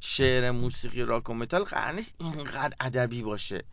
[0.00, 3.64] شعر موسیقی راک و متال قرار نیست اینقدر ادبی باشه.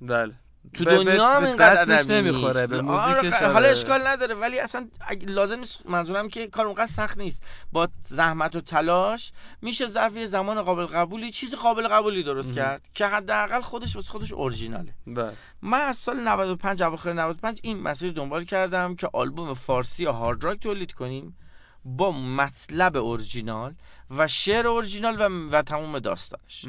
[0.00, 0.34] بله.
[0.74, 4.88] تو دنیا هم اینقدر نمی‌خوره به موزیکش آره حالا اشکال نداره ولی اصلا
[5.26, 7.42] لازم نیست منظورم که کار اونقدر سخت نیست.
[7.72, 9.32] با زحمت و تلاش
[9.62, 14.10] میشه ظرف یه زمان قابل قبولی چیز قابل قبولی درست کرد که حداقل خودش واسه
[14.10, 14.94] خودش اورجیناله.
[15.06, 15.32] بله.
[15.62, 20.60] من از سال 95 اواخر 95 این مسیر دنبال کردم که آلبوم فارسی هارد راک
[20.60, 21.36] تولید کنیم
[21.84, 23.74] با مطلب اورجینال
[24.10, 26.66] و شعر اورجینال و, و تمام داستانش.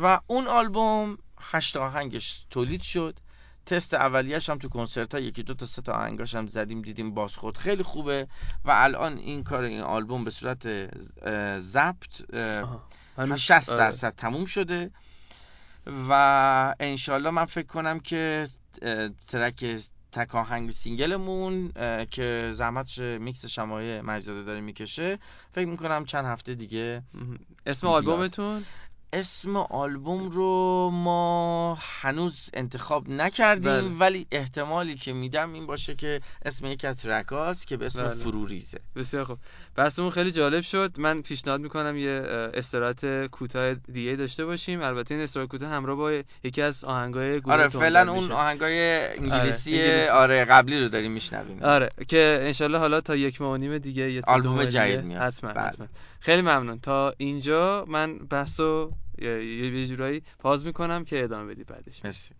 [0.00, 3.18] و اون آلبوم هشت آهنگش تولید شد.
[3.66, 7.14] تست اولیش هم تو کنسرت ها یکی دو تا سه تا آهنگاش هم زدیم دیدیم
[7.14, 8.28] بازخورد خیلی خوبه
[8.64, 10.68] و الان این کار این آلبوم به صورت
[11.58, 12.22] ضبط
[13.36, 13.78] 60 آره.
[13.78, 14.90] درصد تموم شده
[16.08, 18.48] و انشالله من فکر کنم که
[19.28, 19.76] ترک
[20.12, 21.72] تک آهنگ single مون
[22.10, 25.18] که زحمتش میکس شمایه مجزاده داره می‌کشه
[25.52, 27.02] فکر می‌کنم چند هفته دیگه
[27.66, 28.64] اسم آلبومتون؟
[29.12, 33.98] اسم آلبوم رو ما هنوز انتخاب نکردیم بله.
[33.98, 37.26] ولی احتمالی که میدم این باشه که اسم یک از track
[37.66, 38.14] که به اسم بله.
[38.14, 38.78] فروریزه.
[38.96, 39.38] بسیار خوب.
[39.76, 40.92] بحثمون خیلی جالب شد.
[40.98, 42.22] من پیشنهاد می‌کنم یه
[42.54, 44.82] استراحت کوتاه دیگه داشته باشیم.
[44.82, 46.12] البته این استراحت کوتاه همراه با
[46.44, 51.62] یکی از آهنگای گروه آره فعلا اون آهنگای انگلیسی آره, آره قبلی رو داریم میشنویم.
[51.62, 55.22] آره که انشالله حالا تا یک ماه و نیم دیگه یه آلبوم جدید میاد.
[55.22, 55.66] حتما بله.
[55.66, 55.86] حتما.
[56.22, 56.78] خیلی ممنون.
[56.78, 62.04] تا اینجا من بحثو یه جورایی پاز می‌کنم که ادامه بدی بعدش.
[62.04, 62.34] مرسی.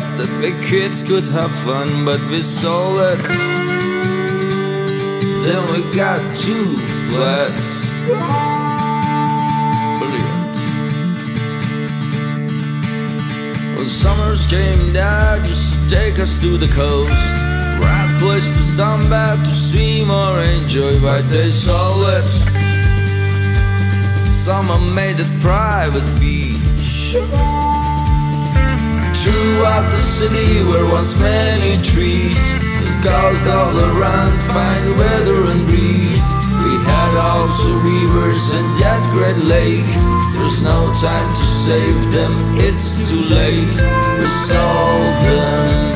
[0.00, 3.22] Rest that the kids could have fun But we sold it.
[5.44, 6.76] Then we got two
[7.10, 7.90] flats.
[9.98, 10.54] Brilliant.
[13.76, 17.36] When summers came dad used to take us to the coast.
[17.80, 22.28] Right place to sunbathe, to swim or enjoy But they sold it.
[24.30, 27.69] Someone made a private beach
[29.30, 32.40] Throughout the city were once many trees.
[32.82, 36.26] The scouts all around find weather and breeze.
[36.64, 39.90] We had also rivers and that great lake.
[40.34, 43.76] There's no time to save them, it's too late.
[44.18, 45.89] We solved them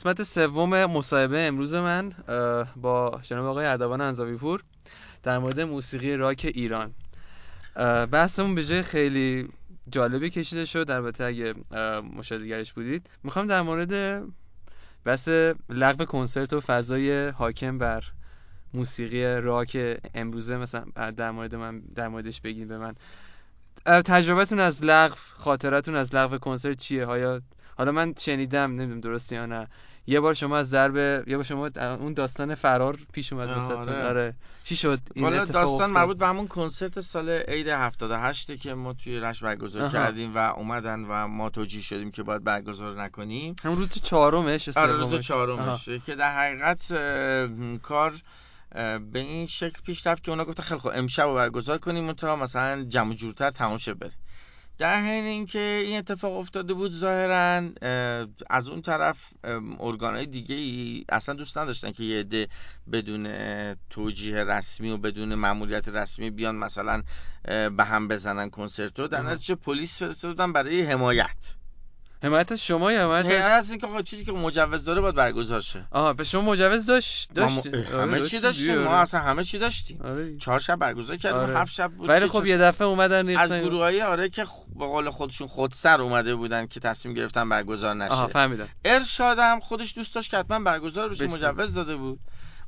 [0.00, 2.12] قسمت سوم مصاحبه امروز من
[2.76, 4.62] با جناب آقای اردوان انزاوی پور
[5.22, 6.94] در مورد موسیقی راک ایران.
[8.10, 9.48] بحثمون به جای خیلی
[9.90, 13.10] جالبی کشیده شد البته اگه اه، مشاهدهگرش بودید.
[13.24, 14.22] می‌خوام در مورد
[15.04, 15.28] بحث
[15.68, 18.04] لغو کنسرت و فضای حاکم بر
[18.74, 22.94] موسیقی راک امروزه مثلا در مورد من در موردش بگین به من.
[23.86, 27.40] تجربتون از لغو خاطرتون از لغو کنسرت چیه؟
[27.76, 29.68] حالا من شنیدم نمی‌دونم درسته یا نه.
[30.06, 30.96] یه بار شما از درب
[31.28, 34.08] یه بار شما اون داستان فرار پیش اومد واسهتون آره.
[34.08, 34.34] آره
[34.64, 39.20] چی شد این والا داستان؟ مربوط به همون کنسرت سال عید 78 که ما توی
[39.20, 39.88] رشت برگزار.
[39.88, 44.92] کردیم و اومدن و ما توجیه شدیم که باید برگزار نکنیم همون روز چهارمش آره
[44.92, 45.14] روز.
[45.14, 46.92] چهارمش که در حقیقت
[47.82, 48.14] کار
[49.12, 52.36] به این شکل پیش رفت که اونا گفتن خیلی خوب امشب رو برگزار کنیم تا
[52.36, 54.12] مثلا جمع جورتر تمام شه بره
[54.80, 59.30] در حین اینکه این اتفاق افتاده بود ظاهرا اه، از اون طرف
[59.80, 62.48] ارگانهای دیگه ای اصلا دوست نداشتن که یه عده
[62.92, 63.28] بدون
[63.90, 67.02] توجیه رسمی و بدون مأموریت رسمی بیان مثلا
[67.76, 69.22] به هم بزنن کنسرتو در.
[69.22, 71.59] نتیجه پلیس فرستادن برای حمایت
[72.22, 73.32] حمایت از شما یا حمایت از
[73.64, 75.84] از اینکه آقا چیزی که مجوز داره باید برگزار شه.
[75.90, 80.00] آها به شما مجوز داشت داشت م- همه چی داشتیم ما اصلا همه چی داشتیم.
[80.04, 80.36] آره.
[80.36, 81.58] چهار شب برگزار کردیم آره.
[81.58, 84.44] هفت شب بود ولی خب یه دفعه اومدن از ریختن گروه های آره که
[84.78, 88.12] به قول خودشون خودسر اومده بودن که تصمیم گرفتن برگزار نشه.
[88.12, 88.68] آها فهمیدم.
[88.84, 91.26] ارشادم خودش دوست داشت که حتما برگزار بشه.
[91.26, 92.18] مجوز داده بود.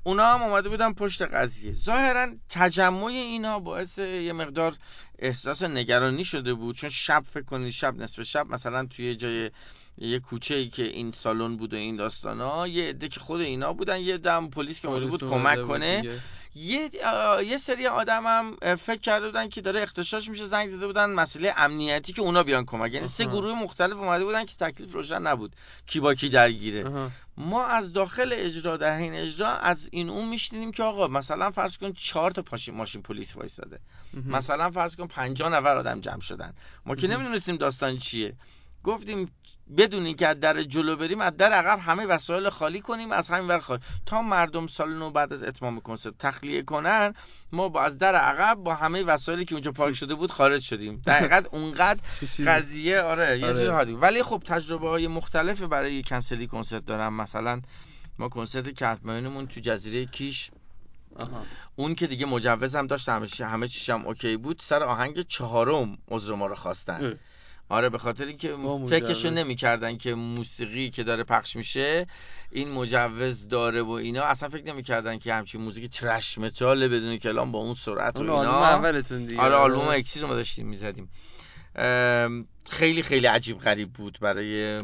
[0.05, 1.72] اونا هم اومده بودن پشت قضیه.
[1.72, 4.76] ظاهرا تجمع اینا باعث یه مقدار
[5.18, 6.76] احساس نگرانی شده بود.
[6.76, 9.50] چون شب فکر کنید شب نصف شب مثلا توی جای
[9.98, 13.72] یه کوچه ای که این سالن بود و این داستانا یه عده که خود اینا
[13.72, 16.00] بودن یه دم پلیس که بود کمک کنه.
[16.00, 16.20] دیگه.
[16.55, 16.90] یه
[17.46, 21.55] یه سری آدم هم فکر کرده بودن که داره اختشاش میشه زنگ زده بودن مسئله
[21.57, 23.24] امنیتی که اونا بیان کمک یعنی سه.
[23.24, 27.11] گروه مختلف اومده بودن که تکلیف روشن نبود کی با کی درگیره.
[27.36, 31.76] ما از داخل اجرا در حین اجرا از این اون میشنیدیم که آقا مثلا فرض
[31.78, 33.80] کن چهار تا پاشی ماشین پلیس وایساده.
[34.26, 36.55] مثلا فرض کن 50 نفر آدم جمع شدن
[36.86, 37.07] ما که.
[37.07, 38.34] نمی‌دونستیم داستان چیه
[38.84, 39.32] گفتیم
[39.77, 43.49] بدون اینکه از در جلو بریم از در عقب همه وسایل خالی کنیم از همین
[43.49, 47.14] ور خالی تا مردم سالن رو بعد از اتمام کنسرت تخلیه کنن
[47.53, 51.03] ما با از در عقب با همه وسایلی که اونجا پارک شده بود خارج شدیم
[51.05, 52.01] در حقیقت اونقدر؟
[52.47, 53.87] قضیه آره یه آره.
[53.87, 57.61] چیز ولی خب تجربه های مختلف برای کنسلی کنسرت دارم مثلا
[58.18, 60.51] ما کنسرت کهتمایانمون تو جزیره کیش
[61.16, 61.47] آها.
[61.77, 65.20] اون که دیگه مجوز هم داشت همه چی همه چیش هم OK بود سر آهنگ
[65.20, 67.18] چهارم عذر ما رو خواستن.
[67.73, 68.57] آره به خاطر اینکه
[68.89, 69.31] فکرشو.
[69.31, 72.07] نمی‌کردن که موسیقی که داره پخش میشه
[72.51, 74.23] این مجوز داره و اینا.
[74.23, 78.18] اصلا فکر نمی‌کردن که همچین موزیک thrash metal ه بدون کلام با اون سرعت و
[78.18, 78.66] اون آلبوم اینا.
[78.66, 79.41] اولتون دیگه.
[79.41, 81.09] آره آلبوم اکسیر رو ما داشتیم می‌زدیم.
[82.70, 84.83] خیلی خیلی عجیب غریب بود برای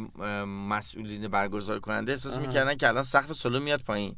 [0.69, 2.39] مسئولین برگزار کننده احساس.
[2.39, 4.17] می‌کردن که الان سقف سلو میاد پایین.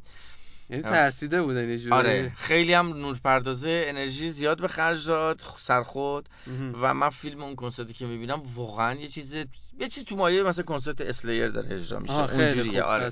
[0.71, 0.83] یعنی.
[0.83, 6.75] ترسیده بودن یه جوری آره خیلی هم نورپردازه انرژی زیاد به خرج داد سرخود مهم.
[6.81, 9.33] و من فیلم اون کنسرتی که می‌بینم واقعا یه چیز
[9.79, 12.83] یه چیز تو مایه مثلا کنسرت اسلیر داره اجرا میشه اونجوریه.
[12.83, 13.11] آره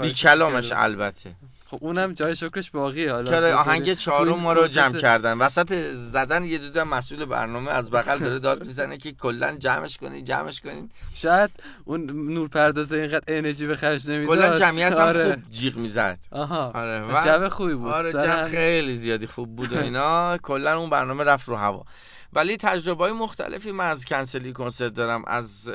[0.00, 0.72] بی کلامش.
[0.72, 1.34] البته
[1.70, 3.30] خب اونم جای شکرش باقیه حالا.
[3.30, 5.38] بذاری- آهنگ چهارم ما رو جمع کردن.
[5.38, 5.72] وسط
[6.12, 10.60] زدن یه دودم مسئول برنامه از بغل داره داد می‌زنه که کلا جمعش کنین جمعش
[10.60, 10.90] کنین.
[11.14, 11.50] شاید
[11.84, 14.36] اون نورپردازه اینقدر انرژی به خرج نمی‌داد.
[14.38, 15.24] کلا جمعیت هم آره.
[15.34, 16.18] خوب جیغ می‌زد.
[16.30, 16.70] آها.
[16.74, 17.92] آره پس جو خوبی بود.
[17.92, 20.38] آره هم- خیلی زیادی خوب بود و اینا.
[20.38, 21.84] کلا اون برنامه رفت رو هوا.
[22.32, 25.24] ولی تجربه های مختلفی من از کنسلی کنسرت دارم.
[25.26, 25.70] از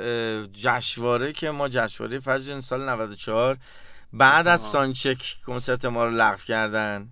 [0.54, 3.58] جشنواره که ما جشنواره فجر سال 94
[4.14, 4.62] بعد از.
[4.62, 7.10] سانچک کنسرت ما رو لغو کردن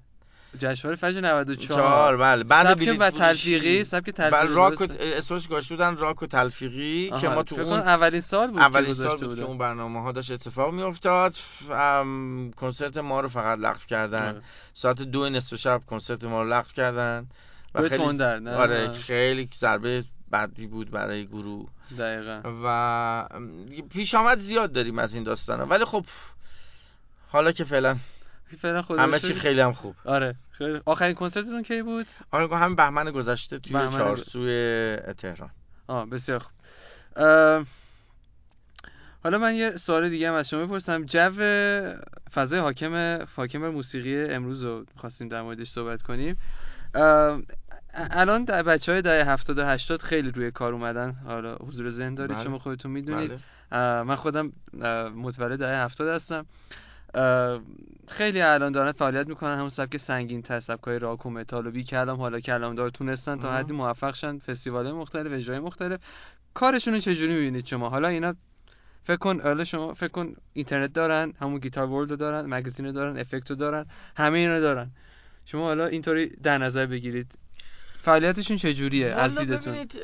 [0.58, 3.10] جشنواره فجر 94 چهار بله بعد بلیط و.
[3.10, 7.44] تلفیقی سبک بله تلفیقی راک و؟ اسمش گذاشته بودن راک و تلفیقی که آها، ما
[7.44, 10.32] تو فکر اون اولین سال بود که اولین سال بود که اون برنامه ها داشت
[10.32, 11.36] اتفاق می افتاد
[12.56, 14.42] کنسرت ما رو فقط لغو کردن آره.
[14.74, 17.28] ساعت دو نصف شب کنسرت ما رو لغو کردن
[17.76, 18.94] گروه تندر، نه؟ آره آه.
[18.94, 23.28] خیلی ضربه بدی بود برای گروه دقیقا و
[23.90, 26.06] پیش آمد زیاد داریم از این داستانا ولی خب
[27.32, 27.98] حالا که فعلا.
[28.58, 29.34] فعلا خدا همه چی.
[29.34, 29.96] خیلی هم خوب.
[30.06, 30.36] آره.
[30.52, 35.50] خیلی آخرین کنسرتتون کی بود؟ آره همین بهمن گذشته توی بهمن چهارسوی تهران.
[35.88, 36.54] آه بسیار خوب.
[37.16, 37.66] اه،
[39.24, 41.32] حالا من یه سوال دیگه هم از شما بپرسم جو
[42.34, 46.38] فضای حاکم حاکم موسیقی امروز رو خواستیم در موردش صحبت کنیم.
[47.94, 51.12] الان در بچه های دهه 70 و 80 خیلی روی کار اومدن.
[51.26, 52.44] حالا حضور ذهن دارید بله.
[52.46, 53.40] شما خودتون می‌دونید.
[53.72, 54.04] بله.
[54.04, 54.54] من خودم
[55.16, 56.46] متولد دهه 70 هستم.
[58.08, 61.72] خیلی الان دارن فعالیت می‌کنن همون سبک سنگین تر سبک های راک و متال و
[61.72, 63.54] بی کلام حالا کلامدار تونستن تا.
[63.54, 66.00] حدی موفق شن فستیوال مختلف اجرای مختلف.
[66.54, 68.36] کارشون رو چجوری می‌بینید شما؟ حالا اینا
[69.04, 72.92] فکر کن حالا شما فکر کن اینترنت دارن همون Guitar World رو دارن magazine رو
[72.92, 73.86] دارن effect رو دارن
[74.18, 74.92] همه اینا دارن.
[75.46, 77.38] شما حالا اینطوری در نظر بگیرید.
[78.04, 80.00] فعالیتشون چجوریه؟ از دیدتون؟ ببینید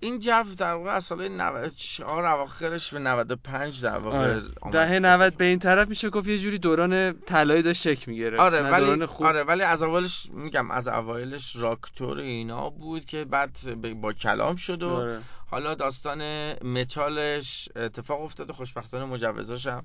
[0.00, 4.42] این جو در واقع از سال 94 اواخرش به 95 در واقع آره.
[4.72, 8.62] دهه 90 به این طرف میشه گفت یه جوری دوران طلایی داشت شکل می‌گرفت آره
[8.62, 9.26] ولی دوران خوب.
[9.26, 13.58] آره ولی از اولش میگم از اوایلش راکتور اینا بود که بعد
[14.00, 15.20] با کلام شد و آره.
[15.46, 18.52] حالا داستان متالش اتفاق افتاده.
[18.52, 19.84] خوشبختانه مجوزاش هم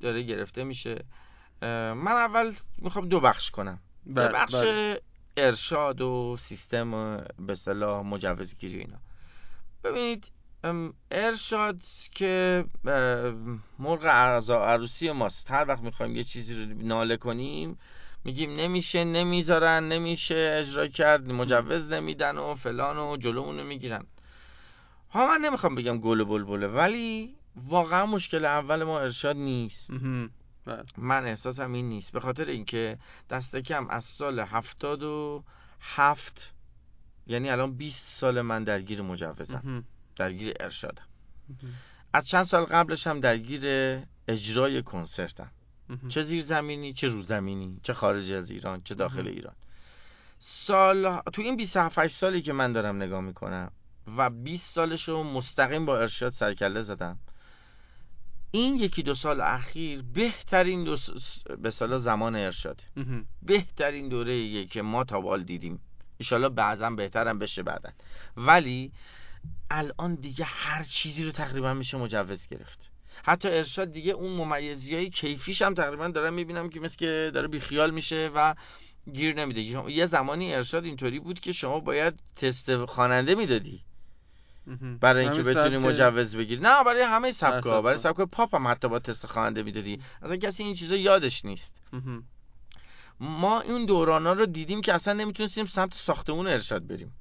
[0.00, 1.04] داره گرفته میشه.
[1.62, 3.78] من اول می‌خوام دو بخش کنم.
[4.06, 5.00] بله، بخش بله.
[5.36, 6.90] ارشاد و سیستم
[7.38, 8.96] به اصطلاح مجوزگیری اینا.
[9.84, 10.30] ببینید
[11.10, 11.82] ارشاد
[12.14, 12.64] که
[13.78, 14.06] مرغ
[14.50, 15.50] عروسی ماست.
[15.50, 17.78] هر وقت می‌خوایم یه چیزی رو ناله کنیم
[18.24, 24.06] میگیم نمیشه نمی‌ذارن نمیشه اجرا کرد مجوز نمیدن و فلان و جلومون می‌گیرن.
[25.10, 29.90] ها من نمی‌خوام بگم گل بلبله ولی واقعا مشکل اول ما ارشاد نیست.
[30.66, 30.84] مهم.
[30.98, 32.98] من احساسم این نیست به خاطر اینکه
[33.30, 35.44] دست کم از سال هفتاد و
[35.80, 36.54] هفت
[37.26, 39.84] یعنی الان 20 سال من درگیر مجوزم.
[40.16, 41.04] درگیر ارشادم.
[42.12, 43.62] از چند سال قبلش هم درگیر
[44.28, 45.50] اجرای کنسرتم.
[46.08, 49.28] چه زیر زمینی چه رو زمینی چه خارج از ایران چه داخل.
[49.28, 49.54] ایران
[50.38, 53.70] سال تو این 27 سالی که من دارم نگاه می‌کنم
[54.16, 57.18] و 20 سالشو مستقیم با ارشاد سرکله زدم
[58.54, 61.10] این یکی دو سال اخیر بهترین دو س...
[61.58, 62.82] به صلاح زمان ارشاد.
[63.42, 65.80] بهترین دوره که ما تا بال دیدیم.
[66.18, 67.90] ایشالا بعضا بهترم بشه بعدا.
[68.36, 68.92] ولی
[69.70, 72.90] الان دیگه هر چیزی رو تقریبا میشه مجوز گرفت.
[73.24, 77.48] حتی ارشاد دیگه اون ممیزی های کیفیش هم تقریبا دارم می‌بینم که مثل که داره
[77.48, 78.54] بیخیال میشه و
[79.12, 79.60] گیر نمیده.
[79.90, 83.80] یه زمانی ارشاد اینطوری بود که شما باید تست خواننده می‌دادی.
[85.00, 87.82] برای اینکه بتونی سبک- مجوز بگیری نه برای همه سبکا سبکا.
[87.82, 91.82] برای سبک پاپ هم حتی با تست خواننده می‌دادی اصلا کسی این چیزا یادش نیست.
[93.20, 97.14] ما این دورانا رو دیدیم که اصلا نمی‌تونستیم سمت ساختمون ارشاد بریم.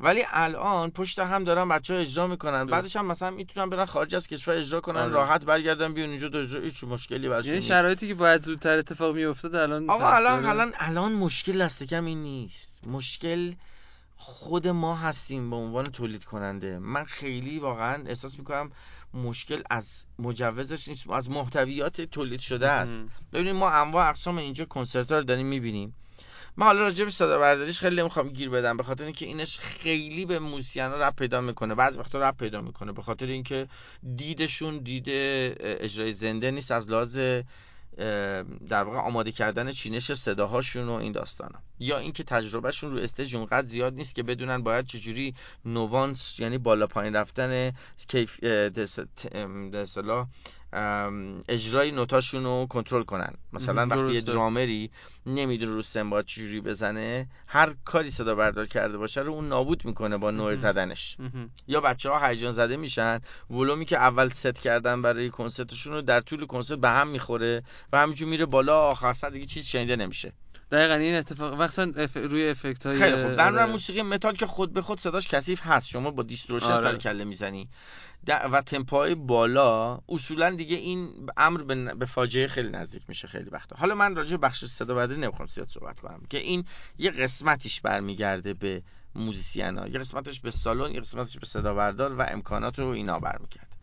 [0.00, 2.66] ولی الان پشت هم دارن بچه ها اجرا می‌کنن.
[2.66, 5.12] بعدش هم مثلا می‌تونن برن خارج از کشور اجرا کنن آره.
[5.12, 9.54] راحت برگردن بیان اینجا اجرا هیچ مشکلی براشون یعنی شرایطی که باید زودتر اتفاق میافتاد
[9.54, 10.46] الان آقا الان.
[10.46, 13.52] الان الان مشکل دست کم این نیست مشکل
[14.24, 18.70] خود ما هستیم به عنوان تولید کننده من خیلی واقعا احساس می‌کنم
[19.14, 23.06] مشکل از مجوزش نیست از محتویات تولید شده است.
[23.32, 25.94] ببینید ما انواع اقسام اینجا کنسرت ها رو داریم می‌بینیم.
[26.56, 30.26] من حالا راجع به صدا برداریش خیلی نمی‌خوام گیر بدم به خاطر اینکه اینش خیلی
[30.26, 31.74] به موسیقینا رپ پیدا می‌کنه.
[31.74, 33.68] بعضی وقتا رپ پیدا می‌کنه به خاطر اینکه
[34.16, 37.20] دیدشون دید اجرای زنده نیست از لحاظ
[38.68, 43.66] در واقع آماده کردن چینش صداهاشون و این داستانا یا اینکه تجربهشون رو استیج اونقدر
[43.66, 45.34] زیاد نیست که بدونن باید چجوری
[45.64, 47.72] نوانس یعنی بالا پایین رفتن
[48.08, 48.44] کیف
[49.74, 50.26] اصطلاح
[51.48, 53.34] اجرای نوتاشون رو کنترل کنن.
[53.52, 54.90] مثلا وقتی یه درامری
[55.26, 60.18] نمی‌دونه رو سنباد چجوری بزنه هر کاری صدا بردار کرده باشه رو اون نابود می‌کنه
[60.18, 61.16] با نوع زدنش.
[61.68, 63.20] یا بچه ها هیجان زده میشن
[63.50, 67.62] ولومی که اول ست کردن برای کنسرتشون رو در طول کنسرت به هم می‌خوره
[67.92, 70.32] و همینجور میره بالا آخر سر دیگه چیز شنیده نمیشه.
[70.72, 72.16] دقیقا این اتفاق وقتا اف...
[72.16, 73.36] روی افکت های خیلی خوب.
[73.36, 75.88] در موسیقی متال که خود به خود صداش کثیف هست.
[75.88, 76.80] شما با distortion آره.
[76.80, 77.68] سر کله می‌زنی.
[78.26, 81.62] و تمپای بالا اصولا دیگه این امر
[81.94, 83.76] به فاجعه خیلی نزدیک میشه خیلی وقتا.
[83.76, 86.64] حالا من راجع بخش صدا برداری نمی‌خوام زیاد صحبت کنم که این
[86.98, 88.82] یه قسمتیش برمیگرده به
[89.14, 93.18] موزیسین ها یه قسمتش به سالن یه قسمتش به صدا بردار و امکانات رو اینا
[93.18, 93.76] برمیگرده.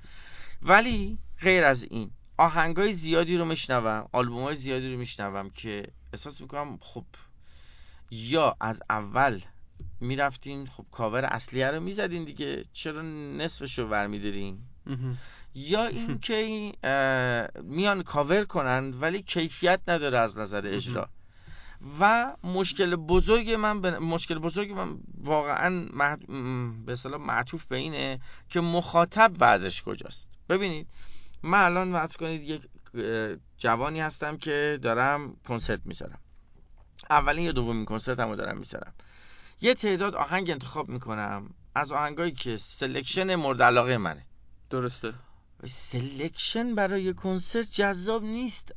[0.61, 6.41] ولی غیر از این آهنگای زیادی رو میشنوم آلبوم های زیادی رو میشنوم که احساس
[6.41, 7.05] می‌کنم خب
[8.11, 9.41] یا از اول
[9.99, 14.59] می‌رفتین خب کاور اصلیه رو می‌زدین دیگه چرا نصفش رو برمیدارین
[15.55, 16.71] یا اینکه
[17.63, 21.09] میان کاور کنن ولی کیفیت نداره از نظر اجرا.
[21.99, 23.87] و مشکل بزرگ من ب...
[23.87, 26.27] مشکل بزرگ من واقعا محد...
[26.85, 30.37] به اصطلاح معطوف به اینه که مخاطب وضعش کجاست.
[30.49, 30.87] ببینید
[31.43, 32.61] من الان فرض کنید یک
[33.57, 36.19] جوانی هستم که دارم کنسرت می‌ذارم.
[37.09, 38.93] اولین یا دومین کنسرت هم دارم می‌ذارم.
[39.61, 44.25] یه تعداد آهنگ انتخاب می‌کنم از آهنگایی که selection مورد علاقه منه.
[44.69, 45.13] درسته.
[45.65, 48.73] selection برای کنسرت جذاب نیست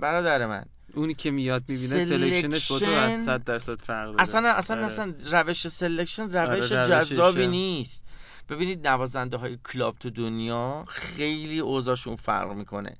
[0.00, 0.64] برادر من.
[0.94, 4.22] اونی که میاد می‌بینه selection ش با تو از 100 درصد فرق داره.
[4.22, 4.86] اصلا اصلا آره.
[4.86, 8.02] اصلا روش selection روش آره جذابی نیست.
[8.48, 12.96] ببینید نوازنده های club تو دنیا خیلی اوضاعشون فرق می‌کنه.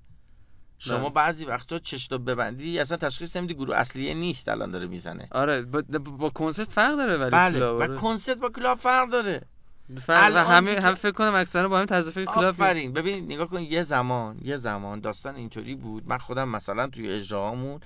[0.79, 1.11] شما بله.
[1.11, 5.29] بعضی وقتا چشتا ببندی اصلا تشخیص نمیدی گروه اصلیه نیست الان داره می‌زنه.
[5.31, 7.95] آره با, با کنسرت فرق داره ولی بله و آره.
[7.97, 9.43] کنسرت با club فرق داره.
[10.03, 12.93] فرق و همه هم فکر کنم اکثرا با هم تضاده club آفرین.
[12.93, 16.03] ببینید نگاه کن یه زمان یه زمان داستان اینطوری بود.
[16.07, 17.81] من خودم مثلا توی اجراهامون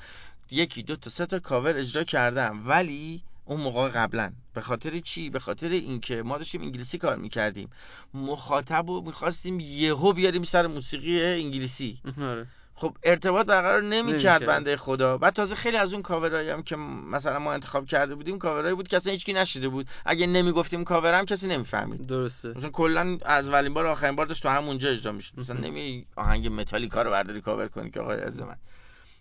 [0.50, 2.62] یکی دو تا سه تا کاور اجرا کردم.
[2.68, 7.70] ولی اون موقع قبلا به خاطر چی؟ به خاطر اینکه ما داشتیم انگلیسی کار می‌کردیم.
[8.14, 11.98] مخاطب رو می‌خواستیم یهو بیاریم سر موسیقی انگلیسی.
[12.20, 12.46] آره.
[12.74, 15.18] خب ارتباط برقرار نمی‌کرد بنده خدا.
[15.18, 18.88] بعد تازه خیلی از اون کاورایی هم که مثلا ما انتخاب کرده بودیم کاورایی بود
[18.88, 19.86] که اصلا هیچکی نشنیده بود.
[20.06, 22.06] اگه نمی‌گفتیم کاورم کسی نمی‌فهمید.
[22.06, 22.48] درسته.
[22.48, 25.38] مثلا کلا از اولین بار آخرین بار داشت تو همونجا اجرا می‌شد.
[25.38, 28.56] مثلا نمی آهنگ متالیکا رو برداری کاور کنی که آقای از من.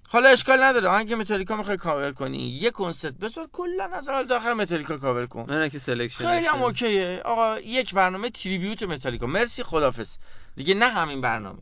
[0.07, 0.89] حالا اشکال نداره.
[0.89, 2.37] آهنگ متالیکا می‌خوای کاور کنی.
[2.37, 3.13] یه کنسرت.
[3.13, 5.45] بذار کلا از اول تا آخر متالیکا کاور کن.
[5.53, 7.21] نه که selection خیلی هم OK ه.
[7.25, 9.27] آقا یک برنامه tribute متالیکا.
[9.27, 10.17] مرسی خدافظ
[10.55, 11.59] دیگه نه همین برنامه.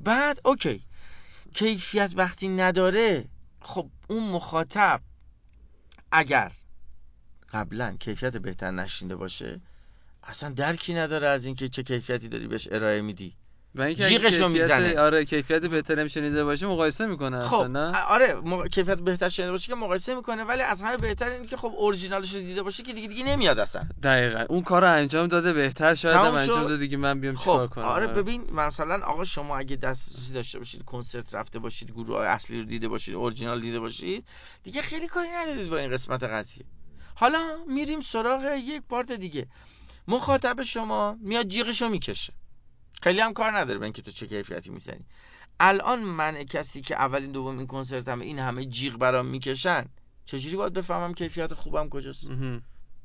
[0.00, 0.82] بعد اوکی.
[1.54, 3.28] کیفیت وقتی نداره
[3.60, 5.00] خب اون مخاطب
[6.12, 6.52] اگر
[7.52, 9.60] قبلا کیفیت بهتر نشینده باشه
[10.22, 13.36] اصلا درکی نداره از اینکه چه کیفیتی داری بهش ارائه میدی.
[13.74, 15.00] و اینکه جیغشو می‌زنه.
[15.00, 18.68] آره کیفیت بهتر شنیده باشه مقایسه می‌کنه خب نه؟ آره م...
[18.68, 22.34] کیفیت بهتر شنیده باشه که مقایسه می‌کنه ولی از همه بهتر اینه که خب اورجینالش
[22.34, 23.82] دیده باشه که دیگه دیگه نمیاد اصلا.
[24.02, 24.44] دقیقاً.
[24.48, 27.40] اون کارو انجام داده بهتر شاید هم انجام داده دیگه من بیام خب.
[27.40, 27.84] چیکار کنم.
[27.84, 32.64] آره ببین مثلا آقا شما اگه دسترسی داشته باشید کنسرت رفته باشید گروه اصلی رو
[32.64, 34.26] دیده باشید اورجینال دیده باشید
[34.62, 36.64] دیگه خیلی کاری ندارید با این قسمت قضیه.
[37.14, 39.46] حالا میریم سراغ یک پارت دیگه.
[40.08, 42.32] مخاطب شما میاد جیغشو می‌کشه.
[43.02, 45.04] خیلی هم کار نداره به اینکه تو چه کیفیتی می‌زنی.
[45.60, 49.86] الان من کسی که اولین دومین کنسرتم این همه جیغ برام می‌کشن
[50.24, 52.30] چجوری باید بفهمم کیفیت خوبم کجاست؟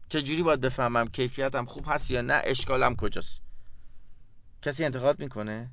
[0.10, 3.42] چجوری باید بفهمم کیفیتم خوب هست یا نه؟ اشکالم کجاست؟
[4.62, 5.72] کسی انتقاد می‌کنه؟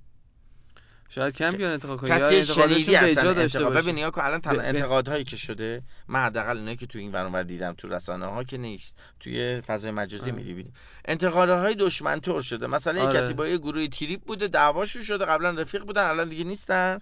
[1.14, 5.24] شاید کم بیان انتقاد کنه کسی شنیدی اصلا انتقاد ببین نگاه کن الان تنها انتقادهایی
[5.24, 8.98] که شده من حداقل اینایی که تو این ور دیدم تو رسانه ها که نیست
[9.20, 10.72] توی فضای مجازی می‌بینی
[11.04, 12.66] انتقادهای دشمن تور شده.
[12.66, 13.20] مثلا آره.
[13.20, 16.98] کسی با یه گروه تریپ بوده دعواشون شده قبلا رفیق بودن الان دیگه نیستن.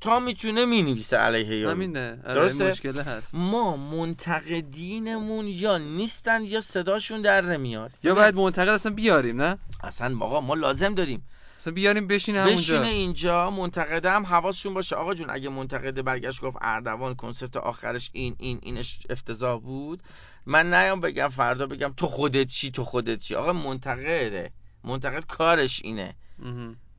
[0.00, 2.18] تا می‌تونه می‌نویسه علیه یارو همینه.
[2.24, 3.34] آره درسته؟ مشکل هست.
[3.34, 7.90] ما منتقدینمون یا نیستن یا صداشون در نمیاد.
[8.02, 11.26] یا باید منتقد اصلا بیاریم نه؟ اصلا آقا ما لازم داریم.
[11.64, 12.80] اصلا بیاریم بشینه همونجا.
[12.80, 14.96] بشینه اینجا منتقده هم حواسشون باشه.
[14.96, 20.02] آقا جون اگه منتقده برگشت گفت اردوان کنسرت آخرش این این اینش افتضاح بود
[20.46, 23.34] من نیام بگم فردا بگم تو خودت چی تو خودت چی.
[23.34, 24.52] آقا منتقده.
[24.84, 26.14] منتقد کارش اینه.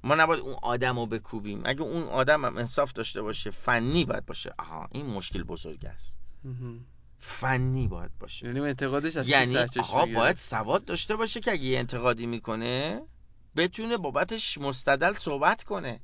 [0.03, 1.61] ما نباید اون آدم رو بکوبیم.
[1.66, 4.53] اگه اون آدم هم انصاف داشته باشه فنی باید باشه.
[4.59, 6.18] آها این مشکل بزرگ است.
[7.20, 8.45] فنی باید باشه.
[8.45, 13.01] یعنی انتقادش از یعنی آقا باید سواد داشته باشه که اگه انتقادی می‌کنه
[13.56, 15.99] بتونه بابتش مستدل صحبت کنه.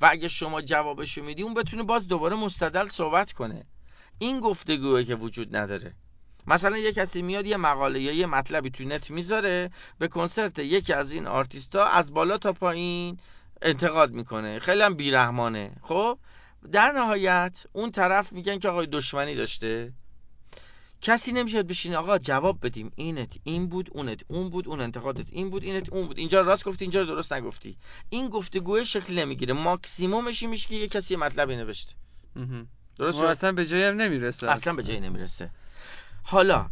[0.00, 3.66] و اگه شما جوابشو میدی اون بتونه باز دوباره مستدل صحبت کنه.
[4.18, 5.94] این گفتگوه که وجود نداره.
[6.46, 10.92] مثلا یه کسی میاد یه مقاله یا یه مطلبی تو نت می‌ذاره به کنسرت یکی
[10.92, 13.18] از این آرتیستا از بالا تا پایین
[13.62, 14.58] انتقاد می‌کنه.
[14.58, 15.76] خیلی هم بیرحمانه.
[15.82, 16.18] خب؟
[16.72, 19.92] در نهایت اون طرف میگن که آقای دشمنی داشته.
[21.02, 22.92] کسی نمیشه بشینه آقا جواب بدیم.
[22.96, 26.18] اینت این بود اونت اون بود اون انتقادت این بود اینت اون بود.
[26.18, 27.76] اینجا راست گفتی اینجا درست نگفتی.
[28.10, 29.54] این گفتگوی شکل نمی‌گیره.
[29.54, 31.94] ماکسیمومش این میشه که یه کسی مطلبی نوشته.
[32.98, 34.50] درست اصلا به جایی هم نمی‌رسه.
[34.50, 35.50] اصلا به جایی نمی‌رسه.
[36.22, 36.70] حالا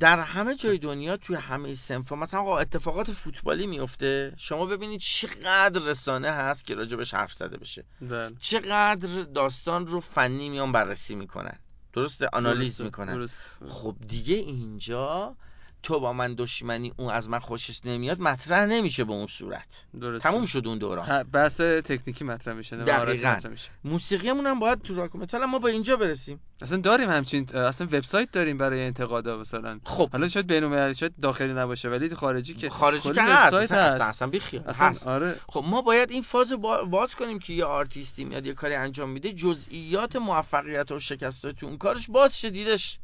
[0.00, 5.80] در همه جای دنیا توی همه سنفا مثلا آقا اتفاقات فوتبالی میفته شما ببینید چقدر
[5.80, 7.84] رسانه هست که راجبش حرف زده بشه.
[8.00, 8.34] بله.
[8.40, 11.58] چقدر داستان رو فنی میان بررسی می‌کنن.
[11.94, 13.40] درسته آنالیز درسته، می‌کنن درسته.
[13.66, 15.36] خب دیگه اینجا
[15.84, 19.84] تو با من دشمنی اون از من خوشش نمیاد مطرح نمیشه به اون صورت.
[20.00, 20.28] درسته.
[20.28, 21.22] تموم شد اون دوران.
[21.22, 23.36] بحث تکنیکی مطرح میشه دقیقاً.
[23.50, 23.70] میشه.
[23.84, 26.40] موسیقیمون هم باید تو راکومتال ما به اینجا برسیم.
[26.62, 29.80] اصلا داریم همچین اصلا وبسایت داریم برای انتقادا مثلا.
[29.84, 30.10] خب.
[30.12, 34.28] حالا شاید بین‌المللی شاید داخلی نباشه ولی خارجی که خارجی که هست هست اصلا, اصلا
[34.28, 34.64] بیخیال.
[34.66, 35.08] اصلا هست.
[35.08, 35.36] آره.
[35.48, 39.10] خب ما باید این فاز با- باز کنیم که یه آرتیستی میاد یه کاری انجام
[39.10, 42.98] میده جزئیات موفقیت و شکست تو اون کارش باز شه دیدش.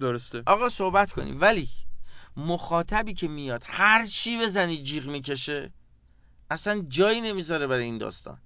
[0.00, 0.42] درسته.
[0.46, 1.40] آقا صحبت کنیم.
[1.40, 1.68] ولی
[2.36, 5.72] مخاطبی که میاد هر چی بزنی جیغ می‌کشه
[6.50, 8.38] اصلا جایی نمی‌ذاره برای این داستان.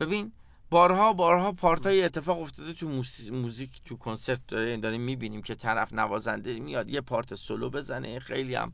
[0.00, 0.32] ببین
[0.70, 2.88] بارها بارها پارتای اتفاق افتاده تو
[3.32, 8.54] موزیک تو کنسرت داره داریم می‌بینیم که طرف نوازنده میاد یه پارت سولو بزنه خیلی
[8.54, 8.72] هم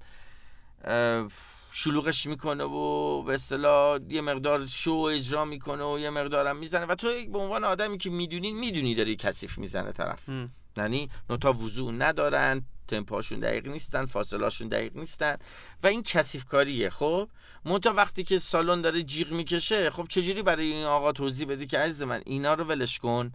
[1.71, 6.95] شلوغش می‌کنه و به اصطلاح یه مقدار شو اجرا می‌کنه و یه مقدارم می‌زنه و
[6.95, 10.29] تو به عنوان آدمی که می‌دونی می‌دونی داری کثیف می‌زنه طرف.
[10.77, 15.37] یعنی نوتا وضوع ندارن تمپاشون دقیق نیستن فاصلاشون دقیق نیستن
[15.83, 17.29] و این کثیف کاریه خب
[17.65, 21.79] منتها وقتی که سالن داره جیغ می‌کشه خب چجوری برای این آقا توضیح بدی که
[21.79, 23.33] عزیز من اینا رو ولش کن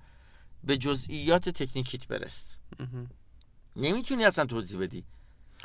[0.64, 2.60] به جزئیات تکنیکیت برس.
[3.76, 5.03] نمی‌تونی اصلا توضیح بدی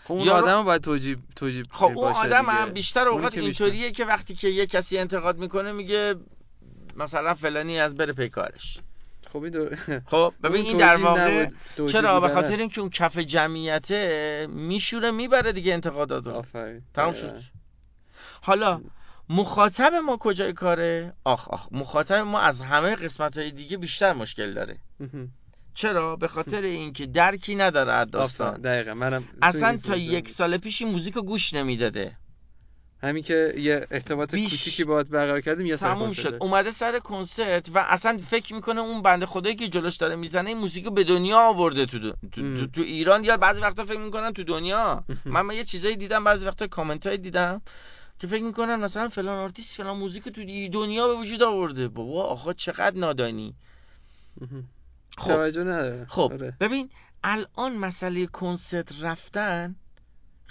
[0.04, 2.52] خب اون یا رو- آدم باید توجیب توجیب خب اون آدم دیگه.
[2.52, 3.38] هم بیشتر اوقات.
[3.38, 6.14] اینطوریه که وقتی که یه کسی انتقاد می‌کنه میگه
[6.96, 8.78] مثلا فلانی از بره پیکارش
[9.34, 9.68] خب این دو...
[10.06, 11.48] خب ببین این در واقع
[11.88, 12.56] چرا؟ به خاطر.
[12.56, 16.82] اینکه اون کف جمعیته میشوره می‌بره دیگه انتقادات رو آفرین.
[16.94, 17.12] تمام.
[17.12, 17.40] شد.
[18.42, 18.80] حالا
[19.28, 24.54] مخاطب ما کجای کاره؟ آخ آخ مخاطب ما از همه قسمت های دیگه بیشتر مشکل
[24.54, 24.78] داره.
[25.74, 28.60] چرا؟ به خاطر اینکه درکی نداره از داستان.
[28.60, 30.28] دقیقا منم اصلا تا یک.
[30.28, 32.16] سال پیش این موزیک رو گوش نمی‌داده.
[33.02, 36.36] همین که یه ارتباط بیش- کوچیکی باهات برقرار کردیم یه سر شد.
[36.40, 40.58] اومده سر کنسرت و اصلا فکر می‌کنه اون بنده خدایی که جلوش داره می‌زنه این
[40.58, 42.66] موزیک به دنیا آورده تو, دو- تو.
[42.66, 46.46] تو, ایران یا بعضی وقتا فکر می‌کنن تو دنیا من, من یه چیزایی دیدم بعضی
[46.46, 47.62] وقتا کامنت هایی دیدم
[48.18, 52.52] که فکر می‌کنن مثلا فلان آرتیست فلان موزیک تو دنیا به وجود آورده بابا آقا
[52.52, 53.54] چقدر نادانی.
[55.18, 55.40] خب
[56.08, 56.56] خب آره.
[56.60, 56.90] ببین
[57.24, 59.76] الان مسئله کنسرت رفتن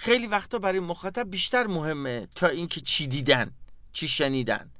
[0.01, 3.51] خیلی وقتا برای مخاطب بیشتر مهمه تا اینکه چی دیدن
[3.93, 4.71] چی شنیدن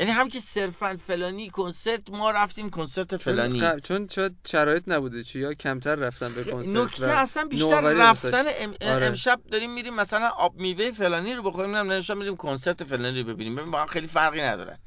[0.00, 5.24] یعنی هم که صرفا فلانی کنسرت ما رفتیم کنسرت فلانی چون, چون شاید شرایط نبوده
[5.24, 8.44] چی یا کمتر رفتن به کنسرت نکته و اصلا بیشتر رفتن.
[8.46, 8.70] ام...
[8.70, 9.06] آره.
[9.06, 13.34] امشب داریم میریم مثلا آب میوه فلانی رو بخوریم نه امشب میریم کنسرت فلانی رو
[13.34, 14.78] ببینیم ببین خیلی فرقی نداره.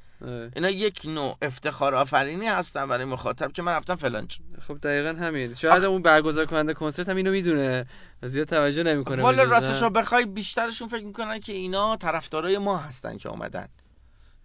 [0.55, 4.37] اینا یک نوع افتخار آفرینی هستن برای مخاطب که من رفتم فلان جا.
[4.67, 5.83] خب دقیقا همین شاید.
[5.83, 7.85] اون برگزار کننده کنسرت هم اینو می‌دونه
[8.23, 13.17] زیاد توجه نمی‌کنه والا راستش رو بخوای بیشترشون فکر می‌کنن که اینا طرفدارای ما هستن
[13.17, 13.67] که اومدن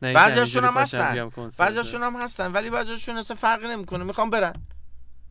[0.00, 1.30] بعضیاشون هم هستن.
[1.58, 4.54] بعضیاشون هم هستن ولی بعضیاشون اصلا فرقی نمی‌کنه می‌خوام برن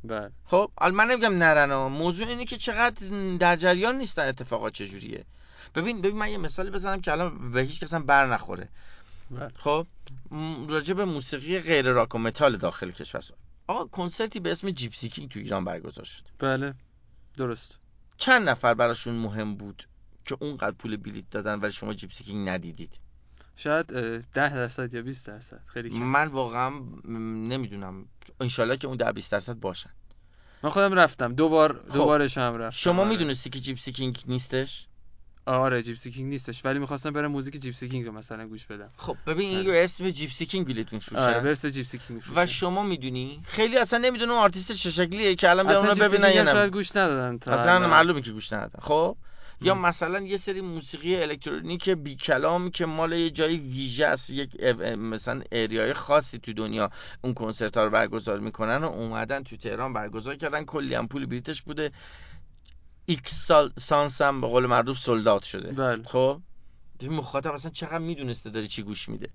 [0.03, 1.73] بله خب حالا من نمیگم نرن.
[1.73, 3.07] موضوع اینه که چقدر
[3.37, 5.25] در جریان نیستن اتفاقات چجوریه
[5.75, 8.69] ببین ببین من یه مثالی بزنم که الان به هیچ کس هم بر نخوره.
[9.55, 9.87] خب
[10.31, 13.21] م- راجع به موسیقی غیر راک و متال داخل کشور
[13.67, 16.23] آقا کنسرتی به اسم جیپسی کینگ تو ایران برگزار شد.
[16.39, 16.73] بله.
[17.37, 17.79] درست.
[18.17, 19.87] چند نفر براشون مهم بود
[20.25, 22.99] که اونقدر پول بلیت دادن ولی شما جیپسی کینگ ندیدید؟
[23.55, 25.61] شاید اه، ده درصد یا 20 درصد.
[25.65, 25.95] خیلی کم.
[26.03, 26.69] من واقعا
[27.49, 28.05] نمی‌دونم.
[28.41, 29.89] انشالله که اون ده 20 درصد باشن.
[30.63, 31.35] من خودم رفتم.
[31.35, 32.77] دو بار خب، دو بارش هم رفتم.
[32.79, 33.09] شما آره.
[33.09, 34.87] می‌دونستی که جیپسی کینگ نیستش؟
[35.45, 38.89] آره جیپسی کینگ نیستش ولی می‌خواستم برم موزیک جیپسی کینگ رو مثلا گوش بدم.
[38.97, 39.83] خب ببین این آره.
[39.83, 43.99] اسم جیپسی کینگ بلیت میفروشن آره برس جیپسی کینگ و میفروشن شما می‌دونی خیلی اصلا
[43.99, 46.51] نمی‌دونه اون آرتیست چه شکلیه که الان بیان اونو ببینن یا نه.
[46.51, 47.89] شاید گوش ندادن تا اصلا الان.
[47.89, 48.79] معلومه که گوش ندادن.
[48.81, 49.17] خب؟
[49.61, 49.75] یا.
[49.75, 54.95] مثلا یه سری موسیقی الکترونیک بی کلام که مال یه جای ویژه است یک او-
[54.95, 56.89] مثلا area ی خاصی تو دنیا
[57.23, 60.65] اون کنسرت ها رو برگزار می‌کنن و اومدن تو تهران برگزار کردن.
[60.65, 61.91] کلی هم پول بلیتش بوده.
[63.05, 65.71] ایکس سال سانس هم به قول معروف sold out شده.
[65.71, 66.03] بله.
[66.03, 66.41] خب؟
[66.99, 69.29] ببین مخاطب اصلا چقدر می‌دونسته داره چی گوش میده.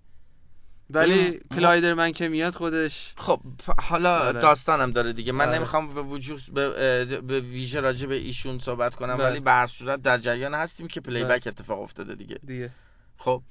[0.91, 3.41] ولی ببین، ما- کلایدرمن که میاد خودش خب
[3.79, 4.41] حالا آره.
[4.41, 5.33] داستانم داره دیگه.
[5.33, 5.57] من آره.
[5.57, 9.25] نمی‌خوام به وجود به, به ویژه راجع به ایشون صحبت کنم بله.
[9.31, 12.39] ولی به هر صورت در جریان هستیم که playback اتفاق افتاده دیگه.
[12.47, 12.71] دیگه.
[13.17, 13.43] خب.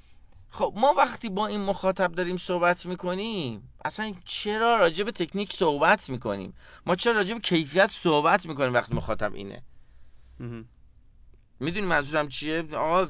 [0.49, 6.09] خب ما وقتی با این مخاطب داریم صحبت می‌کنیم اصلا چرا راجع به تکنیک صحبت
[6.09, 6.53] می‌کنیم؟
[6.85, 9.63] ما چرا راجع به کیفیت صحبت می‌کنیم وقتی مخاطب اینه.
[11.59, 13.07] می‌دونی منظورم چیه؟ آقا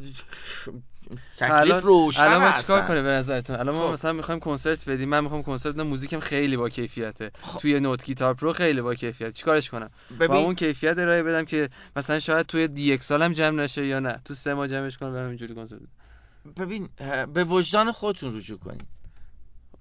[1.37, 2.51] تکلیف روشن الان ما.
[2.51, 3.93] چیکار کنیم به نظرتون؟ الان ما خب.
[3.93, 7.31] مثلا می‌خوایم کنسرت بدیم من می‌خوام کنسرت بدم موزیکم خیلی با کیفیته.
[7.41, 7.59] خب.
[7.59, 9.33] توی نوت Guitar Pro خیلی با کیفیت.
[9.33, 9.89] چیکارش کنم؟
[10.19, 13.99] با اون کیفیت ارائه بدم که مثلا شاید توی دی یک سالم جمع نشه یا
[13.99, 14.21] نه.
[14.25, 16.65] تو سه ماه جمعش کنم برم اینجوری کنسرت بدم.
[16.65, 16.89] ببین
[17.33, 18.87] به وجدان خودتون رجوع کنید.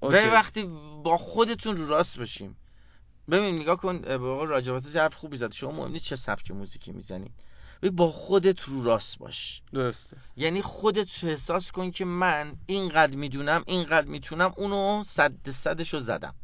[0.03, 0.29] و اوکی.
[0.29, 0.71] وقتی
[1.05, 2.57] با خودتون رو راست باشیم
[3.31, 5.53] ببین نگاه کن به قول راجبات حرف خوبی زد.
[5.53, 7.33] شما مهم نیست چه سبک موزیکی می‌زنید
[7.83, 9.63] ببین با خودت رو راست باش.
[9.73, 10.17] درسته.
[10.37, 16.35] یعنی خودت احساس کن که من اینقدر می‌دونم اینقدر می‌تونم اونو صد صدش رو زدم.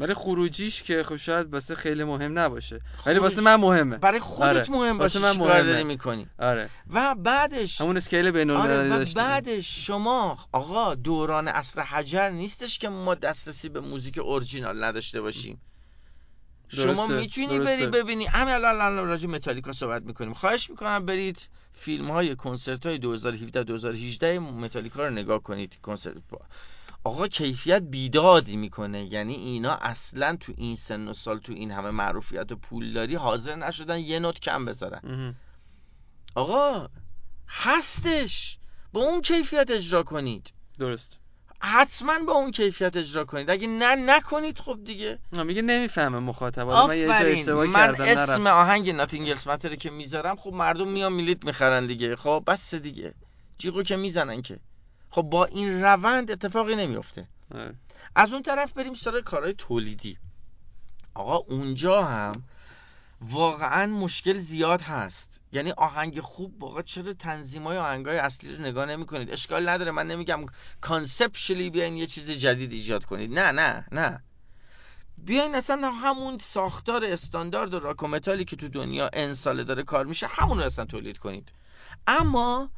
[0.00, 2.78] ولی خروجیش که خب شاید واسه خیلی مهم نباشه.
[3.06, 3.96] ولی واسه من مهمه.
[3.96, 4.70] برای خودت آره.
[4.70, 5.62] مهم واسه باشه من مهمه.
[5.62, 6.26] داری می‌کنی.
[6.38, 6.70] آره.
[6.90, 12.88] و بعدش همون اسکیل بین آره و بعدش شما آقا دوران اصر حجر نیستش که
[12.88, 15.60] ما دسترسی به موزیک اورجینال نداشته باشیم.
[16.68, 17.76] شما درسته، می‌تونی درسته.
[17.76, 18.26] بری ببینی.
[18.26, 20.34] همین الان الان راجع متالیکا صحبت می‌کنیم.
[20.34, 25.78] خواهش می‌کنم برید فیلم های کنسرت های 2017 2018 متالیکا رو نگاه کنید.
[25.82, 26.14] کنسرت
[27.04, 29.04] آقا کیفیت بیدادی می‌کنه.
[29.04, 33.56] یعنی اینا اصلا تو این سن و سال تو این همه معروفیت و پولداری حاضر
[33.56, 35.34] نشدن یه نوت کم بذارن.
[36.34, 36.88] آقا
[37.48, 38.58] هستش.
[38.92, 40.52] با اون کیفیت اجرا کنید.
[40.78, 41.18] درست.
[41.62, 43.50] حتما با اون کیفیت اجرا کنید.
[43.50, 45.18] اگه نه نکنید خب دیگه.
[45.32, 49.74] نه، میگه نمی‌فهمه مخاطب من یه جا اشتباه من کردم اسم نرفت آهنگ ناتینگلز ماتر
[49.74, 52.16] که می‌ذارم خب مردم میان میلیت می‌خرن دیگه.
[52.16, 53.14] خب بس دیگه.
[53.58, 54.60] جیغو که می‌زنن که.
[55.10, 57.28] خب با این روند اتفاقی نمیفته.
[58.16, 60.18] از اون طرف بریم سراغ کارهای تولیدی.
[61.14, 62.32] آقا اونجا هم
[63.20, 65.40] واقعا مشکل زیاد هست.
[65.52, 69.68] یعنی آهنگ خوب واقعا چرا تنظیم های آهنگ های اصلی رو نگاه نمی کنید اشکال
[69.68, 70.46] نداره من نمیگم
[70.80, 73.38] کانسپشلی بیاین یه چیز جدید ایجاد کنید.
[73.38, 74.22] نه نه نه.
[75.18, 79.82] بیاین اصلا همون ساختار استاندارد و راک و متالی که تو دنیا ان ساله داره
[79.82, 81.52] کار میشه همون رو اصلا تولید کنید.
[82.06, 82.70] اما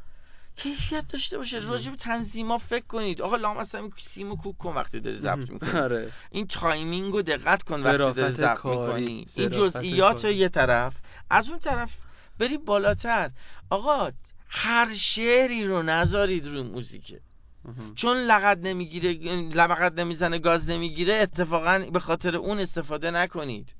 [0.56, 3.22] کیفیت داشته باشه راجع به تنظیما فکر کنید.
[3.22, 5.70] آقا لامصب سیمو کوک کن وقتی داری ضبط می‌کنی.
[5.80, 6.12] آره.
[6.30, 9.26] این timing رو دقت کن وقتی داری ضبط می‌کنی.
[9.34, 10.30] این جزئیات رو.
[10.30, 10.94] یه طرف.
[11.30, 11.96] از اون طرف
[12.38, 13.30] بری بالاتر.
[13.70, 14.10] آقا
[14.48, 17.20] هر شعری رو نذارید روی موزیکه.
[17.64, 17.94] مهم.
[17.94, 19.12] چون لغت نمی‌گیره
[19.48, 23.74] لغت نمی‌زنه گاز نمی‌گیره اتفاقا به خاطر اون استفاده نکنید.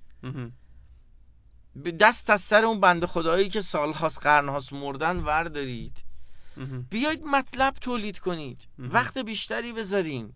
[2.01, 6.05] دست از سر اون بنده خدایی که سالهاست قرنهاست مردن وردارید.
[6.91, 8.69] بیاید مطلب تولید کنید.
[8.79, 10.35] وقت بیشتری بذاریم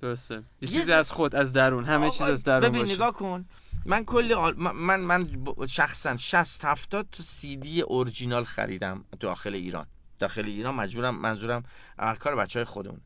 [0.00, 0.42] درسته.
[0.60, 1.84] یه چیزی از خود از درون.
[1.84, 2.94] همه چیز از درون ببین باشه.
[2.94, 3.44] نگاه کن.
[3.84, 4.54] من کلی آل...
[4.56, 5.28] من من
[5.68, 9.86] شخصا 60 70 تا سی دی اورجینال خریدم داخل ایران.
[10.18, 11.64] داخل ایران مجبورم منظورم
[12.18, 13.00] کار بچه های خودمون.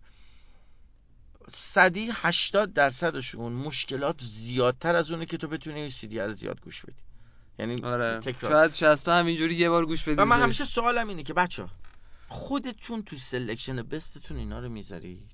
[1.49, 6.83] صدی 80 درصدشون مشکلات زیادتر از اونه که تو بتونی سی دی رو زیاد گوش
[6.83, 7.03] بدی.
[7.59, 8.21] یعنی آره.
[8.21, 8.53] تکرار.
[8.53, 10.15] شاید 60 تا همینجوری یه بار گوش بدی.
[10.15, 10.41] و من.
[10.41, 11.67] همیشه سوالم اینه که بچه
[12.29, 15.31] خودتون تو سلکشن بستتون اینا رو می‌ذارید.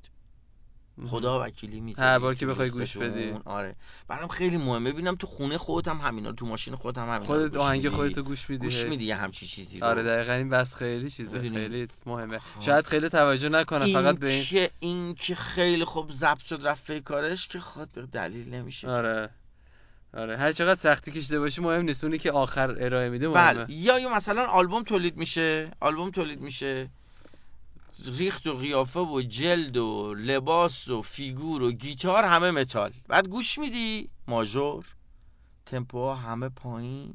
[1.06, 2.96] خدا وکیلی می‌ذاری هر بار که بخوای گوش.
[2.96, 3.34] بدی.
[3.44, 3.76] آره
[4.08, 7.18] برام خیلی مهمه ببینم تو خونه خودت هم همینا رو، تو ماشین خودت هم همینا
[7.18, 7.88] رو خودت آهنگ میدی.
[7.88, 8.86] خودتو گوش میدی گوش.
[8.86, 12.62] میدی یه همچی چیزی رو آره دقیقا این بس خیلی چیزه می‌دونی؟ خیلی مهمه خب.
[12.62, 16.60] شاید خیلی توجه نکنه این فقط به این که این که خیلی خوب ضبط شد
[16.66, 19.30] رفت کارش که خود دلیل نمیشه آره
[20.14, 23.54] آره هر چقدر سختی کشیده باشی مهم نیست اونی که آخر ارائه میده مهمه.
[23.54, 26.90] بله یا یا مثلا آلبوم تولید میشه آلبوم تولید میشه.
[28.04, 32.92] ریخت و قیافه و جلد و لباس و فیگور و گیتار همه متال.
[33.08, 34.86] بعد گوش میدی ماژور
[35.66, 37.14] تمپوها همه پایین.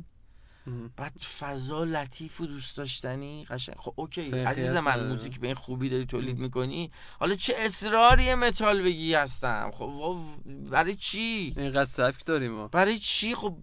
[0.97, 3.75] بعد فضا لطیف و دوست داشتنی قشنگ.
[3.79, 4.31] خب okay.
[4.31, 5.07] عزیز من.
[5.07, 6.37] موزیک به این خوبی داری تولید.
[6.37, 12.67] می‌کنی؟ حالا چه اصراری متال بگی هستم؟ خب برای چی؟ اینقدر سبک داریم ما.
[12.67, 13.57] برای چی؟ خب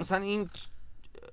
[0.00, 0.50] مثلا این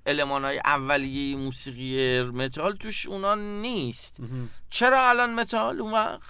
[0.06, 4.20] المان های اولیه موسیقی متال توش اونا نیست.
[4.20, 4.48] اوهوم.
[4.70, 6.20] چرا الان متال اون وقت.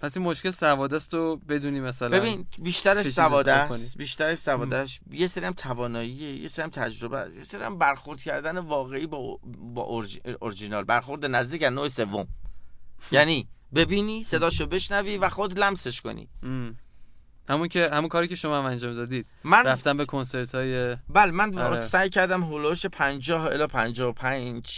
[0.00, 5.26] پس این مشکل سواد است و بدونی مثلا ببین بیشترش سواده است بیشترش سوادهش یه
[5.26, 7.36] سری هم تواناییه یه سری هم تجربه است.
[7.36, 10.20] یه سری هم برخورد کردن واقعی با با orig...
[10.40, 10.84] original.
[10.84, 12.28] برخورد نزدیک از نوع سوم.
[13.12, 16.28] یعنی ببینی صداشو بشنوی و خود لمسش کنی.
[17.48, 19.26] همون که همون کاری که شما هم انجام دادید.
[19.44, 21.80] من رفتن به کنسرت های بله من آره.
[21.80, 24.72] سعی کردم هولوش 50 الی 55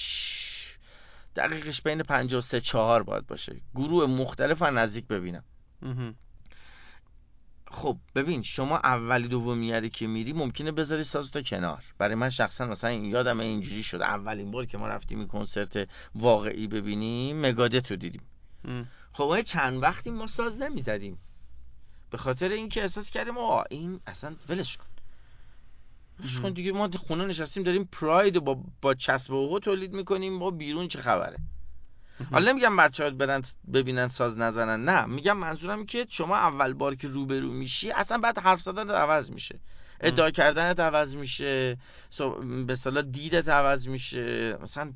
[1.37, 3.61] دقیقش بین 53 4 باید باشه.
[3.75, 5.45] گروه مختلف و نزدیک ببینم.
[7.71, 11.85] خب ببین شما اولی دومیاری که میری ممکنه بذاری ساز تا کنار.
[11.99, 14.03] برای من شخصا مثلا این یادم اینجوری شد.
[14.03, 18.23] اولین بار که ما رفتیم این کنسرت واقعی ببینیم مگادت رو دیدیم.
[18.65, 18.89] ام.
[19.13, 21.19] خب ما چند وقتی ما ساز نمی‌زدیم.
[22.11, 24.85] به خاطر اینکه احساس کردیم آه این اصلا ولش کن.
[26.20, 26.53] ولش کن.
[26.53, 30.99] دیگه ما خونه نشستیم داریم پراید با با چسب و تولید می‌کنیم با بیرون چه
[30.99, 31.37] خبره؟
[32.32, 33.43] حالا نمیگم بچه ها برن
[33.73, 35.05] ببینن ساز نزنن نه.
[35.05, 39.61] میگم منظورم که شما اول بار که روبرو میشی اصلا بعد حرف زدن عوض میشه.
[40.01, 41.78] ادعا کردنت عوض میشه
[42.66, 44.59] به اصطلاح دیدت عوض میشه.
[44.62, 44.93] مثلا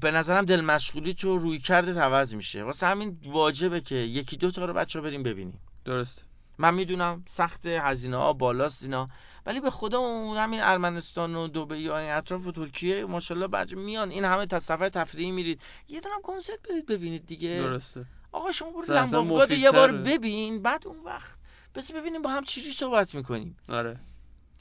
[0.00, 2.62] به نظرم دل مشغولی تو روی کردت عوض میشه.
[2.62, 5.60] واسه همین واجبه که یکی دو تا رو بچه ها بریم ببینیم.
[5.84, 6.24] درست
[6.58, 9.08] من می‌دونم سخت هزینه ها بالاست اینا.
[9.46, 10.00] ولی به خدا
[10.32, 14.10] همین ارمنستان و دبی و این اطراف و ترکیه ماشاءالله بچه میان.
[14.10, 15.60] این همه سفر تفریحی میرید.
[15.88, 17.48] یه دونم کنسرت برید ببینید دیگه.
[17.48, 18.04] درسته.
[18.32, 19.92] آقا شما برو اصلا لمبافگاد یه بار.
[19.92, 21.38] ببین بعد اون وقت
[21.74, 23.56] بس ببینیم با هم چجوری صحبت می‌کنیم.
[23.68, 24.00] آره.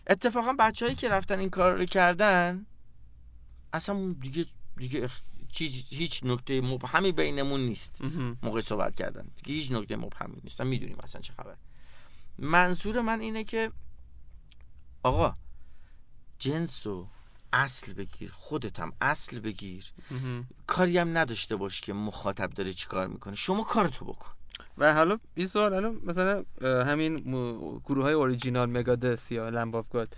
[0.07, 2.65] اتفاقا بچههایی که رفتن این کار رو کردن
[3.77, 4.45] اصلا دیگه
[4.77, 5.09] دیگه
[5.51, 8.01] چیز هیچ نکته مبهمی بینمون نیست.
[8.43, 9.27] موقع صحبت کردن.
[9.35, 10.61] دیگه هیچ نکته مبهمی نیست.
[10.61, 11.55] می‌دونیم اصلا چه خبر
[12.39, 13.71] منظور من اینه که
[15.03, 15.35] آقا
[16.39, 17.07] جنس و
[17.53, 18.31] اصل بگیر.
[18.31, 19.85] خودت هم اصل بگیر.
[20.67, 23.35] کاری هم نداشته باش که مخاطب داره چیکار می‌کنه.
[23.35, 24.31] شما کارتو بکن.
[24.77, 27.17] و حالا این سوال الان مثلا همین
[27.85, 30.15] گروه های original Megadeth یا Lamb of God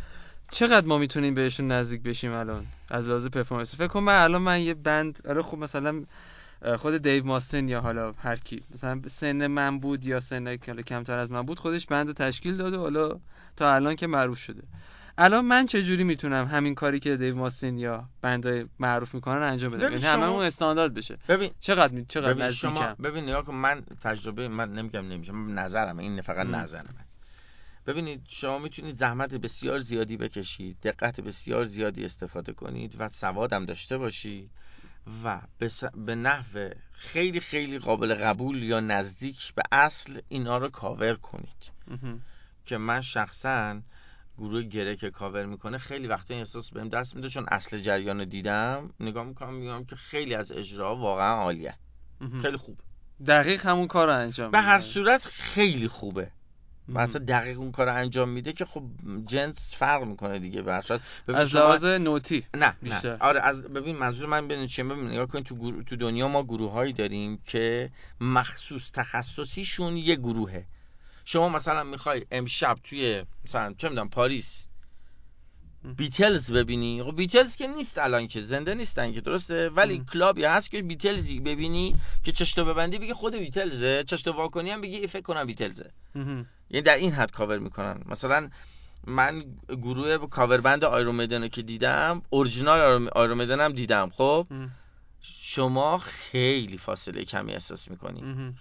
[0.51, 4.61] چقدر ما می‌تونیم بهشون نزدیک بشیم الان؟ از لحاظ performance فکر کنم من الان من
[4.61, 6.03] یه band آره خب مثلا
[6.77, 8.63] خود Dave Mustaine یا حالا هر کی.
[8.73, 12.77] مثلا سن من بود یا سن کمتر از من بود خودش band رو تشکیل داده
[12.77, 13.19] حالا
[13.57, 14.63] تا الان که معروف شده.
[15.17, 19.41] الان من چه جوری می‌تونم همین کاری که Dave Mustaine یا band های معروف می‌کنن
[19.41, 21.17] انجام بدم؟ یعنی شما- هممون استاندارد بشه.
[21.29, 22.05] ببین چقدر می...
[22.05, 26.47] چقدر ببین شما نزدیکم؟ ببین نگاه من تجربه من نمیگم نمیشه من نظرم این فقط.
[26.47, 26.89] نظرمه.
[27.89, 33.97] ببینید شما می‌تونید زحمت بسیار زیادی بکشید دقت بسیار زیادی استفاده کنید و سوادم داشته
[33.97, 34.51] باشید
[35.23, 35.41] و
[36.05, 41.71] به, نحو خیلی خیلی قابل قبول یا نزدیک به اصل اینا رو کاور کنید.
[42.65, 43.81] که من شخصا
[44.37, 48.19] گروه گره که کاور می‌کنه خیلی وقتا این احساس بهم دست میده چون اصل جریان
[48.19, 51.73] رو دیدم نگاه می‌کنم میگم که خیلی از اجرا واقعا عالیه.
[52.41, 52.77] خیلی خوب
[53.27, 54.79] دقیق همون کار رو انجام به هر.
[54.79, 56.31] صورت خیلی خوبه.
[56.89, 58.83] مثلا دقیق اون کار رو انجام میده که خب
[59.25, 60.75] جنس فرق می‌کنه دیگه ببین
[61.27, 63.11] از شما- لحاظ نوتی نه بیشتر.
[63.13, 66.43] نه آره از ببین منظور من ببین چیه ببین نگاه کن تو تو دنیا ما
[66.43, 67.89] گروه هایی داریم که
[68.21, 70.65] مخصوص تخصصیشون یه گروهه
[71.25, 74.68] شما مثلا می‌خوای امشب توی مثلا چه می‌دونم پاریس.
[75.83, 80.05] بیتلز ببینی خب بیتلز که نیست الان که زنده نیستن که درسته ولی م.
[80.05, 84.81] کلابی هست که بیتلزی ببینی که چشتو ببندی بگی خود Beatles ه چشتو واکنی هم
[84.81, 86.45] بگی فکر کنم Beatles ه اوهوم.
[86.69, 88.49] یعنی در این حد کاور می‌کنن مثلا
[89.07, 94.47] من گروه cover band Iron Maiden رو که دیدم original Iron Maiden هم دیدم خب
[94.51, 94.71] اوهوم.
[95.21, 98.53] شما خیلی فاصله کمی احساس می‌کنی.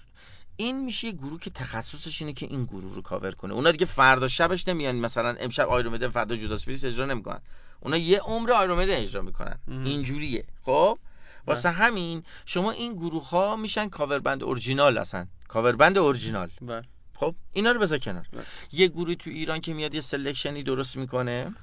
[0.60, 3.54] این میشه یه گروه که تخصصش اینه که این گروه رو کاور کنه.
[3.54, 7.40] اونا دیگه فردا شبش نمیان مثلا امشب Iron Maiden فردا Judas Priest اجرا نمی‌کنن.
[7.80, 9.58] اونا یه عمر Iron Maiden اجرا می‌کنن.
[9.68, 9.84] اوهوم.
[9.84, 10.44] اینجوریه.
[10.62, 10.98] خب؟
[11.46, 15.28] واسه همین شما این گروه ها میشن cover band original هستن.
[15.48, 16.50] cover band original.
[16.62, 16.82] بله.
[17.14, 18.26] خب؟ اینا رو بذار کنار.
[18.32, 18.42] بله.
[18.72, 21.54] یه گروه تو ایران که میاد یه selection ی درست می‌کنه.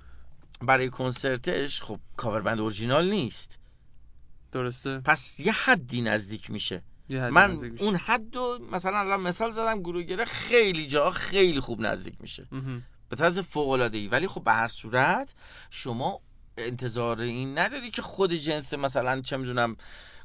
[0.62, 3.60] برای کنسرتش خب cover band original نیست.
[4.52, 5.00] درسته.
[5.00, 6.82] پس یه حدی نزدیک میشه.
[7.10, 7.82] من نزدیک.
[7.82, 12.48] اون حد رو مثلا الان مثال زدم گروه گره خیلی جا خیلی خوب نزدیک میشه.
[13.10, 15.34] به طرز فوق العاده ای ولی خب به هر صورت
[15.70, 16.20] شما
[16.58, 19.76] انتظار این نداری که خود جنس مثلا چه می‌دونم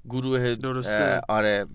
[0.05, 1.21] گروه درسته.
[1.29, 1.67] آره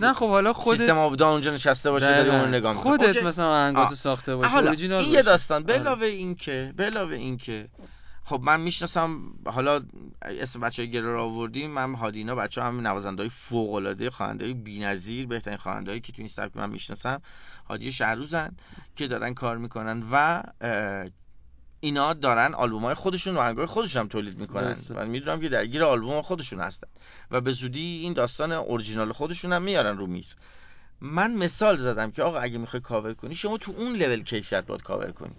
[0.00, 2.40] نه خب حالا خودت سیستم آف داون اونجا نشسته باشه داری دقیقاً.
[2.40, 2.74] اون نگاه.
[2.74, 3.20] خودت اوکی.
[3.20, 3.94] مثلا آهنگاتو آه.
[3.94, 5.26] ساخته اوریجینال این یه باشه.
[5.26, 5.82] داستان به آره.
[5.82, 7.68] علاوه این که به علاوه این که
[8.30, 9.82] خب من می‌شناسم حالا
[10.22, 14.44] اسم بچه های گره رو آوردیم من هادینا بچه هم نوازنده های فوق العاده خواننده
[14.44, 17.22] های بی‌نظیر بهترین خواننده هایی که تو این سبک من می‌شناسم.
[17.68, 18.56] هادی شهروزن
[18.96, 20.42] که دارن کار می‌کنن و
[21.80, 24.76] اینا دارن آلبوم های خودشون و آهنگای خودشون هم تولید می‌کنن.
[24.94, 26.88] و می‌دونم که درگیر آلبوم خودشون هستن
[27.30, 30.36] و به زودی این داستان اورجینال خودشون هم میارن رو میز.
[31.00, 34.82] من مثال زدم که آقا اگه می‌خوای کاور کنی شما تو اون لول کیفیت باید
[34.82, 35.34] کاور کنی.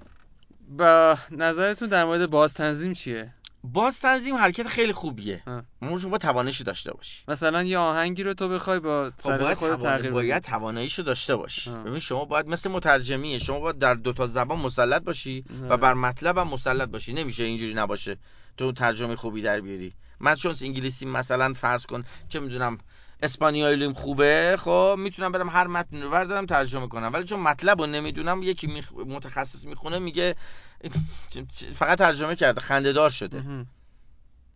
[0.78, 3.34] با نظرتون در مورد باز تنظیم چیه؟
[3.64, 5.44] باز تنظیم حرکت خیلی خوبیه.
[5.46, 5.64] ها.
[5.82, 7.24] اما شما باید تواناییشو داشته باشی.
[7.28, 9.78] مثلا یه آهنگی رو تو بخوای با خب خودت توان...
[9.78, 11.70] تغییر باید تواناییشو داشته باشی.
[11.70, 11.84] ها.
[11.84, 13.40] ببین شما باید مثل مترجمیه.
[13.40, 15.78] شما باید در دو تا زبان مسلط باشی و آره.
[15.78, 17.14] بر مطلب هم مسلط باشی.
[17.14, 18.18] نمیشه اینجوری نباشه
[18.58, 19.94] تو ترجمه خوبی در بیاری.
[20.20, 22.04] من چون انگلیسی مثلا فرض کن.
[22.30, 22.78] چه می‌دونم
[23.22, 27.88] اسپانیاییم خوبه خب می‌تونم برم هر متن رو بردارم ترجمه کنم ولی چون مطلب رو
[27.88, 28.92] نمی‌دونم یکی میخ...
[28.94, 30.36] متخصص می‌خونه میگه
[31.80, 33.68] فقط ترجمه کرده خندهدار شده مهم.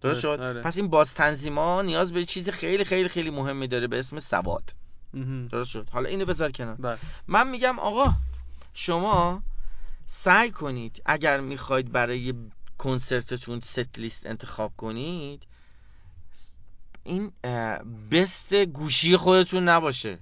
[0.02, 0.62] درست شد آره.
[0.62, 4.74] پس این باز تنظیما نیاز به چیز خیلی خیلی خیلی مهمی داره به اسم سواد.
[5.52, 6.98] درست شد حالا اینو بذار کنار بله.
[7.28, 8.14] من میگم آقا
[8.74, 9.44] شما
[10.06, 12.34] سعی کنید اگر می‌خواید برای
[12.78, 15.44] کنسرتتون ست لیست انتخاب کنید
[17.06, 17.32] این
[18.12, 20.20] بست گوشی خودتون نباشه.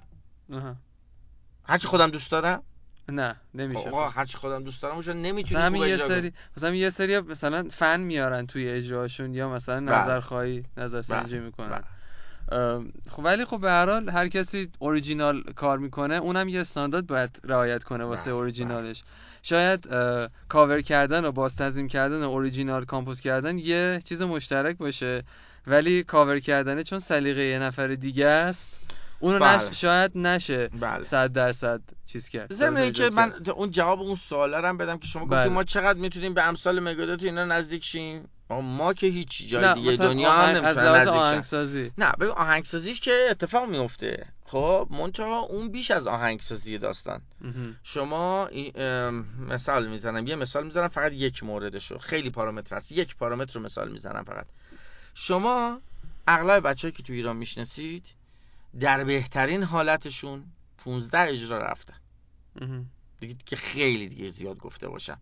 [1.64, 2.64] هرچی خودم دوست دارم
[3.10, 6.34] نه نمیشه آقا هرچی خودم دوست دارم اونجا نمی‌تونی خوب یه سری.
[6.58, 10.02] مثلا یه سری مثلا فن میارن توی اجراشون یا مثلا بله.
[10.02, 11.84] نظرخواهی نظر سنجی بله، می‌کنن بله.
[13.10, 17.42] خب ولی خب به هر حال هر کسی اوریجینال کار می‌کنه اونم یه استاندارد باید
[17.44, 19.04] رعایت کنه واسه اوریجینالش
[19.42, 19.90] شاید
[20.50, 25.24] کاور کردن و باز تنظیم کردن و original compose کردن یه چیز مشترک باشه
[25.68, 28.80] ولی کاور کردنه چون سلیقه یه نفر دیگه است.
[29.20, 29.56] اونو بله.
[29.56, 29.82] نش...
[29.82, 30.68] شاید نشه.
[30.68, 31.04] بله.
[31.04, 32.54] صد درصد چیز کرد.
[32.54, 33.50] ضمن ایجاد من کرد.
[33.50, 35.40] اون جواب اون سوالا رو هم بدم که شما بله.
[35.40, 39.96] گفتید ما چقدر می‌تونیم به امثال Megadeth اینا نزدیک شیم؟ ما که هیچ جای دیگه
[39.96, 41.92] دنیا هم از نمی‌تونن لحاظ نزدیک آهنگسازی.
[41.98, 47.22] نه ببین آهنگسازیش که اتفاق میفته خب منتها اون بیش از آهنگسازی داستان.
[47.84, 48.50] شما
[49.50, 50.28] مثال می‌زنم.
[50.28, 51.98] یه مثال می‌زنم فقط یک موردشو.
[51.98, 54.46] خیلی پارامتر هست یک پارامتر رو مثال می‌زنم فقط.
[55.14, 55.82] شما
[56.28, 58.08] اغلب بچه‌ای که تو ایران می‌شناسید
[58.80, 60.46] در بهترین حالتشون
[60.78, 61.98] 15 اجرا رفتن.
[63.20, 65.20] دیگه که خیلی دیگه زیاد گفته باشم.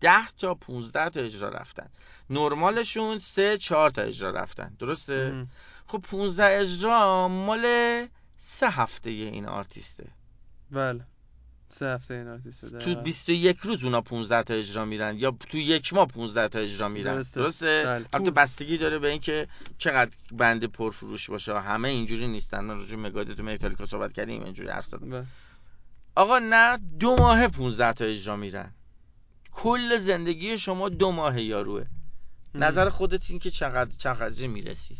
[0.00, 1.88] 10 تا 15 تا اجرا رفتن.
[2.30, 4.76] نرمالشون 3 4 تا اجرا رفتن.
[4.78, 5.46] درسته.
[5.86, 7.66] خب 15 اجرا مال
[8.36, 10.08] سه هفته این آرتیسته.
[10.70, 11.06] بله.
[11.72, 13.02] سه هفته این آرتیست تو دقیقاً.
[13.02, 17.14] 21 روز اونا 15 تا اجرا میرن یا تو یک ماه 15 تا اجرا میرن.
[17.14, 17.40] درسته.
[17.40, 18.24] درسته, بله.
[18.24, 21.60] تو- بستگی داره به اینکه چقدر band ه پرفروش باشه.
[21.60, 22.64] همه اینجوری نیستن.
[22.64, 25.10] من راجع به Megadeth و متالیکا صحبت کردیم اینجوری حرف زدم.
[25.10, 25.26] بله.
[26.14, 28.72] آقا نه دو ماه 15 تا اجرا میرن.
[29.52, 31.84] کل زندگی شما دو ماه یاروه.
[32.54, 34.96] نظر خودت این که چقدر چقدر می‌رسی؟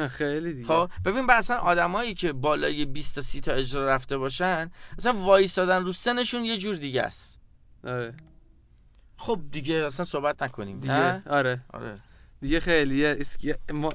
[0.18, 0.66] خیلی دیگه.
[0.66, 5.84] خب ببین اصلا آدمایی که بالای 20 تا 30 تا اجرا رفته باشن اصلا وایستادن
[5.84, 7.38] رو سنشون یه جور دیگه است.
[7.84, 8.14] آره.
[9.16, 10.94] خب دیگه اصلا صحبت نکنیم دیگه.
[10.94, 11.60] نه؟ آره.
[11.72, 11.98] آره.
[12.40, 13.54] دیگه خیلی یه اسکی...
[13.72, 13.92] ما...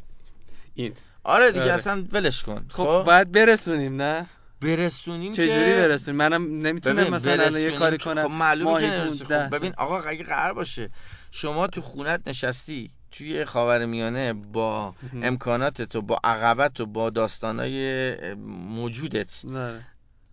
[0.73, 0.93] این.
[1.23, 1.73] آره دیگه آره.
[1.73, 2.65] اصلا ولش کن.
[2.69, 4.25] خب خب؟ باید برسونیم نه؟
[4.61, 8.23] برسونیم چجوری که برسونیم؟ منم نمی‌تونم مثلا الان یه کاری کنم.
[8.23, 9.55] خب معلومه که خب.
[9.55, 10.89] ببین آقا اگه قرار باشه
[11.31, 14.95] شما تو خونت نشستی توی خاورمیانه با.
[15.13, 19.41] امکانات تو با عقبت و با داستانای موجودت.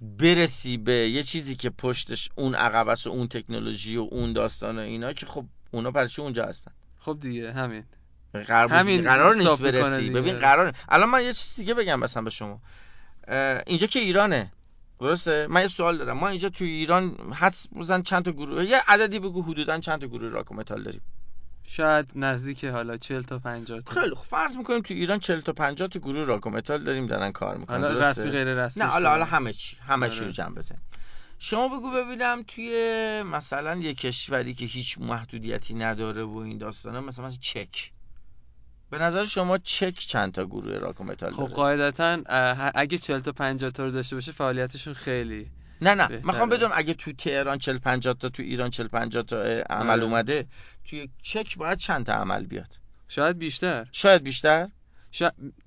[0.01, 4.78] برسی به یه چیزی که پشتش اون عقب است و اون تکنولوژی و اون داستان
[4.78, 7.85] و اینا که خب اونا چی اونجا هستن؟ خب دیگه همین.
[8.47, 10.11] قرار, همین قرار نیست برسی.
[10.11, 12.61] ببین قرار الان من یه چیز دیگه بگم مثلا به شما.
[13.66, 14.52] اینجا که ایرانه.
[15.01, 16.19] درسته؟ من یه سوال دارم.
[16.19, 20.06] ما اینجا توی ایران حد بزن چند تا گروه؟ یه عددی بگو حدودا چند تا
[20.06, 21.01] گروه راک و متال داریم؟
[21.66, 24.01] شاید نزدیک حالا 40 تا 50 تا.
[24.01, 24.27] خیلی خوب.
[24.27, 27.57] فرض می‌کنیم توی ایران 40 تا 50 تا گروه راک و متال داریم دارن کار
[27.57, 27.82] می‌کنن.
[27.82, 30.32] حالا؟ رسمی غیر رسمی نه حالا حالا همه چی همه چی رو آره.
[30.32, 30.77] جمع بزن
[31.39, 37.27] شما بگو ببینم توی مثلا یه کشوری که هیچ محدودیتی نداره و این داستانا مثلا
[37.27, 37.91] مثلا چک.
[38.91, 42.23] به نظر شما چک چند تا گروه راک و متال خب قاعدتا
[42.74, 45.51] اگه 40 تا 50 تا رو داشته باشه فعالیتشون خیلی
[45.85, 46.20] نه نه.
[46.24, 50.02] می‌خوام بدونم اگه تو تهران 40 50 تا تو ایران 40 50 تا عمل آره.
[50.05, 50.47] اومده
[50.85, 52.69] توی چک باید چند تا عمل بیاد؟
[53.09, 53.86] شاید بیشتر.
[53.93, 54.69] شاید بیشتر؟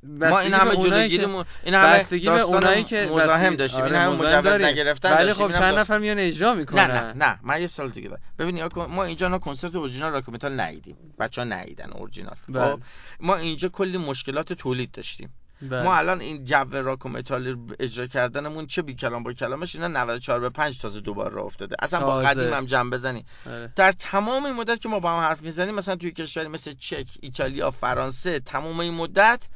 [0.03, 3.81] ما این همه جلوگیریمون این همه داستان اونایی که مزاحم داشتیم.
[3.81, 4.61] آره، این همه مجوز.
[4.61, 5.13] نگرفتن.
[5.13, 7.39] ولی خب چند نفر میان اجرا می‌کنن؟ نه نه نه.
[7.43, 10.97] من یه سال دیگه ببین ما اینجا نه کنسرت اورجینال راک متال ندیدیم.
[11.37, 12.35] ها ندیدن اورجینال.
[12.49, 12.71] بله.
[12.71, 12.79] خب
[13.19, 15.29] ما اینجا کلی مشکلات تولید داشتیم.
[15.61, 15.83] بله.
[15.83, 19.87] ما الان این جو راک و متال اجرا کردنمون چه بی کلام با کلامش؟ اینا
[19.87, 21.75] 94 به 5 تازه دوباره راه افتاده.
[21.79, 22.17] اصلا با.
[22.17, 23.25] قدیم هم جمع بزنی.
[23.47, 23.71] آره.
[23.75, 27.07] در تمام این مدت که ما با هم حرف می‌زنیم مثلا توی کشوری مثل چک
[27.21, 29.47] ایتالیا فرانسه تمام این مدت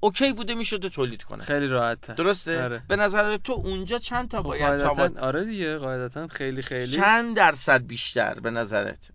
[0.00, 1.44] اوکی بوده می‌شده تولید کنه.
[1.44, 2.82] خیلی راحت درسته؟ آره.
[2.88, 6.92] به نظر تو اونجا چند تا خب باید تا قاعدتا آره دیگه قاعدتا خیلی خیلی.
[6.92, 9.10] چند درصد بیشتر به نظرت؟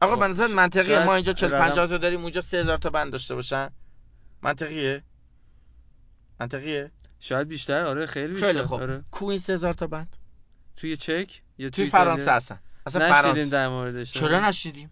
[0.00, 1.04] آقا خب، به نظر منطقیه.
[1.04, 3.70] ما اینجا 40 رقم- 50 تا داریم اونجا 3000 تا بند داشته باشن؟
[4.42, 5.02] منطقیه؟
[6.40, 6.90] منطقیه؟
[7.20, 8.80] شاید بیشتر آره خیلی بیشتر خیلی خوب.
[8.80, 9.04] آره.
[9.10, 10.16] کو این 3000 تا بند؟
[10.76, 13.44] توی چک؟ یا توی توی فرانسه اصلا نشیدیم فرانسه.
[13.44, 14.90] در موردش چرا نشیدیم؟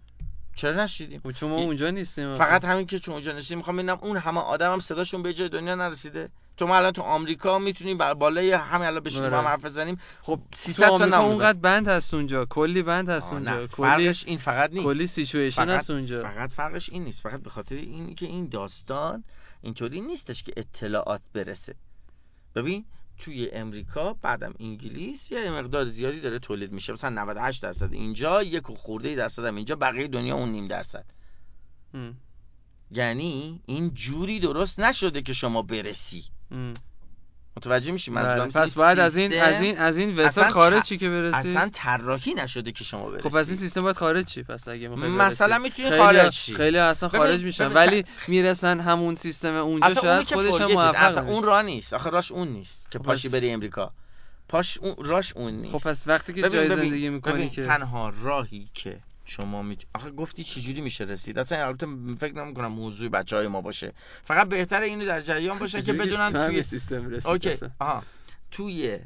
[0.55, 3.97] چرا نشیدیم؟ خب چون ما اونجا نیستیم فقط همین که چون اونجا نشیدیم می‌خوام ببینم
[4.01, 6.29] اون همه آدم هم صداشون به جای دنیا نرسیده؟
[6.61, 9.37] تو ما الان تو آمریکا می‌تونیم بر بالای همین الان بشینیم آره.
[9.37, 9.99] هم حرف بزنیم.
[10.21, 12.45] خب 300 تو تا نام اونقدر بند هست اونجا.
[12.45, 13.67] کلی بند هست اونجا.
[13.67, 14.83] کلی فرقش این فقط نیست.
[14.83, 16.23] کلی سیچویشن فقط- هست اونجا.
[16.23, 17.21] فقط فرقش این نیست.
[17.21, 19.23] فقط به خاطر این که این داستان
[19.61, 21.75] اینطوری نیستش که اطلاعات برسه.
[22.55, 22.85] ببین
[23.19, 26.93] توی امریکا بعدم انگلیس یه مقدار زیادی داره تولید میشه.
[26.93, 31.05] مثلا 98 درصد اینجا یک و خورده درصد هم اینجا بقیه دنیا اون نیم درصد.
[32.91, 36.73] یعنی این جوری درست نشده که شما برسی ام.
[37.57, 38.23] متوجه میشی بله.
[38.23, 41.69] منظورم پس باید از این از این از این وسط خارج چی که برسی اصلا
[41.73, 45.09] طراحی نشده که شما برسی خب پس این سیستم باید خارج چی پس اگه می‌خوای
[45.09, 46.55] مثلا؟ می‌تونی خارج شی.
[46.55, 50.71] خیلی اصلا خارج میشن ولی می‌رسن همون سیستم اونجا اصلا شاید خودش هم.
[50.71, 51.27] موفق اصلا.
[51.27, 53.91] اون راه نیست آخه راش اون نیست که خب پاشی بری امریکا
[54.47, 58.69] پاش اون راش اون نیست خب پس وقتی که جای زندگی می‌کنی که تنها راهی
[58.73, 58.99] که
[59.31, 59.77] شما می...
[59.95, 61.87] آخه گفتی چجوری میشه رسید اصلا البته
[62.19, 63.93] فکر نمی‌کنم موضوع بچه های ما باشه
[64.23, 68.03] فقط بهتره اینو در جریان باشن که بدونن توی سیستم رسید اوکی؟ آها
[68.51, 68.99] توی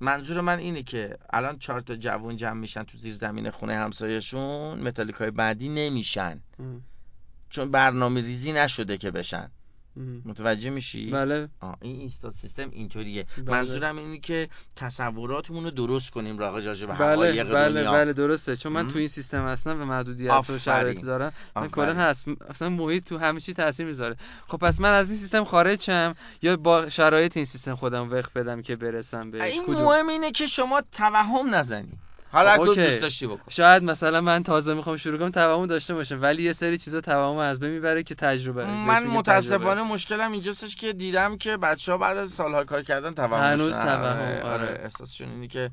[0.00, 4.80] منظور من اینه که الان چهار تا جوون جمع میشن تو زیر زمین خونه همسایهشون
[4.80, 6.40] متالیکای بعدی نمیشن.
[7.50, 9.50] چون برنامه ریزی نشده که بشن.
[10.24, 11.48] متوجه میشی؟ بله.
[11.82, 13.26] این ایستاد سیستم اینطوریه.
[13.38, 13.50] بله.
[13.50, 17.92] منظورم اینه که تصوراتمون رو درست کنیم راجع به بله بله دنیا.
[17.92, 18.56] بله درسته.
[18.56, 20.58] چون من؟ تو این سیستم هستم و محدودیت و.
[20.58, 21.32] شرایطی دارم.
[21.56, 21.68] من.
[21.68, 22.28] کلا هست.
[22.48, 24.16] اصلا محیط تو همه چی تاثیر می‌ذاره.
[24.46, 28.36] خب پس من از این سیستم خارج شم یا با شرایط این سیستم خودم وقف
[28.36, 31.92] بدم که برسم به این کدوم؟ مهم اینه که شما توهم نزنی.
[32.32, 32.84] حالا اوکی.
[32.84, 36.52] دوست داشتی بکن شاید مثلا من تازه می‌خوام شروع کنم توهم داشته باشم ولی یه
[36.52, 41.56] سری چیزا توهم از بین می‌بره که تجربه من متاسفانه مشکلم اینجاستش که دیدم که
[41.56, 43.76] بچه ها بعد از سالها کار کردن توهم هنوز.
[43.76, 44.52] توهم، آره, آره.
[44.52, 45.70] آره احساسشون اینه که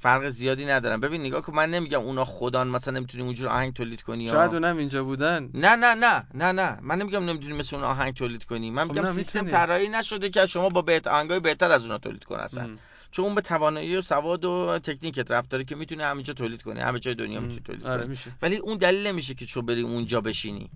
[0.00, 4.02] فرق زیادی ندارن ببین نگاه کن من نمیگم اونا خدان مثلا نمی‌تونی اونجور آهنگ تولید
[4.02, 7.84] کنی شاید اونم اینجا بودن نه نه نه نه نه من نمیگم نمی‌تونی مثل اون
[7.84, 9.48] آهنگ تولید کنی من خب میگم سیستم.
[9.48, 12.78] طراحی نشده که شما با بهتر آهنگای بهتر از اونا تولید کنی اصلا ام.
[13.14, 16.80] چون اون به توانایی و سواد و تکنیکت ربط داره که می‌تونی همینجا تولید کنی
[16.80, 18.32] همه جای دنیا می‌تونی تولید آره میشه.
[18.42, 20.70] ولی اون دلیل نمیشه که شما بری اونجا بشینی.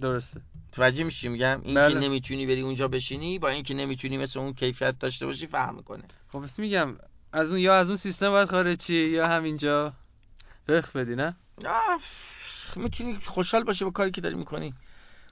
[0.00, 0.40] درسته.
[0.72, 1.92] توجه میشی میگم؟ این بله.
[1.92, 6.02] که نمی‌تونی بری اونجا بشینی با اینکه نمی‌تونی مثل اون کیفیت داشته باشی فرق می‌کنه.
[6.28, 6.96] خب بس میگم
[7.32, 9.92] از اون یا از اون سیستم باید خارج چی یا همینجا
[10.68, 11.36] وقف بدی نه؟
[11.66, 12.00] آه،
[12.76, 14.74] می‌تونی خوشحال باشی با کاری که داری می‌کنی.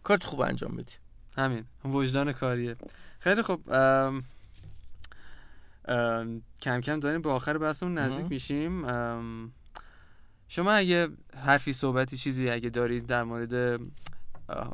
[0.02, 0.94] کارت خوب انجام بدی.
[1.36, 2.76] همین وجدان کاریه.
[3.20, 4.22] خیلی خب ام،
[6.60, 8.30] کم کم داریم به آخر بحثمون نزدیک.
[8.30, 8.82] میشیم
[10.48, 11.08] شما اگه
[11.44, 13.80] حرفی صحبتی چیزی اگه دارید در مورد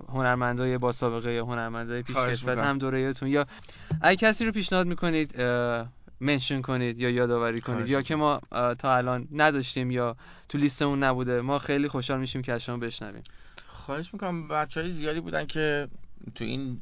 [0.09, 2.59] هنرمندای با سابقه یا هنرمندای پیشکسوت.
[2.59, 3.47] هم دورهتون یا
[4.01, 5.41] اگه کسی رو پیشنهاد می‌کنید
[6.21, 8.03] منشن کنید یا یادآوری کنید یا.
[8.03, 8.41] که ما
[8.79, 10.17] تا الان نداشتیم یا
[10.49, 13.23] تو لیستمون نبوده ما خیلی خوشحال میشیم که از شما بشنویم
[13.67, 15.89] خواهش می‌کنم بچه های زیادی بودن که
[16.35, 16.81] تو این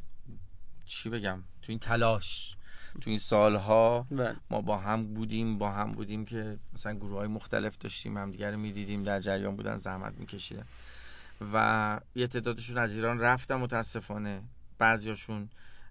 [0.87, 2.57] چی بگم تو این تلاش
[3.01, 4.37] تو این سالها بله.
[4.51, 8.57] ما با هم بودیم با هم بودیم که مثلا گروه های مختلف داشتیم همدیگه رو
[8.59, 10.65] می‌دیدیم در جریان بودن زحمت میکشیدن.
[11.53, 14.43] و یه تعدادشون از ایران رفتن متاسفانه.
[14.79, 15.49] بعضیاشون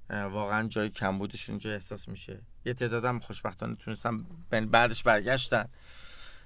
[0.09, 2.39] واقعا جای کمبودشون جای احساس میشه.
[2.65, 5.65] یه تعدادم خوشبختانه تونستن بن- بعدش برگشتن.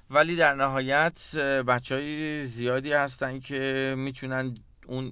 [0.10, 1.36] ولی در نهایت
[1.68, 5.12] بچه های زیادی هستن که می‌تونن اون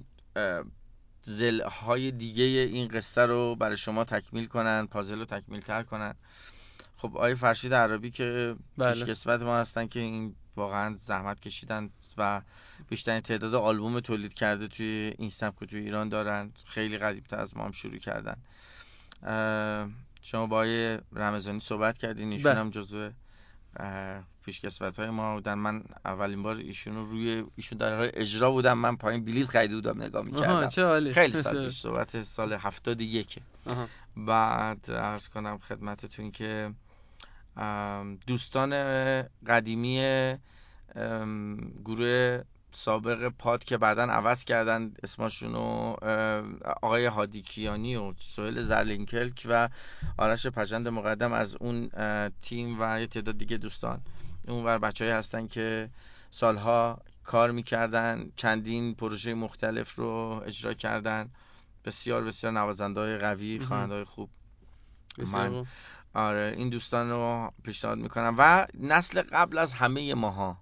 [1.26, 6.14] زل های دیگه این قصه رو برای شما تکمیل کنن پازل رو تکمیل تر کنن
[6.96, 8.92] خب آقای فرشید عربی که بله.
[8.92, 12.42] پیشکسوت ما هستن که این واقعا زحمت کشیدن و
[12.88, 17.64] بیشترین تعداد آلبوم تولید کرده توی این سبک توی ایران دارن خیلی قدیمتر از ما
[17.64, 18.36] هم شروع کردن
[20.22, 22.60] شما با آقای رمضانی صحبت کردین ایشون بله.
[22.60, 23.10] هم جزو
[24.46, 25.54] پیشکسوت های ما بودن.
[25.54, 29.74] من اولین بار ایشون رو روی ایشون در حال اجرا بودم من پایین بلیط خریده
[29.74, 30.68] بودم نگاه می‌کردم.
[31.12, 33.38] خیلی سال پیش صحبت سال هفتاد یک.
[33.70, 33.88] آها.
[34.16, 36.70] بعد ارز کنم خدمتتون که
[38.26, 38.70] دوستان
[39.46, 40.34] قدیمی
[41.84, 42.40] گروه
[42.72, 45.96] سابق پاد که بعدا عوض کردن اسمشونو
[46.82, 49.68] آقای هادی کیانی و سهیل زرلینکلک و
[50.18, 51.88] آرش پژند مقدم از اون
[52.40, 54.00] تیم و یه تعداد دیگه دوستان.
[54.48, 55.90] اونور بچه‌ای هستن که
[56.30, 61.30] سالها کار می‌کردن چندین پروژه مختلف رو اجرا کردن.
[61.84, 63.58] بسیار بسیار نوازنده های قوی.
[63.58, 64.30] خواننده های خوب.
[65.18, 65.66] بسیار من-.
[66.14, 68.34] آره این دوستان رو پیشنهاد می‌کنم.
[68.38, 70.56] و نسل قبل از همه ماها.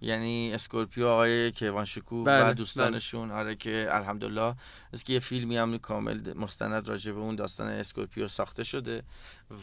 [0.00, 4.54] یعنی اسکورپیو آقای کیوان شکوه بله، و دوستانشون آره که الحمدلله.
[4.92, 9.02] از که یه فیلمی هم کامل مستند راجع به اون داستان اسکورپیو ساخته شده.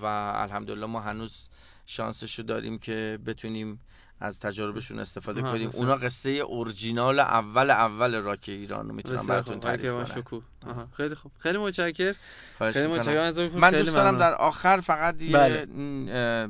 [0.01, 1.49] و الحمدلله ما هنوز
[1.91, 3.79] شانسش رو داریم که بتونیم
[4.19, 5.69] از تجاربشون استفاده کنیم.
[5.73, 11.57] اونا قصه اورجینال اول اول راک ایران رو می‌تونم براتون تعریف کنم خیلی خوب خیلی
[11.57, 12.15] متشکرم
[12.57, 12.87] خواهش خیلی.
[12.87, 13.59] متشکرم.
[13.59, 14.17] من دوست دارم.
[14.17, 16.49] در آخر فقط یه بله.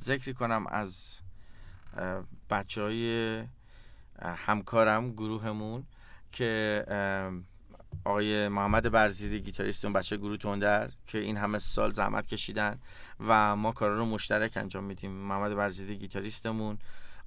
[0.00, 1.18] ذکری کنم از
[2.50, 3.42] بچه های
[4.22, 5.84] همکارم گروهمون
[6.32, 6.84] که
[8.06, 12.78] آقای محمد برزیدی گیتاریستون بچه گروه تندر که این همه سال زحمت کشیدن
[13.20, 15.10] و ما کارا رو مشترک انجام میدیم.
[15.10, 16.78] محمد برزیدی گیتاریستمون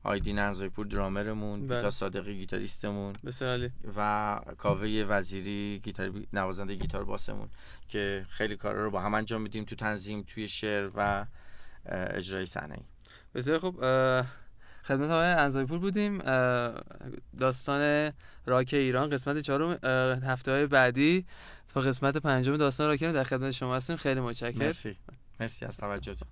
[0.03, 1.77] آیدین انزایپور درامرمون بله.
[1.77, 3.71] بیتا صادقی گیتاریستمون بسیار عالی.
[3.97, 7.49] و کاوه وزیری گیتار نوازنده گیتار باسمون
[7.87, 11.25] که خیلی کارا رو با هم انجام میدیم تو تنظیم توی شعر و
[11.85, 12.83] اجرای صحنه‌ای.
[13.35, 13.83] بسیار خوب.
[13.83, 14.25] اه،
[14.89, 16.17] خدمت آقای انزایپور بودیم
[17.39, 18.11] داستان
[18.45, 19.71] راک ایران قسمت چهارم
[20.23, 21.25] هفته های بعدی
[21.73, 23.95] تا قسمت پنجم داستان راک در خدمت شما هستیم.
[23.95, 24.65] خیلی متشکرم.
[24.65, 24.95] مرسی.
[25.39, 26.27] مرسی از توجهتون.